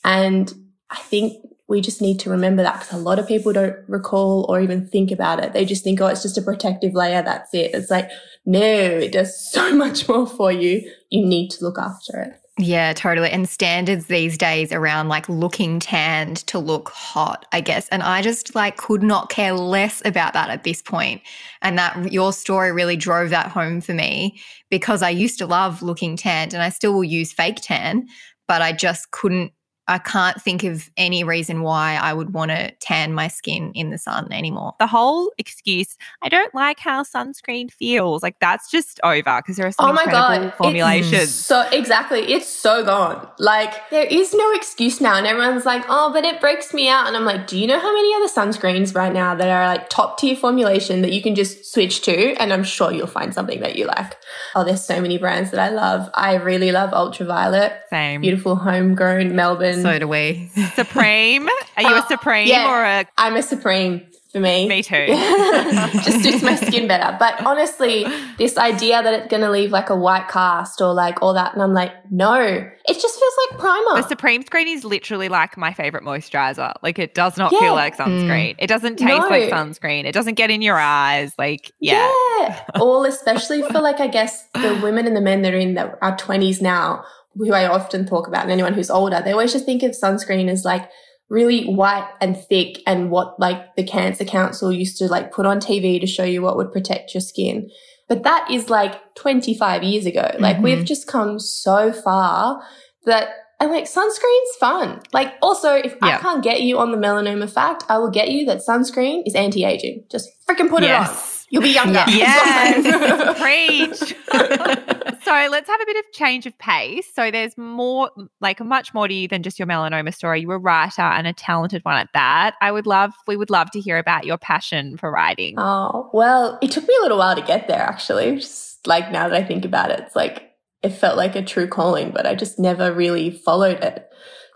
And 0.04 0.52
I 0.90 0.96
think 0.96 1.36
we 1.72 1.80
just 1.80 2.02
need 2.02 2.20
to 2.20 2.28
remember 2.28 2.62
that 2.62 2.80
because 2.80 2.92
a 2.92 2.98
lot 2.98 3.18
of 3.18 3.26
people 3.26 3.50
don't 3.50 3.74
recall 3.88 4.44
or 4.50 4.60
even 4.60 4.86
think 4.86 5.10
about 5.10 5.42
it. 5.42 5.54
They 5.54 5.64
just 5.64 5.82
think, 5.82 6.02
oh, 6.02 6.06
it's 6.06 6.20
just 6.20 6.36
a 6.36 6.42
protective 6.42 6.92
layer. 6.92 7.22
That's 7.22 7.54
it. 7.54 7.70
It's 7.72 7.90
like, 7.90 8.10
no, 8.44 8.60
it 8.60 9.10
does 9.10 9.50
so 9.52 9.74
much 9.74 10.06
more 10.06 10.26
for 10.26 10.52
you. 10.52 10.86
You 11.08 11.24
need 11.24 11.48
to 11.52 11.64
look 11.64 11.78
after 11.78 12.20
it. 12.20 12.38
Yeah, 12.58 12.92
totally. 12.92 13.30
And 13.30 13.48
standards 13.48 14.08
these 14.08 14.36
days 14.36 14.70
around 14.70 15.08
like 15.08 15.26
looking 15.30 15.80
tanned 15.80 16.36
to 16.48 16.58
look 16.58 16.90
hot, 16.90 17.46
I 17.52 17.62
guess. 17.62 17.88
And 17.88 18.02
I 18.02 18.20
just 18.20 18.54
like 18.54 18.76
could 18.76 19.02
not 19.02 19.30
care 19.30 19.54
less 19.54 20.02
about 20.04 20.34
that 20.34 20.50
at 20.50 20.64
this 20.64 20.82
point. 20.82 21.22
And 21.62 21.78
that 21.78 22.12
your 22.12 22.34
story 22.34 22.70
really 22.70 22.98
drove 22.98 23.30
that 23.30 23.50
home 23.50 23.80
for 23.80 23.94
me 23.94 24.38
because 24.68 25.00
I 25.00 25.08
used 25.08 25.38
to 25.38 25.46
love 25.46 25.80
looking 25.80 26.18
tanned 26.18 26.52
and 26.52 26.62
I 26.62 26.68
still 26.68 26.92
will 26.92 27.02
use 27.02 27.32
fake 27.32 27.60
tan, 27.62 28.06
but 28.46 28.60
I 28.60 28.74
just 28.74 29.10
couldn't 29.12 29.52
I 29.92 29.98
can't 29.98 30.40
think 30.40 30.64
of 30.64 30.90
any 30.96 31.22
reason 31.22 31.60
why 31.60 31.96
I 31.96 32.14
would 32.14 32.32
want 32.32 32.50
to 32.50 32.70
tan 32.80 33.12
my 33.12 33.28
skin 33.28 33.72
in 33.74 33.90
the 33.90 33.98
sun 33.98 34.32
anymore. 34.32 34.72
The 34.78 34.86
whole 34.86 35.30
excuse, 35.36 35.98
I 36.22 36.30
don't 36.30 36.54
like 36.54 36.78
how 36.78 37.02
sunscreen 37.02 37.70
feels, 37.70 38.22
like 38.22 38.38
that's 38.40 38.70
just 38.70 38.98
over 39.04 39.42
because 39.42 39.56
there 39.56 39.66
are 39.66 39.72
some 39.72 39.90
oh 39.90 39.92
my 39.92 40.06
God. 40.06 40.54
formulations. 40.54 41.34
so 41.34 41.68
exactly, 41.70 42.20
it's 42.20 42.46
so 42.48 42.82
gone. 42.82 43.28
Like 43.38 43.74
there 43.90 44.06
is 44.06 44.32
no 44.32 44.52
excuse 44.54 44.98
now, 44.98 45.16
and 45.16 45.26
everyone's 45.26 45.66
like, 45.66 45.84
"Oh, 45.90 46.10
but 46.10 46.24
it 46.24 46.40
breaks 46.40 46.72
me 46.72 46.88
out," 46.88 47.06
and 47.06 47.14
I'm 47.14 47.26
like, 47.26 47.46
"Do 47.46 47.58
you 47.58 47.66
know 47.66 47.78
how 47.78 47.92
many 47.92 48.14
other 48.14 48.28
sunscreens 48.28 48.94
right 48.94 49.12
now 49.12 49.34
that 49.34 49.48
are 49.50 49.66
like 49.66 49.90
top 49.90 50.18
tier 50.18 50.34
formulation 50.34 51.02
that 51.02 51.12
you 51.12 51.20
can 51.20 51.34
just 51.34 51.70
switch 51.70 52.00
to?" 52.02 52.32
And 52.40 52.50
I'm 52.50 52.64
sure 52.64 52.92
you'll 52.92 53.08
find 53.08 53.34
something 53.34 53.60
that 53.60 53.76
you 53.76 53.86
like. 53.88 54.16
Oh, 54.54 54.64
there's 54.64 54.82
so 54.82 55.02
many 55.02 55.18
brands 55.18 55.50
that 55.50 55.60
I 55.60 55.68
love. 55.68 56.08
I 56.14 56.36
really 56.36 56.72
love 56.72 56.94
Ultra 56.94 57.26
Violette. 57.26 57.84
Same. 57.90 58.22
Beautiful 58.22 58.56
homegrown 58.56 59.36
Melbourne 59.36 59.81
so 59.82 59.98
do 59.98 60.08
we. 60.08 60.50
Supreme. 60.74 61.48
Are 61.76 61.82
you 61.82 61.96
a 61.96 62.02
Supreme 62.08 62.48
yeah, 62.48 62.70
or 62.70 62.84
a? 62.84 63.06
I'm 63.18 63.36
a 63.36 63.42
Supreme 63.42 64.06
for 64.32 64.40
me. 64.40 64.66
Me 64.66 64.82
too. 64.82 65.06
just 65.06 66.22
suits 66.22 66.42
my 66.42 66.56
skin 66.56 66.88
better. 66.88 67.16
But 67.18 67.44
honestly, 67.44 68.06
this 68.38 68.56
idea 68.56 69.02
that 69.02 69.12
it's 69.12 69.30
going 69.30 69.42
to 69.42 69.50
leave 69.50 69.70
like 69.70 69.90
a 69.90 69.96
white 69.96 70.28
cast 70.28 70.80
or 70.80 70.94
like 70.94 71.20
all 71.22 71.34
that, 71.34 71.52
and 71.52 71.62
I'm 71.62 71.74
like, 71.74 71.92
no, 72.10 72.40
it 72.40 72.94
just 72.94 73.18
feels 73.18 73.34
like 73.50 73.60
primer. 73.60 74.02
The 74.02 74.08
Supreme 74.08 74.44
screen 74.44 74.68
is 74.68 74.84
literally 74.84 75.28
like 75.28 75.56
my 75.58 75.74
favorite 75.74 76.02
moisturizer. 76.02 76.72
Like 76.82 76.98
it 76.98 77.14
does 77.14 77.36
not 77.36 77.52
yeah. 77.52 77.60
feel 77.60 77.74
like 77.74 77.96
sunscreen. 77.96 78.52
Mm. 78.52 78.56
It 78.58 78.66
doesn't 78.68 78.96
taste 78.96 79.22
no. 79.22 79.28
like 79.28 79.50
sunscreen. 79.50 80.04
It 80.04 80.12
doesn't 80.12 80.34
get 80.34 80.50
in 80.50 80.62
your 80.62 80.78
eyes. 80.78 81.34
Like 81.38 81.70
yeah, 81.78 82.10
yeah. 82.40 82.64
all 82.76 83.04
especially 83.04 83.62
for 83.62 83.80
like 83.80 84.00
I 84.00 84.06
guess 84.06 84.46
the 84.54 84.80
women 84.82 85.06
and 85.06 85.14
the 85.14 85.20
men 85.20 85.42
that 85.42 85.52
are 85.52 85.58
in 85.58 85.74
that 85.74 85.98
are 86.00 86.16
20s 86.16 86.62
now 86.62 87.04
who 87.36 87.52
I 87.52 87.66
often 87.66 88.06
talk 88.06 88.28
about 88.28 88.42
and 88.42 88.52
anyone 88.52 88.74
who's 88.74 88.90
older, 88.90 89.20
they 89.24 89.32
always 89.32 89.52
just 89.52 89.64
think 89.64 89.82
of 89.82 89.92
sunscreen 89.92 90.48
as 90.48 90.64
like 90.64 90.88
really 91.28 91.64
white 91.64 92.08
and 92.20 92.36
thick 92.36 92.82
and 92.86 93.10
what 93.10 93.40
like 93.40 93.74
the 93.76 93.84
Cancer 93.84 94.24
Council 94.24 94.72
used 94.72 94.98
to 94.98 95.06
like 95.06 95.32
put 95.32 95.46
on 95.46 95.60
TV 95.60 96.00
to 96.00 96.06
show 96.06 96.24
you 96.24 96.42
what 96.42 96.56
would 96.56 96.72
protect 96.72 97.14
your 97.14 97.22
skin. 97.22 97.70
But 98.08 98.24
that 98.24 98.50
is 98.50 98.68
like 98.68 99.14
25 99.14 99.82
years 99.82 100.04
ago. 100.04 100.30
Like 100.38 100.56
mm-hmm. 100.56 100.64
we've 100.64 100.84
just 100.84 101.06
come 101.06 101.38
so 101.38 101.92
far 101.92 102.62
that 103.06 103.28
and 103.62 103.70
like 103.70 103.84
sunscreen's 103.84 104.56
fun. 104.58 105.00
Like 105.12 105.34
also, 105.40 105.72
if 105.72 105.96
I 106.02 106.18
can't 106.18 106.42
get 106.42 106.62
you 106.62 106.78
on 106.78 106.90
the 106.90 106.98
melanoma 106.98 107.48
fact, 107.48 107.84
I 107.88 107.98
will 107.98 108.10
get 108.10 108.30
you 108.30 108.44
that 108.46 108.58
sunscreen 108.58 109.22
is 109.24 109.36
anti-aging. 109.36 110.04
Just 110.10 110.28
freaking 110.48 110.68
put 110.68 110.82
yes. 110.82 111.08
it 111.08 111.12
on. 111.12 111.46
You'll 111.50 111.62
be 111.62 111.70
younger. 111.70 112.04
Yes. 112.08 113.38
Preach. 113.40 114.14
so 115.24 115.48
let's 115.50 115.68
have 115.68 115.80
a 115.80 115.86
bit 115.86 115.96
of 115.96 116.12
change 116.12 116.46
of 116.46 116.56
pace. 116.58 117.06
So 117.14 117.30
there's 117.30 117.56
more, 117.56 118.10
like 118.40 118.60
much 118.60 118.92
more 118.94 119.08
to 119.08 119.14
you 119.14 119.28
than 119.28 119.42
just 119.42 119.58
your 119.58 119.66
melanoma 119.68 120.14
story. 120.14 120.40
You 120.40 120.48
were 120.48 120.56
a 120.56 120.58
writer 120.58 121.02
and 121.02 121.26
a 121.26 121.32
talented 121.32 121.84
one 121.84 121.96
at 121.96 122.08
that. 122.14 122.54
I 122.60 122.72
would 122.72 122.86
love, 122.86 123.12
we 123.26 123.36
would 123.36 123.50
love 123.50 123.70
to 123.72 123.80
hear 123.80 123.98
about 123.98 124.24
your 124.24 124.38
passion 124.38 124.96
for 124.96 125.10
writing. 125.10 125.54
Oh, 125.58 126.10
well, 126.12 126.58
it 126.62 126.70
took 126.70 126.86
me 126.86 126.94
a 126.98 127.02
little 127.02 127.18
while 127.18 127.36
to 127.36 127.42
get 127.42 127.68
there 127.68 127.80
actually. 127.80 128.36
Just 128.36 128.86
like 128.86 129.10
now 129.12 129.28
that 129.28 129.36
I 129.36 129.44
think 129.44 129.64
about 129.64 129.90
it, 129.90 130.00
it's 130.00 130.16
like, 130.16 130.50
it 130.82 130.90
felt 130.90 131.16
like 131.16 131.36
a 131.36 131.42
true 131.42 131.68
calling, 131.68 132.10
but 132.10 132.26
I 132.26 132.34
just 132.34 132.58
never 132.58 132.92
really 132.92 133.30
followed 133.30 133.82
it. 133.82 134.08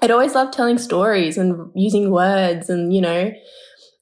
I'd 0.03 0.11
always 0.11 0.35
loved 0.35 0.53
telling 0.53 0.79
stories 0.79 1.39
and 1.39 1.71
using 1.75 2.11
words 2.11 2.69
and, 2.69 2.93
you 2.93 3.01
know, 3.01 3.33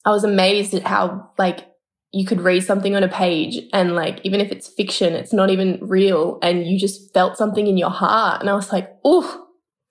I 0.05 0.11
was 0.11 0.25
amazed 0.25 0.75
at 0.75 0.83
how 0.83 1.31
like 1.39 1.67
you 2.15 2.25
could 2.25 2.41
read 2.41 2.63
something 2.63 2.95
on 2.95 3.03
a 3.03 3.09
page 3.09 3.61
and 3.73 3.95
like 3.95 4.21
even 4.25 4.41
if 4.41 4.51
it's 4.53 4.69
fiction 4.69 5.15
it's 5.15 5.33
not 5.33 5.51
even 5.51 5.79
real 5.83 6.39
and 6.43 6.67
you 6.67 6.79
just 6.79 7.13
felt 7.13 7.37
something 7.37 7.67
in 7.67 7.77
your 7.77 7.91
heart 7.91 8.41
and 8.41 8.49
i 8.49 8.55
was 8.55 8.73
like 8.73 8.97
oh 9.05 9.47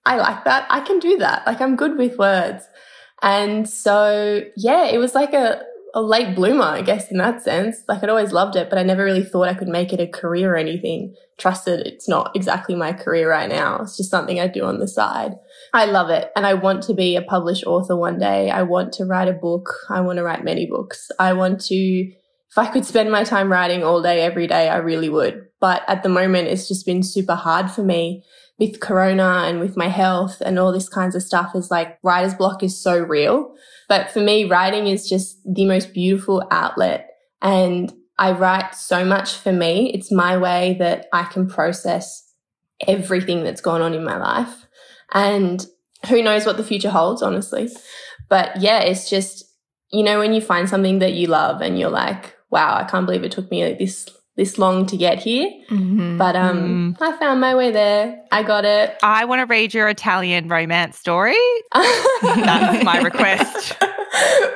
i 0.06 0.16
like 0.16 0.44
that 0.46 0.66
i 0.70 0.80
can 0.80 1.00
do 1.00 1.18
that 1.18 1.46
like 1.46 1.60
i'm 1.62 1.76
good 1.76 1.98
with 1.98 2.18
words 2.18 2.66
and 3.22 3.70
so 3.70 4.42
yeah 4.56 4.86
it 4.86 4.98
was 4.98 5.14
like 5.14 5.34
a 5.34 5.62
a 5.94 6.02
late 6.02 6.36
bloomer, 6.36 6.64
I 6.64 6.82
guess, 6.82 7.12
in 7.12 7.18
that 7.20 7.44
sense. 7.44 7.84
Like 7.88 8.02
I'd 8.02 8.10
always 8.10 8.32
loved 8.32 8.56
it, 8.56 8.70
but 8.70 8.80
I 8.80 8.84
never 8.84 9.04
really 9.04 9.24
thought 9.24 9.48
I 9.48 9.54
could 9.54 9.68
make 9.68 9.94
it 9.94 10.00
a 10.00 10.08
career 10.08 10.54
or 10.54 10.58
anything. 10.58 11.16
Trusted 11.38 11.86
it's 11.86 12.10
not 12.10 12.36
exactly 12.36 12.76
my 12.76 12.94
career 12.94 13.30
right 13.30 13.50
now. 13.50 13.82
It's 13.82 13.96
just 13.96 14.10
something 14.10 14.40
I 14.40 14.48
do 14.48 14.66
on 14.66 14.80
the 14.80 14.88
side. 14.88 15.36
I 15.74 15.86
love 15.86 16.12
it. 16.12 16.32
And 16.36 16.46
I 16.46 16.54
want 16.54 16.84
to 16.84 16.94
be 16.94 17.16
a 17.16 17.22
published 17.22 17.66
author 17.66 17.98
one 17.98 18.20
day. 18.20 18.52
I 18.52 18.62
want 18.62 18.94
to 18.94 19.06
write 19.06 19.28
a 19.28 19.34
book. 19.34 19.74
I 19.90 20.02
want 20.02 20.18
to 20.18 20.24
write 20.24 20.44
many 20.44 20.68
books. 20.68 21.10
I 21.18 21.34
want 21.34 21.62
to, 21.62 21.76
if 21.76 22.58
I 22.58 22.68
could 22.68 22.86
spend 22.86 23.12
my 23.12 23.24
time 23.24 23.52
writing 23.52 23.84
all 23.84 24.02
day, 24.02 24.22
every 24.22 24.46
day, 24.46 24.70
I 24.70 24.78
really 24.78 25.10
would. 25.10 25.48
But 25.60 25.82
at 25.88 26.04
the 26.04 26.10
moment, 26.10 26.50
it's 26.50 26.68
just 26.68 26.86
been 26.86 27.02
super 27.02 27.34
hard 27.34 27.72
for 27.72 27.84
me 27.84 28.24
with 28.60 28.82
Corona 28.82 29.46
and 29.48 29.60
with 29.60 29.76
my 29.76 29.88
health 29.88 30.42
and 30.42 30.60
all 30.60 30.72
this 30.72 30.88
kinds 30.88 31.16
of 31.16 31.24
stuff 31.24 31.56
is 31.56 31.72
like 31.72 31.98
writer's 32.04 32.36
block 32.36 32.62
is 32.62 32.80
so 32.80 33.00
real. 33.00 33.56
But 33.90 34.12
for 34.12 34.20
me, 34.20 34.46
writing 34.46 34.86
is 34.86 35.10
just 35.10 35.40
the 35.44 35.66
most 35.66 35.92
beautiful 35.92 36.48
outlet. 36.52 37.10
And 37.42 37.92
I 38.20 38.34
write 38.34 38.76
so 38.76 39.04
much 39.04 39.34
for 39.34 39.52
me. 39.52 39.92
It's 39.92 40.12
my 40.12 40.38
way 40.38 40.76
that 40.78 41.08
I 41.12 41.24
can 41.24 41.48
process 41.50 42.32
everything 42.88 43.44
that's 43.44 43.62
gone 43.62 43.82
on 43.82 43.96
in 43.96 44.04
my 44.04 44.18
life. 44.18 44.63
And 45.14 45.66
who 46.10 46.22
knows 46.22 46.46
what 46.46 46.58
the 46.58 46.64
future 46.64 46.90
holds, 46.90 47.22
honestly. 47.22 47.70
But 48.30 48.62
yeah, 48.62 48.80
it's 48.80 49.10
just, 49.10 49.46
you 49.92 50.04
know, 50.04 50.20
when 50.20 50.34
you 50.34 50.42
find 50.42 50.68
something 50.68 51.00
that 51.00 51.14
you 51.14 51.28
love 51.28 51.62
and 51.62 51.80
you're 51.80 51.90
like, 51.90 52.36
wow, 52.50 52.76
I 52.76 52.84
can't 52.84 53.06
believe 53.06 53.24
it 53.24 53.32
took 53.32 53.50
me 53.50 53.66
like 53.66 53.80
this 53.80 54.10
this 54.36 54.58
long 54.58 54.86
to 54.88 54.98
get 54.98 55.20
here. 55.20 55.48
Mm-hmm. 55.70 56.18
But 56.18 56.36
um, 56.36 56.96
mm. 56.98 57.02
I 57.02 57.18
found 57.18 57.40
my 57.40 57.56
way 57.56 57.72
there. 57.72 58.24
I 58.32 58.44
got 58.44 58.66
it. 58.66 58.98
I 59.04 59.26
want 59.26 59.42
to 59.42 59.46
read 59.46 59.74
your 59.74 59.88
Italian 59.88 60.48
romance 60.48 60.98
story. 60.98 61.38
That's 61.74 62.84
my 62.84 63.00
request. 63.04 63.78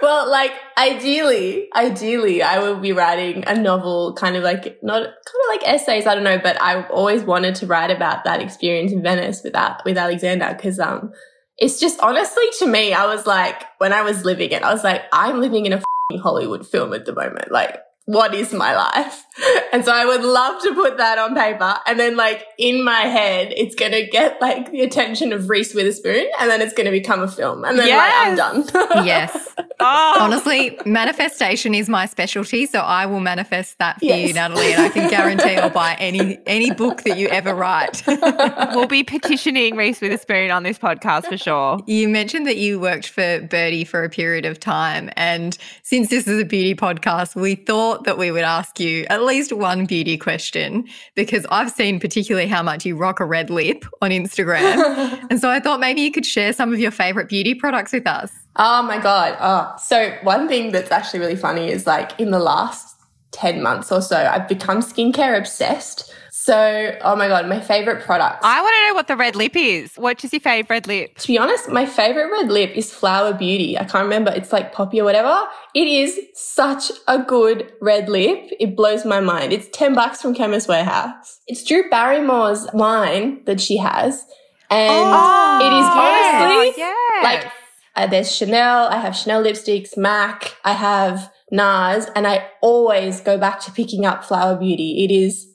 well, 0.02 0.30
like 0.30 0.52
ideally, 0.78 1.68
ideally, 1.76 2.42
I 2.42 2.60
would 2.60 2.82
be 2.82 2.92
writing 2.92 3.44
a 3.46 3.56
novel, 3.56 4.14
kind 4.14 4.36
of 4.36 4.44
like 4.44 4.80
not 4.82 5.04
kind 5.04 5.06
of 5.06 5.50
like 5.50 5.68
essays. 5.68 6.08
I 6.08 6.16
don't 6.16 6.24
know, 6.24 6.40
but 6.40 6.60
I 6.62 6.88
always 6.88 7.24
wanted 7.24 7.56
to 7.56 7.68
write 7.68 7.92
about 7.92 8.24
that 8.24 8.42
experience 8.42 8.92
in 8.92 9.04
Venice 9.04 9.44
with 9.44 9.54
that 9.54 9.84
with 9.86 9.98
Alexander 9.98 10.54
because 10.56 10.80
um, 10.80 11.12
it's 11.58 11.80
just 11.80 12.00
honestly 12.00 12.46
to 12.60 12.68
me, 12.68 12.94
I 12.94 13.06
was 13.06 13.28
like 13.28 13.64
when 13.78 13.94
I 13.94 14.02
was 14.02 14.26
living 14.26 14.50
it, 14.52 14.64
I 14.64 14.74
was 14.74 14.84
like, 14.84 15.04
I'm 15.14 15.40
living 15.40 15.68
in 15.68 15.74
a 15.74 15.82
Hollywood 16.18 16.66
film 16.66 16.94
at 16.94 17.06
the 17.06 17.14
moment, 17.14 17.52
like 17.52 17.78
what 18.08 18.34
is 18.34 18.54
my 18.54 18.76
life? 18.76 19.26
And 19.74 19.86
so 19.86 19.92
I 19.92 20.06
would 20.06 20.24
love 20.24 20.64
to 20.64 20.74
put 20.74 20.98
that 20.98 21.20
on 21.20 21.36
paper. 21.36 21.78
And 21.86 22.00
then 22.00 22.16
like 22.16 22.44
in 22.58 22.84
my 22.84 23.02
head, 23.02 23.54
it's 23.56 23.76
going 23.76 23.92
to 23.92 24.08
get 24.08 24.42
like 24.42 24.72
the 24.72 24.82
attention 24.82 25.32
of 25.34 25.50
Reese 25.50 25.76
Witherspoon 25.76 26.26
and 26.40 26.50
then 26.50 26.62
it's 26.62 26.74
going 26.74 26.86
to 26.86 26.92
become 26.92 27.22
a 27.22 27.28
film. 27.28 27.64
And 27.64 27.78
then 27.78 27.88
yes. 27.88 28.00
like 28.00 28.28
I'm 28.28 28.64
done. 28.66 29.06
yes. 29.06 29.54
Oh. 29.80 30.18
Honestly, 30.20 30.78
manifestation 30.86 31.76
is 31.76 31.88
my 31.88 32.06
specialty. 32.08 32.66
So 32.66 32.80
I 32.80 33.06
will 33.06 33.20
manifest 33.20 33.78
that 33.78 34.00
for 34.00 34.06
yes. 34.06 34.28
you, 34.28 34.34
Natalie. 34.34 34.74
And 34.74 34.82
I 34.82 34.90
can 34.90 35.10
guarantee 35.10 35.56
I'll 35.56 35.70
buy 35.70 35.96
any, 36.00 36.40
any 36.48 36.72
book 36.72 37.04
that 37.04 37.18
you 37.18 37.28
ever 37.28 37.54
write. 37.54 38.04
we'll 38.08 38.88
be 38.88 39.04
petitioning 39.04 39.76
Reese 39.76 40.02
Witherspoon 40.02 40.50
on 40.50 40.64
this 40.64 40.80
podcast 40.80 41.28
for 41.28 41.38
sure. 41.38 41.80
You 41.86 42.10
mentioned 42.10 42.48
that 42.48 42.58
you 42.58 42.80
worked 42.80 43.08
for 43.08 43.42
Byrdie 43.42 43.88
for 43.88 44.04
a 44.04 44.10
period 44.10 44.46
of 44.46 44.60
time. 44.60 45.12
And 45.16 45.58
since 45.84 46.10
this 46.10 46.28
is 46.28 46.42
a 46.42 46.46
beauty 46.46 46.74
podcast, 46.74 47.36
we 47.36 47.56
thought 47.56 48.06
that 48.06 48.18
we 48.18 48.32
would 48.32 48.44
ask 48.44 48.80
you 48.80 49.06
at 49.10 49.24
least 49.24 49.54
one 49.54 49.86
beauty 49.86 50.18
question 50.18 50.88
because 51.16 51.46
I've 51.52 51.72
seen 51.72 52.00
particularly 52.00 52.48
how 52.48 52.64
much 52.64 52.86
you 52.86 52.96
rock 52.96 53.20
a 53.20 53.26
red 53.26 53.52
lip 53.52 53.86
on 54.02 54.10
Instagram. 54.10 55.28
and 55.30 55.40
so 55.40 55.50
I 55.50 55.60
thought 55.60 55.80
maybe 55.80 56.02
you 56.02 56.12
could 56.12 56.26
share 56.26 56.52
some 56.52 56.74
of 56.74 56.80
your 56.80 56.92
favorite 56.92 57.30
beauty 57.30 57.54
products 57.54 57.94
with 57.94 58.08
us. 58.08 58.32
Oh 58.58 58.82
my 58.82 59.00
God. 59.00 59.38
Oh, 59.40 59.76
so 59.78 60.18
one 60.24 60.48
thing 60.48 60.72
that's 60.72 60.92
actually 60.92 61.20
really 61.20 61.36
funny 61.36 61.70
is 61.70 61.86
like 61.86 62.20
in 62.20 62.32
the 62.32 62.40
last 62.40 62.96
10 63.32 63.62
months 63.62 63.92
or 63.92 64.02
so, 64.02 64.18
I've 64.18 64.48
become 64.48 64.80
skincare 64.80 65.38
obsessed. 65.38 66.14
So, 66.32 66.98
oh 67.02 67.16
my 67.16 67.28
God, 67.28 67.48
my 67.48 67.60
favorite 67.60 68.04
product. 68.04 68.40
I 68.42 68.62
want 68.62 68.74
to 68.74 68.88
know 68.88 68.94
what 68.94 69.08
the 69.08 69.18
red 69.18 69.36
lip 69.36 69.56
is. 69.56 69.96
What 69.96 70.24
is 70.24 70.32
your 70.32 70.40
favorite 70.40 70.70
red 70.70 70.88
lip? 70.88 71.18
To 71.18 71.28
be 71.28 71.38
honest, 71.38 71.68
my 71.68 71.86
favorite 71.86 72.32
red 72.32 72.50
lip 72.50 72.72
is 72.74 72.94
Flower 72.94 73.34
Beauty. 73.34 73.78
I 73.78 73.84
can't 73.84 74.06
remember. 74.06 74.32
It's 74.32 74.54
like 74.54 74.72
poppy 74.72 75.02
or 75.02 75.04
whatever. 75.04 75.46
It 75.76 75.88
is 75.88 76.20
such 76.34 76.92
a 77.08 77.22
good 77.22 77.72
red 77.82 78.08
lip. 78.08 78.50
It 78.60 78.78
blows 78.78 79.04
my 79.04 79.20
mind. 79.20 79.52
It's 79.52 79.68
10 79.74 79.94
bucks 79.94 80.22
from 80.22 80.34
Chemist 80.34 80.70
Warehouse. 80.70 81.42
It's 81.48 81.64
Drew 81.64 81.90
Barrymore's 81.90 82.74
line 82.74 83.44
that 83.44 83.60
she 83.60 83.78
has. 83.78 84.26
And 84.70 84.90
oh, 84.92 85.60
it 85.62 85.74
is 85.74 86.74
honestly 86.74 86.82
yes. 86.82 87.24
like 87.24 87.52
uh, 87.98 88.08
there's 88.08 88.34
Chanel. 88.34 88.88
I 88.88 88.98
have 88.98 89.16
Chanel 89.16 89.44
lipsticks, 89.44 89.98
MAC. 89.98 90.56
I 90.64 90.74
have 90.74 91.32
NARS 91.52 92.10
and 92.16 92.28
I 92.28 92.48
always 92.62 93.22
go 93.22 93.38
back 93.38 93.60
to 93.62 93.72
picking 93.72 94.06
up 94.06 94.24
Flower 94.24 94.58
Beauty. 94.58 95.04
It 95.04 95.12
is 95.12 95.48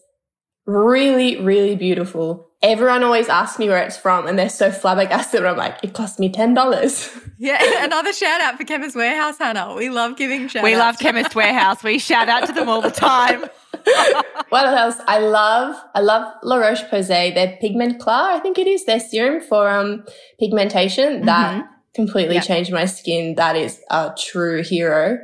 really, 0.67 1.41
really 1.41 1.77
beautiful. 1.77 2.49
Everyone 2.63 3.03
always 3.03 3.29
asks 3.29 3.59
me 3.59 3.69
where 3.69 3.83
it's 3.83 3.97
from 3.97 4.27
and 4.27 4.39
they're 4.39 4.49
so 4.49 4.71
flabbergasted. 4.71 5.45
I'm 5.45 5.57
like, 5.57 5.79
it 5.83 5.95
cost 5.95 6.19
me 6.19 6.31
$10. 6.31 7.19
Yeah, 7.39 7.85
another 7.85 8.13
shout 8.13 8.41
out 8.41 8.57
for 8.57 8.63
Chemist 8.63 8.95
Warehouse, 8.95 9.37
Hannah. 9.37 9.75
We 9.75 9.89
love 9.89 10.17
giving 10.17 10.47
shout 10.47 10.63
We 10.63 10.77
love 10.77 11.01
Chemist 11.01 11.35
Warehouse. 11.35 11.83
We 11.83 11.99
shout 11.99 12.29
out 12.29 12.47
to 12.47 12.53
them 12.53 12.69
all 12.69 12.81
the 12.81 12.93
time. 12.93 13.41
what 14.49 14.65
else? 14.65 14.95
I 15.09 15.19
love, 15.19 15.75
I 15.93 16.03
love 16.03 16.33
La 16.45 16.59
Roche 16.59 16.85
Posay, 16.85 17.35
their 17.35 17.59
Pigmentclar, 17.61 18.07
I 18.07 18.39
think 18.39 18.59
it 18.59 18.69
is, 18.69 18.85
their 18.85 19.01
serum 19.01 19.41
for 19.41 19.69
um 19.69 20.05
pigmentation. 20.39 21.25
Mm-hmm. 21.25 21.63
Completely 21.95 22.37
yep. 22.37 22.45
changed 22.45 22.73
my 22.73 22.87
skin. 22.87 23.35
That 23.35 23.57
is 23.57 23.81
a 23.91 24.15
true 24.19 24.63
hero. 24.63 25.19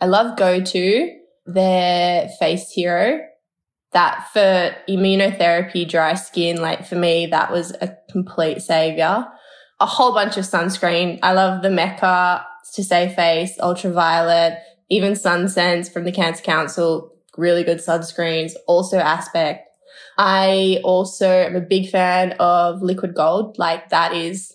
I 0.00 0.06
love 0.06 0.36
Go 0.36 0.60
To, 0.62 1.18
their 1.46 2.28
face 2.38 2.70
hero 2.70 3.20
that 3.94 4.28
for 4.32 4.76
immunotherapy, 4.88 5.88
dry 5.88 6.14
skin, 6.14 6.60
like 6.60 6.86
for 6.86 6.96
me, 6.96 7.26
that 7.26 7.50
was 7.50 7.70
a 7.80 7.96
complete 8.10 8.60
savior. 8.60 9.24
A 9.80 9.86
whole 9.86 10.12
bunch 10.12 10.36
of 10.36 10.44
sunscreen. 10.44 11.18
I 11.22 11.32
love 11.32 11.62
the 11.62 11.70
Mecca 11.70 12.44
to 12.74 12.84
Save 12.84 13.14
Face, 13.14 13.56
Ultra 13.60 13.92
Violette, 13.92 14.64
even 14.90 15.12
SunSense 15.12 15.90
from 15.90 16.04
the 16.04 16.12
Cancer 16.12 16.42
Council, 16.42 17.12
really 17.36 17.62
good 17.62 17.78
sunscreens. 17.78 18.52
Also 18.66 18.98
Aspect. 18.98 19.68
I 20.18 20.80
also 20.84 21.28
am 21.28 21.56
a 21.56 21.60
big 21.60 21.88
fan 21.88 22.32
of 22.40 22.82
liquid 22.82 23.14
gold. 23.14 23.58
Like 23.58 23.90
that 23.90 24.12
is 24.12 24.53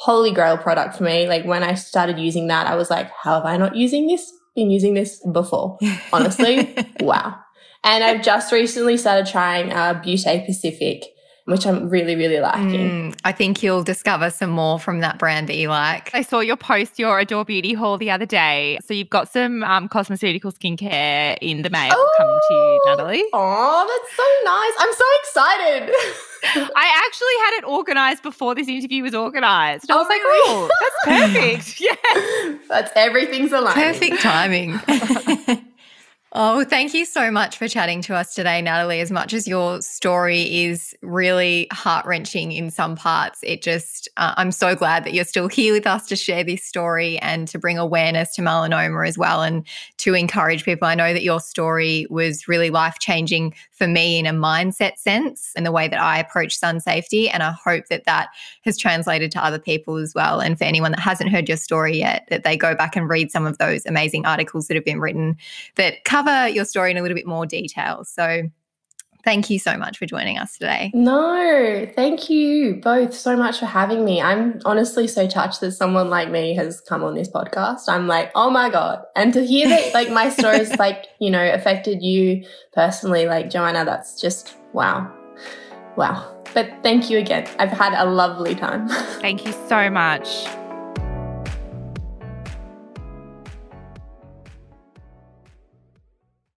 holy 0.00 0.32
grail 0.32 0.56
product 0.56 0.96
for 0.96 1.04
me. 1.04 1.28
Like 1.28 1.44
when 1.44 1.62
I 1.62 1.74
started 1.74 2.18
using 2.18 2.46
that, 2.46 2.66
I 2.66 2.74
was 2.74 2.88
like, 2.88 3.10
how 3.22 3.34
have 3.34 3.44
I 3.44 3.58
not 3.58 3.76
using 3.76 4.06
this? 4.06 4.32
Been 4.56 4.70
using 4.70 4.94
this 4.94 5.20
before. 5.30 5.78
Honestly, 6.12 6.74
wow. 7.00 7.38
And 7.84 8.02
I've 8.02 8.22
just 8.22 8.50
recently 8.50 8.96
started 8.96 9.26
trying 9.26 9.72
uh, 9.72 10.02
Beauté 10.02 10.44
Pacific, 10.46 11.04
which 11.44 11.66
I'm 11.66 11.90
really, 11.90 12.16
really 12.16 12.40
liking. 12.40 13.12
Mm, 13.12 13.20
I 13.24 13.32
think 13.32 13.62
you'll 13.62 13.82
discover 13.82 14.30
some 14.30 14.50
more 14.50 14.78
from 14.78 15.00
that 15.00 15.18
brand 15.18 15.50
that 15.50 15.56
you 15.56 15.68
like. 15.68 16.10
I 16.14 16.22
saw 16.22 16.40
your 16.40 16.56
post, 16.56 16.98
your 16.98 17.18
Adore 17.18 17.44
Beauty 17.44 17.74
haul 17.74 17.98
the 17.98 18.10
other 18.10 18.26
day. 18.26 18.78
So 18.82 18.94
you've 18.94 19.10
got 19.10 19.30
some 19.30 19.62
um, 19.64 19.86
cosmeceutical 19.86 20.52
skincare 20.56 21.36
in 21.42 21.60
the 21.60 21.70
mail 21.70 21.92
oh, 21.94 22.10
coming 22.16 22.38
to 22.48 22.54
you, 22.54 22.80
Natalie. 22.86 23.24
Oh, 23.34 23.86
that's 23.86 24.16
so 24.16 24.24
nice. 24.44 24.74
I'm 24.78 24.94
so 24.94 25.04
excited. 25.20 25.94
I 26.44 27.04
actually 27.06 27.36
had 27.44 27.58
it 27.58 27.64
organized 27.64 28.22
before 28.22 28.54
this 28.54 28.68
interview 28.68 29.02
was 29.02 29.14
organized. 29.14 29.90
I 29.90 29.96
was 29.96 30.06
oh, 30.06 30.12
like, 30.12 30.20
oh, 30.24 30.70
that's 30.80 31.34
perfect. 31.34 31.80
yeah. 31.80 32.58
That's 32.68 32.90
everything's 32.94 33.52
aligned. 33.52 33.74
Perfect 33.74 34.20
timing. 34.20 34.80
Oh, 36.32 36.62
thank 36.62 36.94
you 36.94 37.04
so 37.04 37.28
much 37.28 37.58
for 37.58 37.66
chatting 37.66 38.02
to 38.02 38.14
us 38.14 38.34
today, 38.36 38.62
Natalie. 38.62 39.00
As 39.00 39.10
much 39.10 39.32
as 39.32 39.48
your 39.48 39.82
story 39.82 40.62
is 40.62 40.94
really 41.02 41.66
heart 41.72 42.06
wrenching 42.06 42.52
in 42.52 42.70
some 42.70 42.94
parts, 42.94 43.40
it 43.42 43.62
just, 43.62 44.08
uh, 44.16 44.34
I'm 44.36 44.52
so 44.52 44.76
glad 44.76 45.02
that 45.02 45.12
you're 45.12 45.24
still 45.24 45.48
here 45.48 45.72
with 45.72 45.88
us 45.88 46.06
to 46.06 46.14
share 46.14 46.44
this 46.44 46.62
story 46.62 47.18
and 47.18 47.48
to 47.48 47.58
bring 47.58 47.78
awareness 47.78 48.32
to 48.36 48.42
melanoma 48.42 49.08
as 49.08 49.18
well 49.18 49.42
and 49.42 49.66
to 49.98 50.14
encourage 50.14 50.64
people. 50.64 50.86
I 50.86 50.94
know 50.94 51.12
that 51.12 51.24
your 51.24 51.40
story 51.40 52.06
was 52.10 52.46
really 52.46 52.70
life 52.70 53.00
changing 53.00 53.52
for 53.80 53.86
me 53.86 54.18
in 54.18 54.26
a 54.26 54.30
mindset 54.30 54.98
sense 54.98 55.52
and 55.56 55.64
the 55.64 55.72
way 55.72 55.88
that 55.88 55.98
I 55.98 56.18
approach 56.18 56.54
sun 56.54 56.80
safety. 56.80 57.30
And 57.30 57.42
I 57.42 57.52
hope 57.52 57.86
that 57.86 58.04
that 58.04 58.28
has 58.60 58.76
translated 58.76 59.32
to 59.32 59.42
other 59.42 59.58
people 59.58 59.96
as 59.96 60.14
well. 60.14 60.38
And 60.38 60.58
for 60.58 60.64
anyone 60.64 60.90
that 60.90 61.00
hasn't 61.00 61.30
heard 61.30 61.48
your 61.48 61.56
story 61.56 61.96
yet, 61.96 62.26
that 62.28 62.44
they 62.44 62.58
go 62.58 62.74
back 62.74 62.94
and 62.94 63.08
read 63.08 63.30
some 63.30 63.46
of 63.46 63.56
those 63.56 63.86
amazing 63.86 64.26
articles 64.26 64.68
that 64.68 64.74
have 64.74 64.84
been 64.84 65.00
written 65.00 65.38
that 65.76 66.04
cover 66.04 66.46
your 66.46 66.66
story 66.66 66.90
in 66.90 66.98
a 66.98 67.02
little 67.02 67.14
bit 67.14 67.26
more 67.26 67.46
detail. 67.46 68.04
So 68.04 68.50
Thank 69.24 69.50
you 69.50 69.58
so 69.58 69.76
much 69.76 69.98
for 69.98 70.06
joining 70.06 70.38
us 70.38 70.56
today. 70.56 70.90
No, 70.94 71.86
thank 71.94 72.30
you 72.30 72.76
both 72.76 73.14
so 73.14 73.36
much 73.36 73.58
for 73.58 73.66
having 73.66 74.04
me. 74.04 74.20
I'm 74.20 74.60
honestly 74.64 75.06
so 75.06 75.26
touched 75.26 75.60
that 75.60 75.72
someone 75.72 76.10
like 76.10 76.30
me 76.30 76.54
has 76.54 76.80
come 76.80 77.02
on 77.02 77.14
this 77.14 77.28
podcast. 77.28 77.88
I'm 77.88 78.06
like, 78.06 78.30
oh 78.34 78.50
my 78.50 78.70
God. 78.70 79.02
And 79.16 79.32
to 79.34 79.44
hear 79.44 79.68
that, 79.68 79.94
like, 79.94 80.10
my 80.10 80.28
stories, 80.38 80.76
like, 80.78 81.06
you 81.18 81.30
know, 81.30 81.52
affected 81.52 82.02
you 82.02 82.44
personally, 82.72 83.26
like, 83.26 83.50
Joanna, 83.50 83.84
that's 83.84 84.20
just 84.20 84.56
wow. 84.72 85.12
Wow. 85.96 86.36
But 86.54 86.70
thank 86.82 87.10
you 87.10 87.18
again. 87.18 87.48
I've 87.58 87.70
had 87.70 87.94
a 87.94 88.08
lovely 88.08 88.54
time. 88.54 88.88
Thank 89.20 89.46
you 89.46 89.52
so 89.68 89.90
much. 89.90 90.46